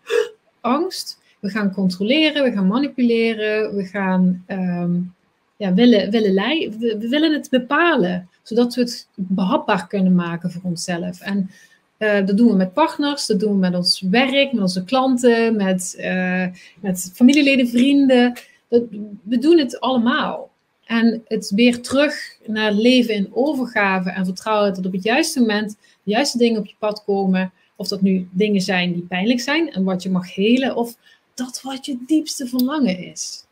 [0.61, 5.14] angst, we gaan controleren, we gaan manipuleren, we gaan um,
[5.57, 10.61] ja, willen, willen leiden, we, willen het bepalen, zodat we het behapbaar kunnen maken voor
[10.64, 11.22] onszelf.
[11.22, 11.49] En
[11.97, 15.56] uh, dat doen we met partners, dat doen we met ons werk, met onze klanten,
[15.56, 16.45] met, uh,
[16.80, 18.34] met familieleden, vrienden.
[18.68, 18.84] Dat,
[19.23, 20.49] we doen het allemaal.
[20.90, 25.78] En het weer terug naar leven in overgave en vertrouwen dat op het juiste moment
[26.03, 27.52] de juiste dingen op je pad komen.
[27.76, 30.98] Of dat nu dingen zijn die pijnlijk zijn en wat je mag helen, of
[31.34, 33.45] dat wat je diepste verlangen is.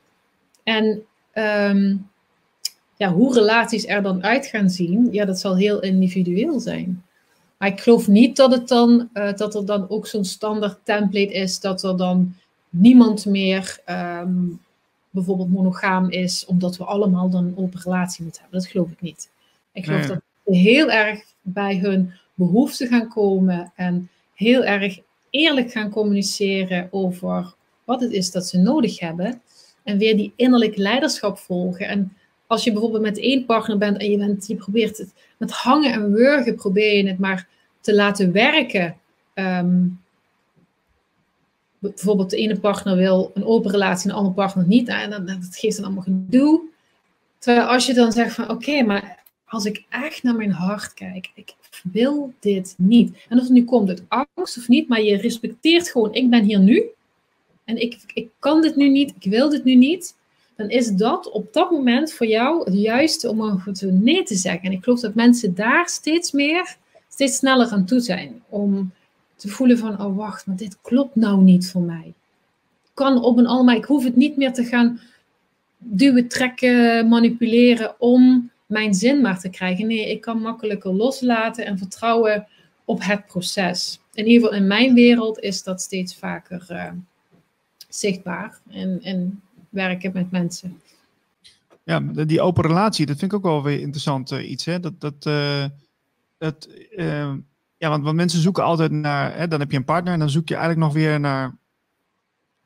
[0.64, 1.04] En
[1.34, 2.10] um,
[2.96, 7.04] ja, hoe relaties er dan uit gaan zien, ja, dat zal heel individueel zijn.
[7.58, 11.34] Maar ik geloof niet dat, het dan, uh, dat er dan ook zo'n standaard template
[11.34, 12.36] is dat er dan
[12.70, 14.60] niemand meer um,
[15.18, 18.60] bijvoorbeeld monogaam is, omdat we allemaal dan een open relatie moeten hebben.
[18.60, 19.30] Dat geloof ik niet.
[19.72, 25.00] Ik geloof dat we heel erg bij hun behoeften gaan komen en heel erg
[25.30, 27.54] eerlijk gaan communiceren over
[27.84, 29.42] wat het is dat ze nodig hebben.
[29.84, 31.88] En weer die innerlijk leiderschap volgen.
[31.88, 32.14] En
[32.48, 35.94] als je bijvoorbeeld met één partner bent en je, bent, je probeert het met hangen
[35.94, 37.48] en wurgen, probeer je het maar
[37.82, 38.98] te laten werken.
[39.34, 39.86] Ehm,
[41.80, 44.88] bijvoorbeeld de ene partner wil een open relatie en de andere partner niet.
[44.88, 46.62] En dat, geeft dan allemaal gedoe.
[47.40, 51.32] Terwijl als je dan zegt van oké, maar als ik echt naar mijn hart kijk,
[51.36, 51.56] ik
[51.92, 53.18] wil dit niet.
[53.30, 56.44] En of het nu komt uit angst of niet, maar je respecteert gewoon, ik ben
[56.44, 56.84] hier nu.
[57.64, 60.16] En ik, ik kan dit nu niet, ik wil dit nu niet
[60.58, 64.62] dan is dat op dat moment voor jou het juiste om een nee te zeggen.
[64.62, 66.76] En ik geloof dat mensen daar steeds meer,
[67.10, 68.44] steeds sneller aan toe zijn.
[68.50, 68.92] Om
[69.38, 72.14] te voelen van, oh wacht, maar dit klopt nou niet voor mij.
[72.94, 75.00] Kan op een allemaal, ik hoef het niet meer te gaan
[75.78, 79.88] duwen, trekken, manipuleren om mijn zin maar te krijgen.
[79.88, 82.48] Nee, ik kan makkelijker loslaten en vertrouwen
[82.86, 84.00] op het proces.
[84.14, 86.92] In ieder geval in mijn wereld is dat steeds vaker uh,
[87.90, 88.60] zichtbaar.
[88.70, 90.82] En, en werken met mensen.
[91.84, 94.66] Ja, die open relatie, dat vind ik ook wel weer interessant uh, iets.
[94.66, 94.80] Hè?
[94.80, 95.66] Dat, dat, uh,
[96.38, 96.70] dat,
[97.78, 100.30] ja, want, want mensen zoeken altijd naar, hè, dan heb je een partner en dan
[100.30, 101.58] zoek je eigenlijk nog weer naar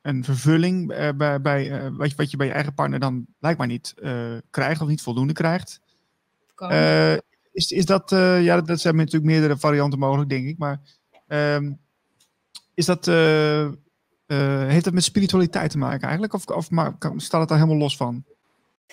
[0.02, 0.86] een vervulling
[1.16, 3.94] bij, bij wat, je, wat je bij je eigen partner dan blijkbaar niet
[4.50, 5.80] krijgt of niet voldoende krijgt.
[7.52, 8.10] is, is dat,
[8.40, 10.80] ja, dat zijn natuurlijk meerdere varianten mogelijk, denk ik, maar
[11.26, 11.72] ehm,
[12.74, 13.06] is dat
[14.26, 16.32] uh, heeft dat met spiritualiteit te maken eigenlijk?
[16.32, 18.24] Of, of maar, staat het daar helemaal los van?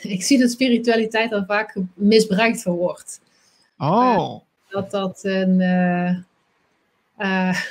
[0.01, 3.21] Ik zie dat spiritualiteit dan vaak misbruikt wordt.
[3.77, 4.39] Oh.
[4.69, 5.59] Dat dat een.
[7.19, 7.61] Uh,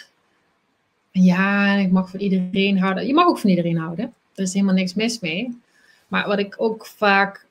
[1.11, 3.07] ja, ik mag van iedereen houden.
[3.07, 4.15] Je mag ook van iedereen houden.
[4.35, 5.61] Er is helemaal niks mis mee.
[6.09, 7.47] Maar wat ik ook vaak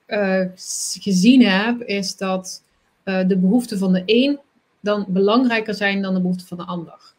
[1.00, 2.62] gezien heb, is dat
[3.04, 4.40] de behoeften van de een
[4.80, 7.14] dan belangrijker zijn dan de behoeften van de ander.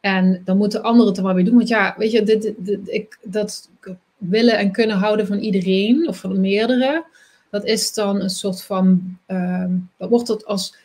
[0.00, 1.56] En dan moeten anderen het er maar mee doen.
[1.56, 2.52] Want ja, weet je, dit,
[2.84, 3.68] ik, dat
[4.16, 7.04] willen en kunnen houden van iedereen of van meerdere,
[7.50, 9.64] dat is dan een soort van, uh,
[9.96, 10.76] wordt dat als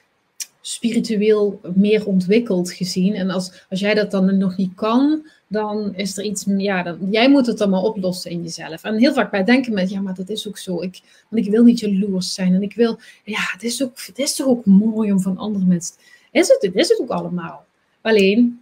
[0.67, 3.15] spiritueel meer ontwikkeld gezien.
[3.15, 6.97] En als, als jij dat dan nog niet kan, dan is er iets, ja, dan,
[7.09, 8.83] jij moet het maar oplossen in jezelf.
[8.83, 10.81] En heel vaak bij denken met, ja, maar dat is ook zo.
[10.81, 14.19] Ik, want ik wil niet jaloers zijn en ik wil, ja, het is, ook, het
[14.19, 15.95] is toch ook mooi om van andere mensen,
[16.31, 17.65] is het, is het ook allemaal.
[18.01, 18.59] Alleen,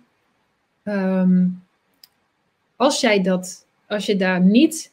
[0.87, 1.63] Um,
[2.75, 4.91] als jij dat als je daar niet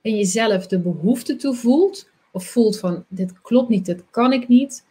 [0.00, 4.48] in jezelf de behoefte toe voelt, of voelt van dit klopt niet, dit kan ik
[4.48, 4.84] niet,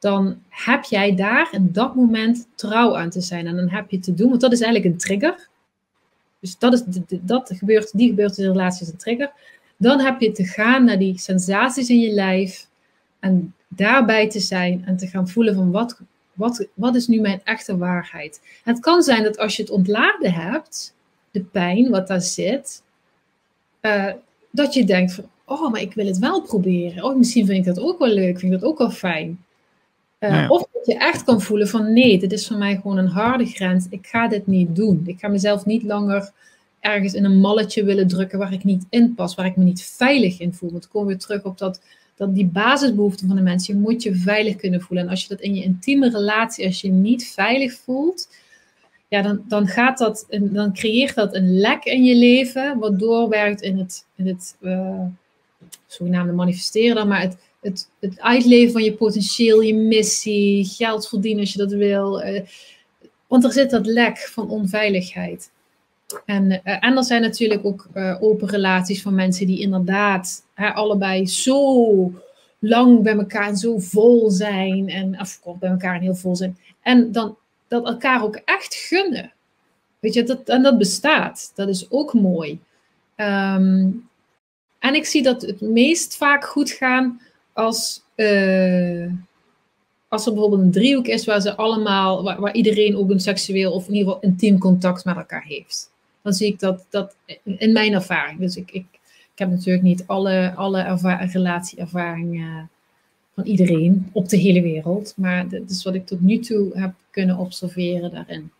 [0.00, 3.46] dan heb jij daar in dat moment trouw aan te zijn.
[3.46, 5.48] En dan heb je te doen, want dat is eigenlijk een trigger.
[6.40, 6.82] Dus dat is
[7.20, 9.32] dat gebeurt, die gebeurt in de relatie is een trigger.
[9.76, 12.68] Dan heb je te gaan naar die sensaties in je lijf
[13.18, 16.00] en daarbij te zijn en te gaan voelen van wat,
[16.32, 18.40] wat, wat is nu mijn echte waarheid.
[18.64, 20.94] Het kan zijn dat als je het ontladen hebt,
[21.30, 22.82] de pijn wat daar zit,
[23.80, 24.12] uh,
[24.50, 27.04] dat je denkt van, oh, maar ik wil het wel proberen.
[27.04, 29.44] Oh, misschien vind ik dat ook wel leuk, vind ik dat ook wel fijn.
[30.20, 33.06] Uh, Of dat je echt kan voelen van, nee, dit is voor mij gewoon een
[33.06, 33.86] harde grens.
[33.90, 35.02] Ik ga dit niet doen.
[35.06, 36.32] Ik ga mezelf niet langer
[36.80, 39.82] ergens in een malletje willen drukken waar ik niet in pas, waar ik me niet
[39.82, 40.70] veilig in voel.
[40.70, 41.80] Want dan komen we weer terug op dat,
[42.16, 43.74] dat die basisbehoeften van de mensen.
[43.74, 45.04] Je moet je veilig kunnen voelen.
[45.04, 48.28] En als je dat in je intieme relatie, als je niet veilig voelt,
[49.08, 53.60] ja, dan, dan, gaat dat, dan creëert dat een lek in je leven, wat doorwerkt
[53.60, 55.00] in het, in het uh,
[55.86, 61.40] zogenaamde manifesteren dan, maar het, het, het uitleven van je potentieel, je missie, geld verdienen
[61.40, 62.22] als je dat wil.
[62.22, 62.40] Uh,
[63.26, 65.50] want er zit dat lek van onveiligheid.
[66.24, 67.88] En, uh, en er zijn natuurlijk ook
[68.20, 72.12] open relaties van mensen die inderdaad hè, allebei zo
[72.58, 74.88] lang bij elkaar en zo vol zijn.
[74.88, 76.58] En of bij elkaar en heel vol zijn.
[76.82, 77.36] En dan
[77.70, 79.32] dat elkaar ook echt gunnen.
[79.98, 81.52] Weet je, dat, en dat bestaat.
[81.54, 82.60] Dat is ook mooi.
[83.14, 83.90] Ehm,
[84.78, 87.20] en ik zie dat het meest vaak goed gaan
[87.60, 89.12] als, uh,
[90.08, 93.72] als er bijvoorbeeld een driehoek is waar ze allemaal, waar, waar, iedereen ook een seksueel
[93.72, 95.90] of in ieder geval intiem contact met elkaar heeft.
[96.22, 98.38] Dan zie ik dat, dat in mijn ervaring.
[98.38, 98.86] Dus ik, ik,
[99.32, 100.98] ik heb natuurlijk niet alle, alle
[101.32, 102.70] relatieervaringen
[103.34, 105.12] van iedereen op de hele wereld.
[105.16, 108.50] Maar dat is wat ik tot nu toe heb kunnen observeren daarin.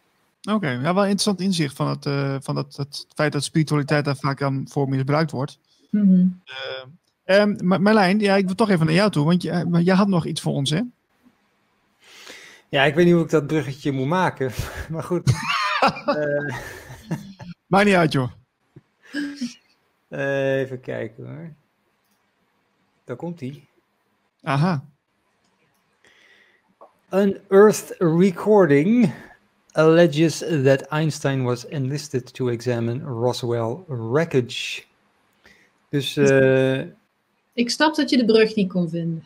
[0.51, 4.17] Oké, ja, wel interessant inzicht van het, uh, van dat, het feit dat spiritualiteit daar
[4.17, 5.59] vaak aan voor misbruikt wordt.
[5.91, 6.41] Mm -hmm.
[6.47, 6.85] uh,
[7.25, 10.27] um, Marlijn, ja, ik wil toch even naar jou toe, want jij, jij had nog
[10.27, 10.81] iets voor ons, hè?
[12.69, 14.53] Ja, ik weet niet hoe ik dat bruggetje moet maken,
[14.91, 15.33] maar goed.
[16.07, 16.57] uh,
[17.67, 18.31] Maakt niet uit, joh.
[20.61, 21.53] even kijken hoor.
[23.05, 23.67] Daar komt hij.
[24.43, 24.85] Aha.
[27.13, 29.13] Unearthed recording
[29.73, 34.83] alleges that Einstein was enlisted to examine Roswell wreckage.
[35.89, 36.17] Dus.
[36.17, 36.83] Uh...
[37.61, 39.25] Ik snap dat je de brug niet kon vinden.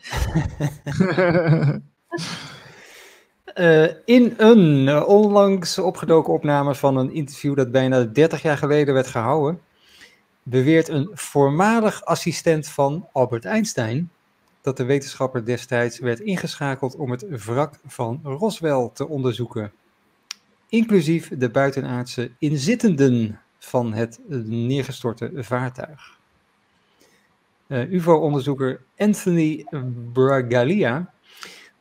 [3.55, 8.93] uh, in een uh, onlangs opgedoken opname van een interview dat bijna 30 jaar geleden
[8.93, 9.61] werd gehouden,
[10.43, 14.09] beweert een voormalig assistent van Albert Einstein
[14.61, 19.71] dat de wetenschapper destijds werd ingeschakeld om het wrak van Roswell te onderzoeken,
[20.69, 26.23] inclusief de buitenaardse inzittenden van het neergestorte vaartuig.
[27.67, 29.65] Uh, UFO-onderzoeker Anthony
[30.13, 31.13] Bragalia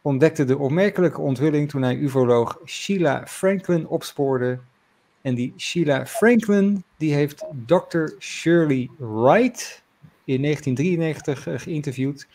[0.03, 4.59] ontdekte de opmerkelijke onthulling toen hij ufoloog Sheila Franklin opspoorde.
[5.23, 8.05] En die Sheila Franklin die heeft Dr.
[8.19, 9.83] Shirley Wright
[10.25, 12.27] in 1993 eh, geïnterviewd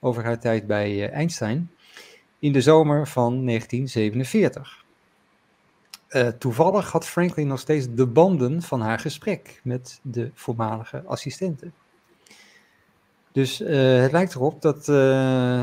[0.00, 1.70] over haar tijd bij eh, Einstein
[2.38, 4.84] in de zomer van 1947.
[6.08, 11.02] Uh, eh, toevallig had Franklin nog steeds de banden van haar gesprek met de voormalige
[11.06, 11.72] assistenten.
[13.36, 14.88] Dus uh, het lijkt erop dat.
[14.88, 15.60] Uh,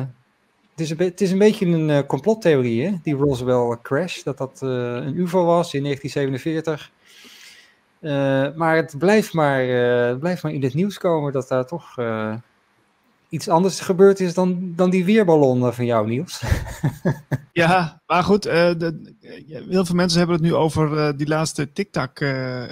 [0.69, 2.93] het, is een het, is een beetje een complottheorie, hè?
[3.03, 6.91] die Roswell crash, dat dat een UFO was in 1947.
[8.55, 9.65] maar het blijft maar,
[10.17, 11.95] blijft maar in het nieuws komen dat daar toch
[13.29, 16.43] iets anders gebeurd is dan, dan die weerballon van jou, Niels.
[17.63, 19.15] ja, maar goed, de,
[19.69, 22.63] heel veel mensen hebben het nu over die laatste TikTok uh,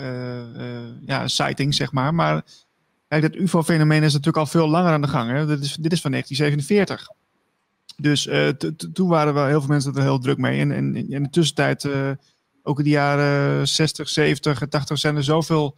[1.06, 2.14] ja, zeg maar.
[2.14, 2.44] Maar
[3.20, 5.32] dat UFO-fenomeen is natuurlijk al veel langer aan de gang.
[5.32, 5.46] Hè?
[5.46, 7.10] Dit, is, dit is van 1947.
[7.98, 8.30] Dus
[8.94, 10.60] toen waren wel heel veel mensen er heel druk mee.
[10.60, 11.88] En, en in de tussentijd,
[12.64, 15.78] ook in de jaren 60, 70 en 80, zijn er zoveel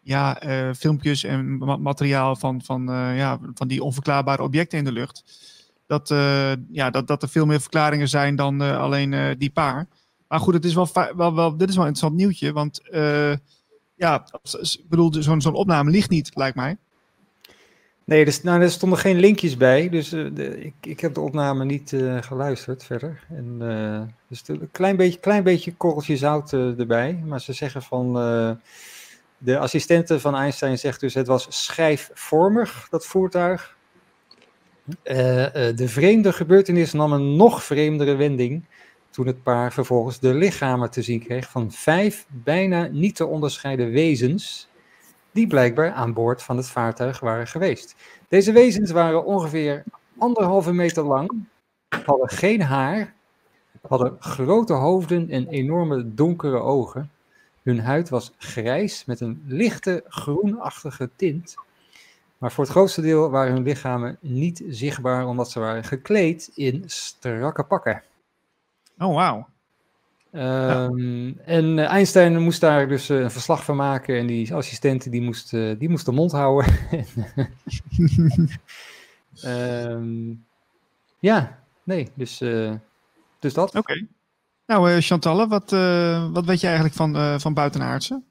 [0.00, 2.82] ja, uh, filmpjes en materiaal van, van,
[3.14, 5.24] ja, van die onverklaarbare objecten in de lucht.
[5.86, 6.08] Dat,
[6.70, 9.88] ja, dat, dat er veel meer verklaringen zijn dan alleen die paar.
[10.28, 12.52] Maar goed, het is wel, wel, wel, dit is wel een interessant nieuwtje.
[12.52, 12.80] Want
[13.94, 14.26] ja,
[14.62, 16.76] ik bedoel, zo'n opname ligt niet, lijkt mij.
[18.04, 19.88] Nee, dus, nou, er stonden geen linkjes bij.
[19.88, 23.24] Dus de, ik, ik heb de opname niet geluisterd verder.
[23.28, 23.58] En,
[24.28, 27.22] dus een klein beetje, klein beetje korreltje zout erbij.
[27.26, 28.16] Maar ze zeggen van
[29.44, 33.76] de assistente van Einstein zegt dus: het was schijfvormig, dat voertuig.
[35.04, 38.64] Uh, uh, de vreemde gebeurtenis nam een nog vreemdere wending
[39.14, 43.90] toen het paar vervolgens de lichamen te zien kreeg van vijf bijna niet te onderscheiden
[43.90, 44.68] wezens
[45.32, 47.94] die blijkbaar aan boord van het vaartuig waren geweest.
[48.28, 49.84] Deze wezens waren ongeveer
[50.18, 51.46] anderhalve meter lang,
[52.04, 53.14] hadden geen haar,
[53.86, 57.10] hadden grote hoofden en enorme donkere ogen.
[57.62, 61.54] Hun huid was grijs met een lichte groenachtige tint.
[62.38, 66.82] Maar voor het grootste deel waren hun lichamen niet zichtbaar omdat ze waren gekleed in
[66.86, 68.02] strakke pakken.
[68.98, 69.46] Oh, wauw.
[70.32, 75.10] Ehm, En eh, Einstein moest daar dus eh, een verslag van maken en die assistenten
[75.10, 76.72] die moest, eh, die moest de mond houden.
[79.42, 80.32] Ehm,
[81.18, 82.72] ja, nee, dus, eh,
[83.38, 83.74] dus dat.
[83.74, 84.06] Oké.
[84.66, 88.24] Nou, eh Chantalle, wat, eh, wat weet je eigenlijk van, eh, van buitenaardsen?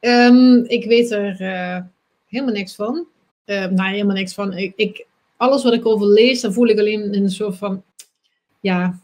[0.00, 1.82] Ehm, ik weet er eh,
[2.28, 3.06] helemaal niks van.
[3.46, 4.52] Uh, nou, helemaal niks van.
[4.52, 7.82] Ik, ik, alles wat ik over lees, dan voel ik alleen een soort van.
[8.60, 8.98] Ja,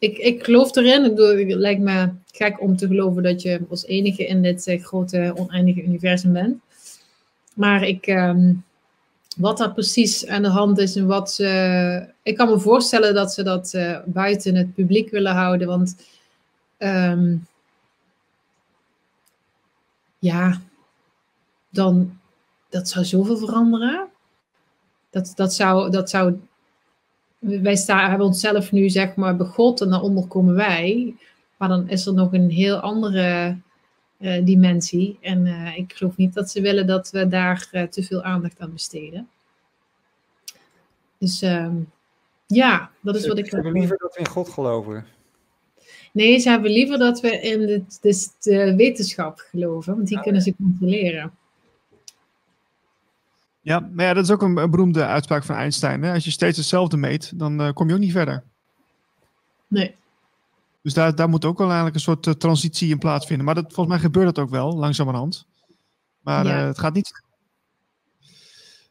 [0.00, 1.02] ik, ik geloof erin.
[1.02, 5.32] Het lijkt me gek om te geloven dat je als enige in dit eh, grote
[5.36, 6.62] oneindige universum bent.
[7.54, 8.52] Maar ik, ehm,
[9.36, 12.12] wat daar precies aan de hand is en wat ze.
[12.22, 15.68] Ik kan me voorstellen dat ze dat eh, buiten het publiek willen houden.
[15.68, 15.96] Want
[16.76, 17.36] ehm,
[20.18, 20.60] ja,
[21.70, 22.18] dan
[22.68, 24.08] dat zou zoveel veranderen.
[25.10, 26.40] Dat, dat zou, dat zou
[27.40, 31.14] wij staan, hebben onszelf nu zeg maar begod en daaronder komen wij.
[31.56, 33.56] Maar dan is er nog een heel andere
[34.18, 35.18] eh, dimensie.
[35.20, 38.60] En eh, ik geloof niet dat ze willen dat we daar eh, te veel aandacht
[38.60, 39.28] aan besteden.
[41.18, 41.76] Dus ehm,
[42.46, 43.48] ja, dat is wat ik.
[43.48, 45.06] Ze hebben liever dat we in God geloven.
[46.12, 50.22] Nee, ze hebben liever dat we in de, de, de wetenschap geloven, want die Ah,
[50.22, 51.32] kunnen ze controleren.
[53.60, 56.02] Ja, maar ja, dat is ook een, een beroemde uitspraak van Einstein.
[56.02, 56.12] Hè?
[56.12, 58.42] Als je steeds hetzelfde meet, dan eh, kom je ook niet verder.
[59.68, 59.94] Nee.
[60.82, 63.44] Dus daar, daar moet ook wel eigenlijk een soort eh, transitie in plaatsvinden.
[63.46, 65.46] Maar dat, volgens mij gebeurt dat ook wel, langzamerhand.
[66.20, 66.60] Maar Ja.
[66.60, 67.22] eh, het gaat niet.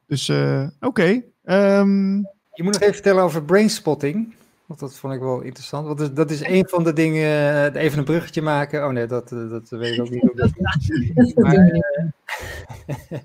[0.05, 1.21] Dus, eh, oké.
[1.43, 2.15] Ehm,
[2.53, 4.33] Je moet nog even vertellen over brainspotting.
[4.65, 5.85] Want dat vond ik wel interessant.
[5.87, 7.75] Want dat is, dat is een van de dingen.
[7.75, 8.85] Even een bruggetje maken.
[8.85, 10.21] Oh nee, dat, dat weet ik ook niet.
[10.21, 11.35] hoe dat moet.
[11.35, 11.55] Maar,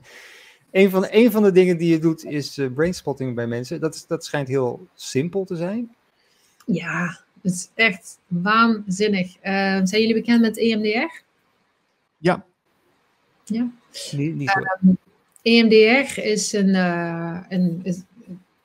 [0.74, 3.80] een, van, een van de dingen die je doet is eh, brainspotting bij mensen.
[3.80, 5.94] Dat, is, dat schijnt heel simpel te zijn.
[6.66, 9.36] Ja, het is echt waanzinnig.
[9.40, 9.52] Eh,
[9.84, 11.22] zijn jullie bekend met E EMDR?
[12.18, 12.44] ja,
[14.12, 14.60] Niet, niet zo.
[15.42, 18.02] EMDR is een, eh, een is-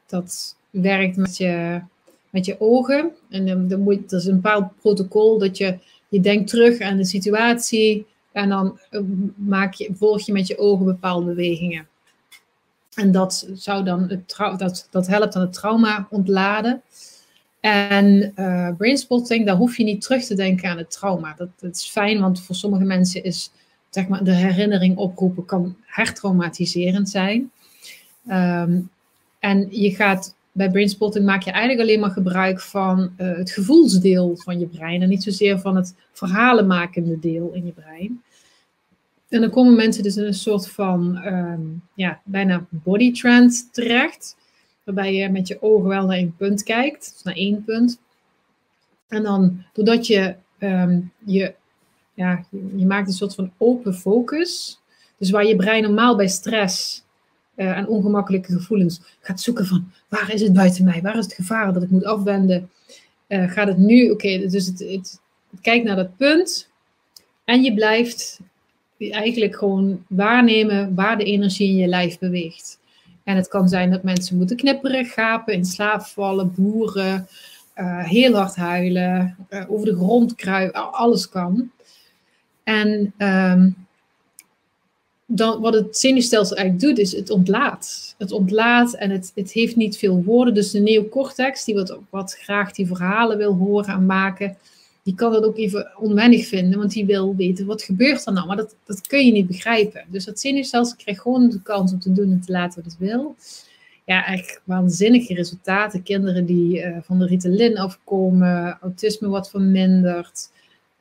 [0.05, 1.81] dat werkt met je,
[2.29, 3.11] met je ogen.
[3.29, 5.77] En dan, dan moet, er is een bepaald protocol dat je,
[6.07, 9.01] je denkt terug aan de situatie en dan eh,
[9.35, 11.87] maak je, volg je met je ogen bepaalde bewegingen.
[12.99, 16.81] En dat, zou dan het dat, dat helpt dan het trauma ontladen.
[17.59, 21.33] En eh brainspotting, daar hoef je niet terug te denken aan het trauma.
[21.37, 23.51] Dat, dat is fijn, want voor sommige mensen is
[23.89, 27.51] zeg maar, de herinnering oproepen kan hertraumatiserend zijn.
[28.27, 28.79] Ehm,
[29.39, 34.37] en je gaat bij brainspotting maak je eigenlijk alleen maar gebruik van eh, het gevoelsdeel
[34.37, 38.23] van je brein en niet zozeer van het verhalenmakende deel in je brein.
[39.29, 41.61] En dan komen mensen dus in een soort van ehm,
[41.93, 44.35] ja, bijna body trance terecht,
[44.83, 47.99] waarbij je met je ogen wel naar één punt kijkt, dus naar één punt.
[49.07, 51.53] En dan, doordat je ehm, je
[52.19, 54.79] ja, je, je maakt een soort van open focus.
[55.17, 57.03] Dus waar je brein normaal bij stress
[57.55, 61.01] eh, en ongemakkelijke gevoelens gaat zoeken van waar is het buiten mij?
[61.01, 62.69] Waar is het gevaar dat ik moet afwenden?
[63.27, 65.19] Eh, gaat het nu, oké, dus het, het,
[65.51, 66.69] het kijkt naar dat punt
[67.45, 68.39] en je blijft
[68.99, 72.79] eigenlijk gewoon waarnemen waar de energie in je lijf beweegt.
[73.23, 77.27] En het kan zijn dat mensen moeten knipperen, gapen, in slaap vallen, boeren,
[77.73, 81.71] eh, heel hard huilen, eh, over de grond kruipen, alles kan.
[82.63, 83.69] En ehm,
[85.25, 88.15] dan, wat het zenuwstelsel eigenlijk doet, is het ontlaat.
[88.17, 90.53] Het ontlaat en het, het heeft niet veel woorden.
[90.53, 94.57] Dus de neocortex, die wat, wat graag die verhalen wil horen en maken,
[95.09, 98.47] die kan dat ook even onwennig vinden, want die wil weten wat gebeurt er nou.
[98.47, 100.05] Maar dat, dat kun je niet begrijpen.
[100.07, 102.99] Dus dat zenuwstelsel krijgt gewoon de kans om te doen en te laten wat het
[102.99, 103.35] wil.
[104.05, 106.03] Ja, echt waanzinnige resultaten.
[106.03, 110.51] Kinderen die eh, van de Ritalin afkomen, autisme wat verminderd.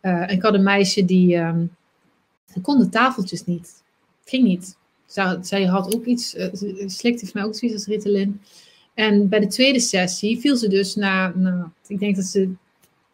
[0.03, 1.43] Uh, ik had een meisje die,
[2.53, 3.83] die kon de tafeltjes niet.
[4.25, 4.77] Ging niet.
[5.07, 8.41] Zij, zij had ook iets, uh, ze slikte voor mij ook zoiets als Ritalin.
[8.95, 11.33] En bij de tweede sessie viel ze dus na,
[11.87, 12.55] ik denk dat ze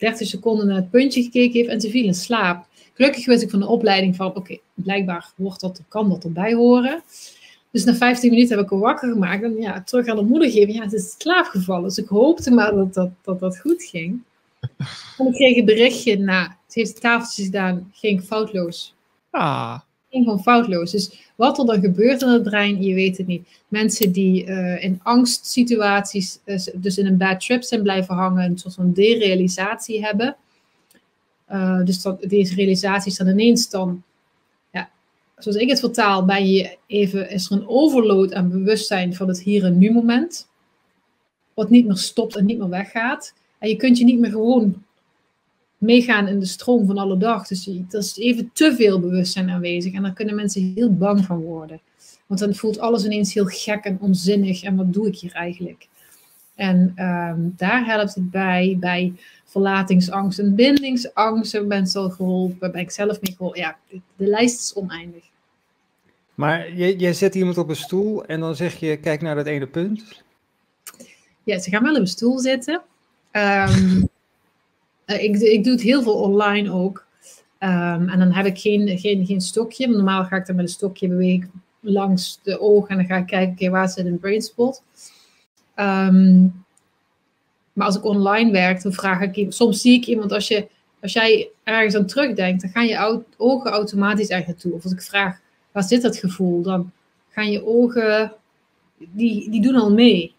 [0.05, 2.66] 30 seconden naar het puntje gekeken heeft en ze viel in slaap.
[2.94, 7.02] Gelukkig wist ik van de opleiding van, oké, blijkbaar wordt dat, kan dat erbij horen.
[7.70, 10.51] Dus na 15 minuten heb ik haar wakker gemaakt en ja, terug aan de moeder
[10.51, 10.74] gegeven.
[10.74, 11.89] Ja, het is slaapgevallen.
[11.89, 14.22] Dus ik hoopte maar dat dat, dat, dat goed ging.
[15.18, 18.94] En ik kreeg een berichtje na, ze heeft tafeltjes gedaan, ging foutloos.
[19.31, 19.81] Ah.
[20.22, 20.90] Gewoon foutloos.
[20.90, 23.48] Dus wat er dan gebeurt in het brein, je weet het niet.
[23.68, 28.58] Mensen die uh, in angstsituaties, uh, dus in een bad trip zijn blijven hangen, een
[28.58, 30.36] soort van derealisatie hebben.
[31.50, 34.02] Uh, dus dat, deze realisatie is dan ineens dan,
[34.72, 34.90] ja,
[35.38, 39.42] zoals ik het vertaal, ben je even, is er een overload aan bewustzijn van het
[39.42, 40.48] hier en nu moment.
[41.54, 43.34] Wat niet meer stopt en niet meer weggaat.
[43.58, 44.84] En je kunt je niet meer gewoon
[45.85, 47.47] meegaan in de stroom van alle dag.
[47.47, 49.93] Dus er is even te veel bewustzijn aanwezig.
[49.93, 51.81] En daar kunnen mensen heel bang van worden.
[52.27, 54.62] Want dan voelt alles ineens heel gek en onzinnig.
[54.62, 55.89] En wat doe ik hier eigenlijk?
[56.55, 59.12] En um, daar helpt het bij, bij
[59.44, 61.52] verlatingsangst en bindingsangst.
[61.52, 63.61] Hebben mensen al geholpen, ben ik zelf mee geholpen.
[63.61, 65.24] Ja, de, lijst is oneindig.
[66.35, 69.66] Maar je zet iemand op een stoel en dan zeg je, kijk naar dat ene
[69.66, 70.23] punt.
[71.44, 72.74] Ja, ze gaan wel op een stoel zitten.
[73.32, 74.02] Um, uh,
[75.06, 77.06] ik, ik doe het heel veel online ook.
[77.59, 79.89] Um, en dan heb ik geen, geen, geen stokje.
[79.89, 81.51] Normaal ga ik dan met een stokje bewegen
[81.81, 84.82] langs de ogen en dan ga ik kijken, okay, waar zit een brainspot.
[85.76, 86.64] Um,
[87.72, 90.68] maar als ik online werk, dan vraag ik soms zie ik iemand, als, je,
[91.01, 94.72] als jij ergens aan terugdenkt, dan gaan je ogen automatisch ergens naartoe.
[94.72, 95.40] Of als ik vraag,
[95.72, 96.62] waar zit dat gevoel?
[96.62, 96.93] Dan
[97.28, 98.32] gaan je ogen,
[98.98, 100.35] die, die doen al mee.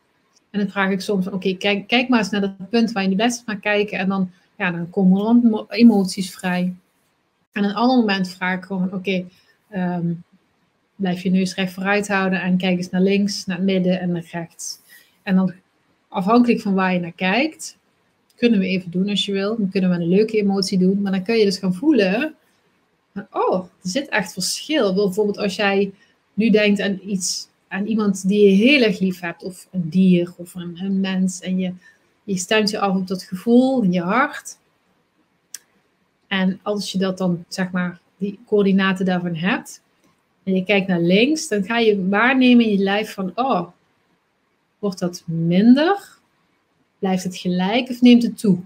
[0.52, 3.10] En dan vraag ik soms, oké, kijk, kijk maar eens naar dat punt waar je
[3.10, 3.98] nu blijft maar kijken.
[3.98, 6.73] En dan ja, dan komen er emoties vrij.
[7.52, 9.26] En een ander moment vraag ik gewoon, oké,
[9.69, 10.14] ehm,
[10.95, 14.11] blijf je neus recht vooruit houden en kijk eens naar links, naar het midden en
[14.11, 14.80] naar rechts.
[15.23, 15.53] En dan
[16.07, 17.77] afhankelijk van waar je naar kijkt,
[18.36, 19.57] kunnen we even doen als je wil.
[19.57, 22.36] Dan kunnen we een leuke emotie doen, maar dan kun je dus gaan voelen,
[23.32, 24.94] oh, er zit echt verschil.
[24.94, 25.91] Bijvoorbeeld als jij
[26.34, 30.34] nu denkt aan iets, aan iemand die je heel erg lief hebt, of een dier
[30.38, 31.73] of een, een mens, en je
[32.26, 34.57] je stemt je af op dat gevoel in je hart.
[36.27, 39.81] En als je dat dan, zeg maar, die coördinaten daarvan hebt,
[40.43, 43.68] en je kijkt naar links, dan ga je waarnemen in je lijf van, oh,
[44.80, 46.18] wordt dat minder?
[46.99, 48.60] Blijft het gelijk of neemt het toe?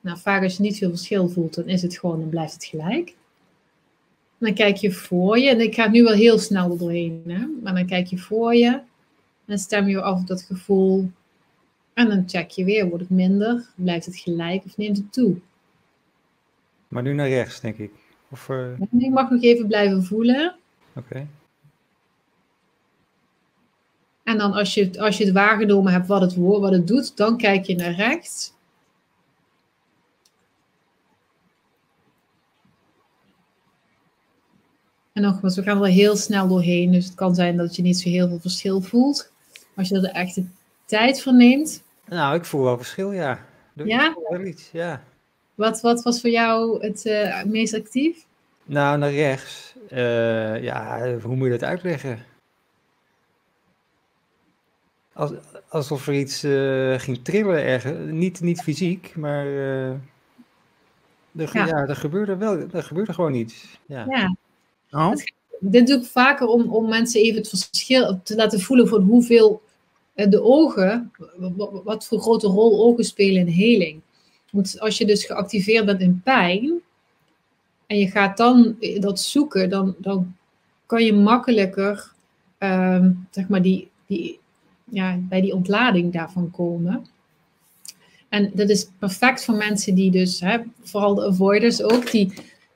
[0.00, 2.64] Nou, vaak als je niet veel verschil voelt, dan is het gewoon, dan blijft het
[2.64, 3.14] gelijk
[4.42, 5.48] dan kijk je voor je.
[5.48, 7.22] En ik ga nu wel heel snel doorheen.
[7.26, 7.46] Hè?
[7.62, 8.80] Maar dan kijk je voor je.
[9.46, 11.10] En stem je af op dat gevoel.
[11.94, 12.88] En dan check je weer.
[12.88, 13.68] Wordt het minder?
[13.74, 15.36] Blijft het gelijk of neemt het toe?
[16.88, 17.92] Maar nu naar rechts, denk ik.
[18.30, 18.78] Of, uh...
[18.98, 20.54] Je mag nog even blijven voelen.
[20.96, 21.26] Oké.
[24.22, 27.36] En dan als je, als je het waargenomen hebt wat het, wat het doet, dan
[27.36, 28.54] kijk je naar rechts.
[35.12, 36.92] En nogmaals, we gaan er heel snel doorheen.
[36.92, 39.30] Dus het kan zijn dat je niet zo heel veel verschil voelt.
[39.76, 40.44] Als je er de echte
[40.84, 41.82] tijd voor neemt.
[42.08, 43.44] Nou, ik voel wel verschil, ja.
[43.72, 44.16] Doe ja?
[44.28, 45.02] Wel iets, ja.
[45.54, 48.24] Wat, wat was voor jou het uh, meest actief?
[48.64, 49.74] Nou, naar rechts.
[49.90, 52.18] Uh, ja, hoe moet je dat uitleggen?
[55.12, 55.30] Als,
[55.68, 58.10] alsof er iets uh, ging trillen ergens.
[58.10, 59.46] Niet, niet fysiek, maar...
[59.46, 60.00] er,
[61.32, 61.66] ja.
[61.66, 63.78] ja, er gebeurde wel, er gebeurde gewoon iets.
[63.86, 64.04] Ja.
[64.08, 64.36] ja.
[65.60, 69.62] Dit doe ik vaker om, om mensen even het verschil te laten voelen van hoeveel
[70.14, 71.12] eh, de ogen,
[71.84, 74.00] wat voor grote rol ogen spelen in heling.
[74.50, 76.80] Want als je dus geactiveerd bent in pijn
[77.86, 80.36] en je gaat dan dat zoeken, dan, dan
[80.86, 82.12] kan je makkelijker
[82.58, 84.38] um, zeg maar die, die,
[84.84, 87.06] ja, bij die ontlading daarvan komen.
[88.28, 92.32] En dat is perfect voor mensen die dus, hè, vooral de avoiders ook, die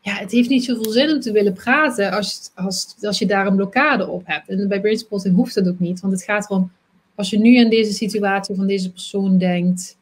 [0.07, 3.47] ja, het heeft niet zoveel zin om te willen praten als, als, als je daar
[3.47, 4.49] een blokkade op hebt.
[4.49, 6.73] En bij brainspotting hoeft dat ook niet, want het gaat erom,
[7.15, 9.97] als je nu aan deze situatie van deze persoon denkt,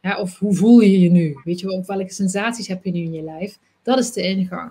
[0.00, 1.40] ja, of hoe voel je je nu?
[1.44, 3.58] Weet je, op welke sensaties heb je nu in je lijf?
[3.82, 4.70] Dat is de ingang.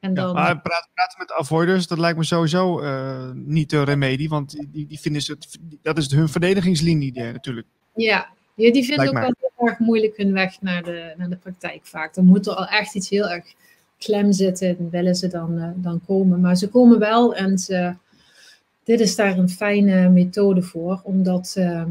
[0.00, 0.26] En dan...
[0.26, 4.56] Ja, maar praten, praten met avoiders, dat lijkt me sowieso uh, niet de remedie, want
[4.72, 5.36] die, die vinden ze,
[5.82, 7.66] dat is hun verdedigingslinie die, natuurlijk.
[7.94, 11.36] Ja, ja die vinden ook wel heel erg moeilijk hun weg naar de, naar de
[11.36, 12.14] praktijk vaak.
[12.14, 13.54] Dan moet er al echt iets heel erg
[13.98, 16.40] klem zitten, willen ze dan, uh, dan komen.
[16.40, 17.94] Maar ze komen wel en ze,
[18.84, 21.84] dit is daar een fijne methode voor, omdat, uh,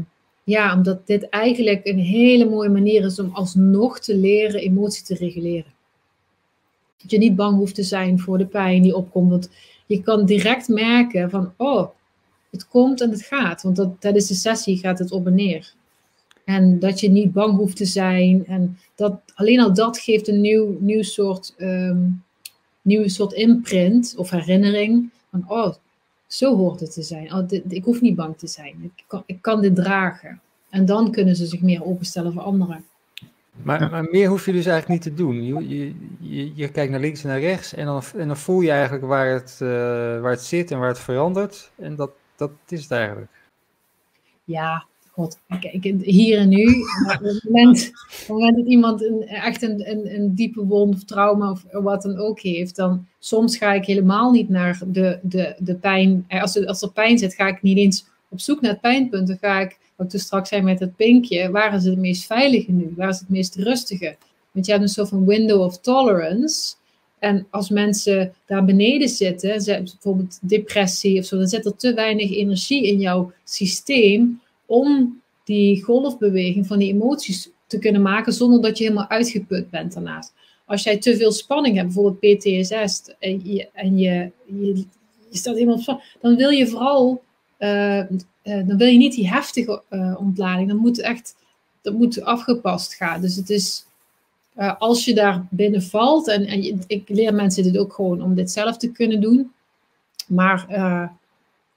[0.44, 5.14] ja, omdat dit eigenlijk een hele mooie manier is om alsnog te leren emotie te
[5.14, 5.74] reguleren.
[7.02, 9.50] Dat je niet bang hoeft te zijn voor de pijn die opkomt, want
[9.86, 11.88] je kan direct merken van, oh,
[12.50, 13.62] het komt en het gaat.
[13.62, 15.74] Want dat, tijdens de sessie gaat het op en neer.
[16.46, 18.46] En dat je niet bang hoeft te zijn.
[18.46, 22.22] En dat, alleen al dat geeft een nieuw, nieuw soort, um,
[22.82, 25.10] nieuwe soort imprint of herinnering.
[25.30, 25.74] Van, oh,
[26.26, 27.32] zo hoort het te zijn.
[27.32, 28.74] Oh, dit, ik hoef niet bang te zijn.
[28.96, 30.40] Ik kan, ik kan dit dragen.
[30.70, 32.84] En dan kunnen ze zich meer openstellen voor anderen.
[33.62, 35.44] Maar, maar, meer hoef je dus eigenlijk niet te doen.
[35.44, 38.70] Je, je, je, kijkt naar links en naar rechts en dan, en dan voel je
[38.70, 39.68] eigenlijk waar het, uh,
[40.20, 41.70] waar het zit en waar het verandert.
[41.76, 43.30] En dat, dat is het eigenlijk.
[44.44, 44.86] Ja,
[45.16, 45.38] god.
[45.60, 46.64] Kijk, hier en nu,
[47.14, 51.04] op het moment, op het moment dat iemand een, echt een, een, diepe wond of
[51.04, 55.54] trauma of wat dan ook heeft, dan soms ga ik helemaal niet naar de, de,
[55.58, 56.24] de pijn.
[56.28, 58.80] Eh, als er, als er pijn zit, ga ik niet eens op zoek naar het
[58.80, 59.28] pijnpunt.
[59.28, 62.72] Dan ga ik wat toen straks zei met het pinkje, waar is het meest veilige
[62.72, 62.92] nu?
[62.96, 64.16] Waar is het meest rustige?
[64.52, 66.74] Want je hebt een soort van window of tolerance.
[67.18, 72.30] En als mensen daar beneden zitten, bijvoorbeeld depressie of zo, dan zit er te weinig
[72.30, 78.78] energie in jouw systeem om die golfbeweging van die emoties te kunnen maken zonder dat
[78.78, 80.32] je helemaal uitgeput bent daarnaast.
[80.64, 84.86] Als jij te veel spanning hebt, bijvoorbeeld PTSS, en je, en je, je,
[85.30, 87.22] staat helemaal op spanning, dan wil je vooral
[87.58, 88.10] uh,
[88.46, 90.68] uh, dan wil je niet die heftige uh, ontlading.
[90.68, 91.36] Dan moet echt,
[91.82, 93.20] dat moet afgepast gaan.
[93.20, 93.86] Dus het is,
[94.78, 98.50] als je daar binnen valt, en, en ik leer mensen dit ook gewoon om dit
[98.50, 99.52] zelf te kunnen doen.
[100.26, 100.66] Maar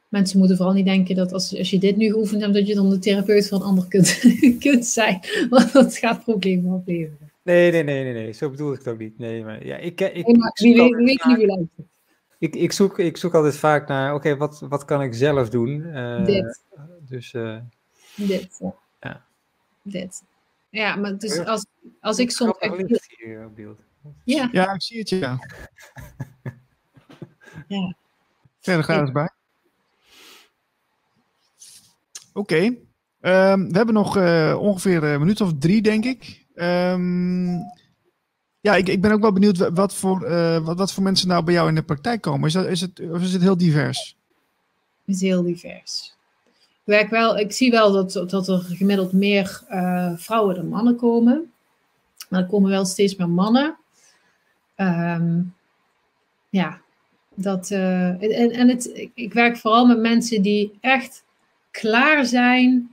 [0.10, 2.76] mensen moeten vooral niet denken dat als, als je dit nu geoefend hebt, dat je
[2.76, 4.19] dan de therapeut van een ander kunt,
[4.65, 5.19] kunt zijn.
[5.49, 7.31] Want dat gaat problemen opleveren.
[7.44, 9.19] Nee, nee, nee, nee, nee, zo bedoel ik het ook niet.
[9.19, 11.88] Nee, maar ja, ik, ik, nee, maar wie, weet niet wie luistert
[12.40, 15.69] ik, ik, zoek, ik zoek altijd vaak naar, oké, wat, wat kan ik zelf doen?
[15.69, 16.64] Uh, dit.
[16.99, 17.57] Dus, uh,
[18.15, 18.61] dit.
[18.99, 19.26] Ja.
[19.81, 20.23] Dit.
[20.69, 21.65] Ja, maar dus als,
[22.02, 22.57] als ik soms...
[22.57, 23.07] Echt...
[23.18, 23.80] Hier op beeld.
[24.23, 24.49] Ja.
[24.52, 25.40] ja, ik zie het, ja.
[27.68, 27.95] ja.
[28.60, 29.30] Verder gaat het bij.
[32.40, 32.64] Oké.
[33.22, 36.45] Um, we hebben nog uh, ongeveer een minuut of drie, denk ik.
[36.56, 37.57] Um,
[38.60, 41.44] ja, ik, ik ben ook wel benieuwd wat voor, uh, wat, wat voor mensen nou
[41.44, 42.48] bij jou in de praktijk komen.
[42.48, 44.18] Is, dat, is, het, of is het heel divers?
[45.06, 46.16] Het is heel divers.
[46.70, 50.95] Ik, werk wel, ik zie wel dat, dat er gemiddeld meer uh, vrouwen dan mannen
[50.95, 51.52] komen.
[52.30, 53.78] Maar er komen wel steeds meer mannen.
[54.76, 55.56] Um,
[56.49, 56.82] ja,
[57.36, 61.24] dat, uh, en, en het, ik werk vooral met mensen die echt
[61.72, 62.91] klaar zijn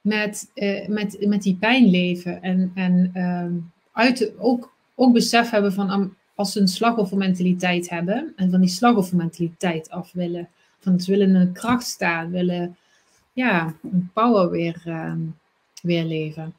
[0.00, 0.50] met,
[0.86, 2.42] met, met die pijn leven.
[2.42, 8.50] En, en um, uit, ook ook besef hebben van als ze een slachtoffermentaliteit hebben en
[8.50, 10.48] van die slachtoffermentaliteit af willen.
[10.80, 12.76] Van ze willen een kracht staan, willen
[13.32, 15.12] ja, een power weer, uh,
[15.82, 16.54] weer leven.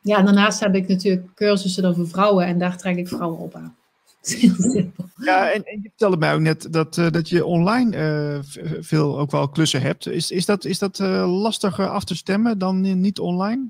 [0.00, 3.38] Ja, en daarnaast heb ik natuurlijk cursussen dan voor vrouwen en daar trek ik vrouwen
[3.38, 3.76] op aan.
[5.16, 8.38] Ja, en, je vertelde mij ook net dat, uh, dat je online uh,
[8.80, 10.06] veel ook wel klussen hebt.
[10.06, 13.64] Is, is dat, is dat uh, lastiger af te stemmen dan niet online?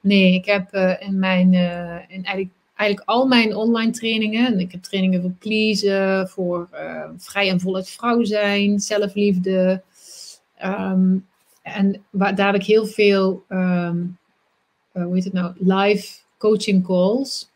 [0.00, 1.52] Nee, ik heb in mijn,
[2.08, 6.68] in eigenlijk, eigenlijk al mijn online trainingen, en ik heb trainingen voor pleasen, voor
[7.16, 9.82] vrij en voluit vrouw zijn, zelfliefde.
[10.64, 11.26] Um,
[11.62, 14.18] en waar, daar heb ik heel veel, um,
[14.92, 17.48] hoe heet het nou, live coaching calls.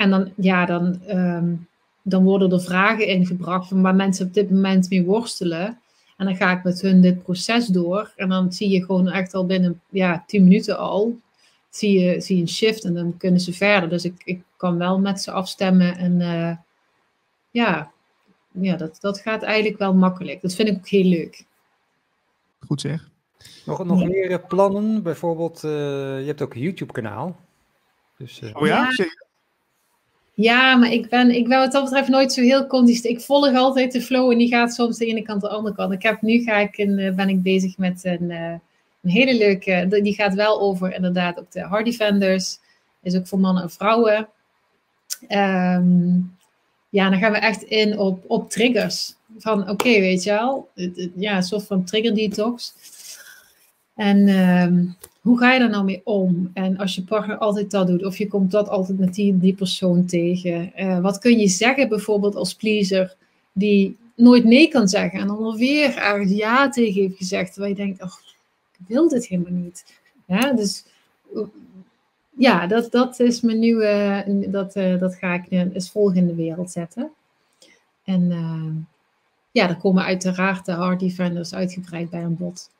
[0.00, 1.68] En dan, ja, dan, um,
[2.02, 5.78] dan worden er vragen ingebracht van waar mensen op dit moment mee worstelen.
[6.16, 8.12] En dan ga ik met hun dit proces door.
[8.16, 11.18] En dan zie je gewoon echt al binnen ja, 10 minuten al
[11.70, 13.88] zie je, zie je een shift en dan kunnen ze verder.
[13.88, 16.56] Dus ik, ik kan wel met ze afstemmen en uh,
[17.50, 17.90] ja,
[18.50, 20.42] ja dat, dat gaat eigenlijk wel makkelijk.
[20.42, 21.44] Dat vind ik ook heel leuk.
[22.66, 23.08] Goed zeg.
[23.64, 25.02] Nog, nog meer eh, plannen?
[25.02, 25.70] Bijvoorbeeld, uh,
[26.20, 27.36] je hebt ook een YouTube-kanaal.
[28.16, 28.56] Dus, uh...
[28.56, 28.92] Oh ja?
[28.96, 29.06] ja?
[30.34, 33.14] Ja, maar ik ben, ik ben wat dat betreft nooit zo heel consistent.
[33.14, 35.92] Ik volg altijd de flow en die gaat soms de ene kant de andere kant.
[35.92, 38.60] Ik heb, nu ga ik in, ben ik bezig met een
[39.02, 42.58] een hele leuke, die gaat wel over inderdaad ook de hard defenders.
[43.02, 44.28] Is ook voor mannen en vrouwen.
[45.28, 46.36] Um,
[46.88, 49.14] ja, dan gaan we echt in op, op triggers.
[49.38, 50.68] Van oké, weet je wel.
[51.16, 52.74] Ja, een soort van trigger detox.
[53.94, 56.50] En um, hoe ga je daar nou mee om?
[56.52, 59.54] En als je partner altijd dat doet, of je komt dat altijd met die, die
[59.54, 60.72] persoon tegen.
[60.76, 63.16] Uh, wat kun je zeggen bijvoorbeeld als pleaser
[63.52, 67.52] die nooit nee kan zeggen en dan alweer ergens ja tegen heeft gezegd.
[67.52, 68.12] Terwijl je denkt, oh,
[68.86, 69.84] wil dit helemaal niet.
[70.26, 70.84] Ja, dus
[72.36, 76.34] ja, dat, dat is mijn nieuwe, dat, uh, dat ga ik als volgende in de
[76.34, 77.10] wereld zetten.
[78.04, 78.28] En
[79.50, 82.70] ja, er komen uiteraard de hard defenders uitgebreid bij een bod.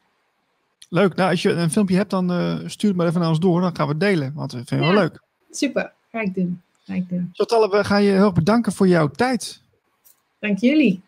[0.90, 1.14] Leuk.
[1.14, 3.60] Nou, als je een filmpje hebt, dan uh, stuur het maar even naar ons door.
[3.60, 5.22] Dan gaan we het delen, want we vinden het ja, wel leuk.
[5.50, 6.62] Super, ga ik doen.
[6.84, 7.30] Ga ik doen.
[7.32, 9.62] Chantal, we gaan je heel erg bedanken voor jouw tijd.
[10.38, 11.02] Dank jullie.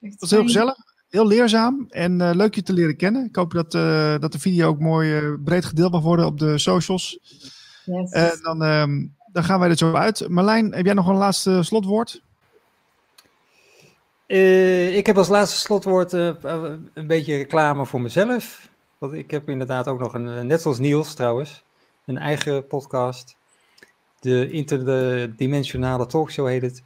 [0.00, 0.86] Het was heel gezellig
[1.16, 3.24] heel leerzaam en uh, leuk je te leren kennen.
[3.24, 6.38] Ik hoop dat, uh, dat de video ook mooi uh, breed gedeeld mag worden op
[6.38, 7.18] de socials.
[7.84, 8.10] Yes.
[8.10, 10.28] En dan, um, dan gaan wij er zo uit.
[10.28, 12.24] Marlijn, heb jij nog een laatste slotwoord?
[14.26, 18.68] ik heb als laatste slotwoord een beetje reclame voor mezelf.
[19.06, 21.64] Want ik heb inderdaad ook nog een, net zoals Niels trouwens,
[22.04, 23.36] een eigen podcast.
[24.20, 26.82] De interdimensionale talkshow heet het.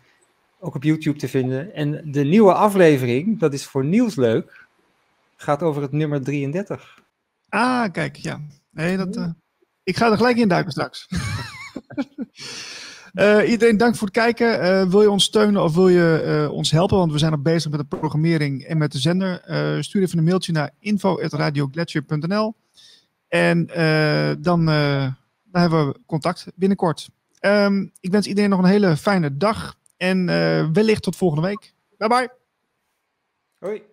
[0.58, 1.74] Ook op YouTube te vinden.
[1.74, 4.66] En de nieuwe aflevering, dat is voor Niels leuk,
[5.36, 7.02] gaat over het nummer 33.
[7.48, 8.40] Ah, kijk, ja.
[8.70, 9.30] Nee, dat, uh,
[9.82, 11.06] ik ga er gelijk in duiken straks.
[13.14, 14.64] Uh, iedereen dank voor het kijken.
[14.64, 16.98] Uh, wil je ons steunen of wil je uh, ons helpen?
[16.98, 19.42] Want we zijn nog bezig met de programmering en met de zender.
[19.84, 22.54] stuur even een mailtje naar info.radioglacier.nl
[23.28, 23.66] En
[24.40, 27.08] dan, dan hebben we contact binnenkort.
[27.40, 29.78] Um, ik wens iedereen nog een hele fijne dag.
[29.96, 30.26] En
[30.72, 31.74] wellicht tot volgende week.
[31.96, 32.30] Bye bye.
[33.58, 33.89] Hoi.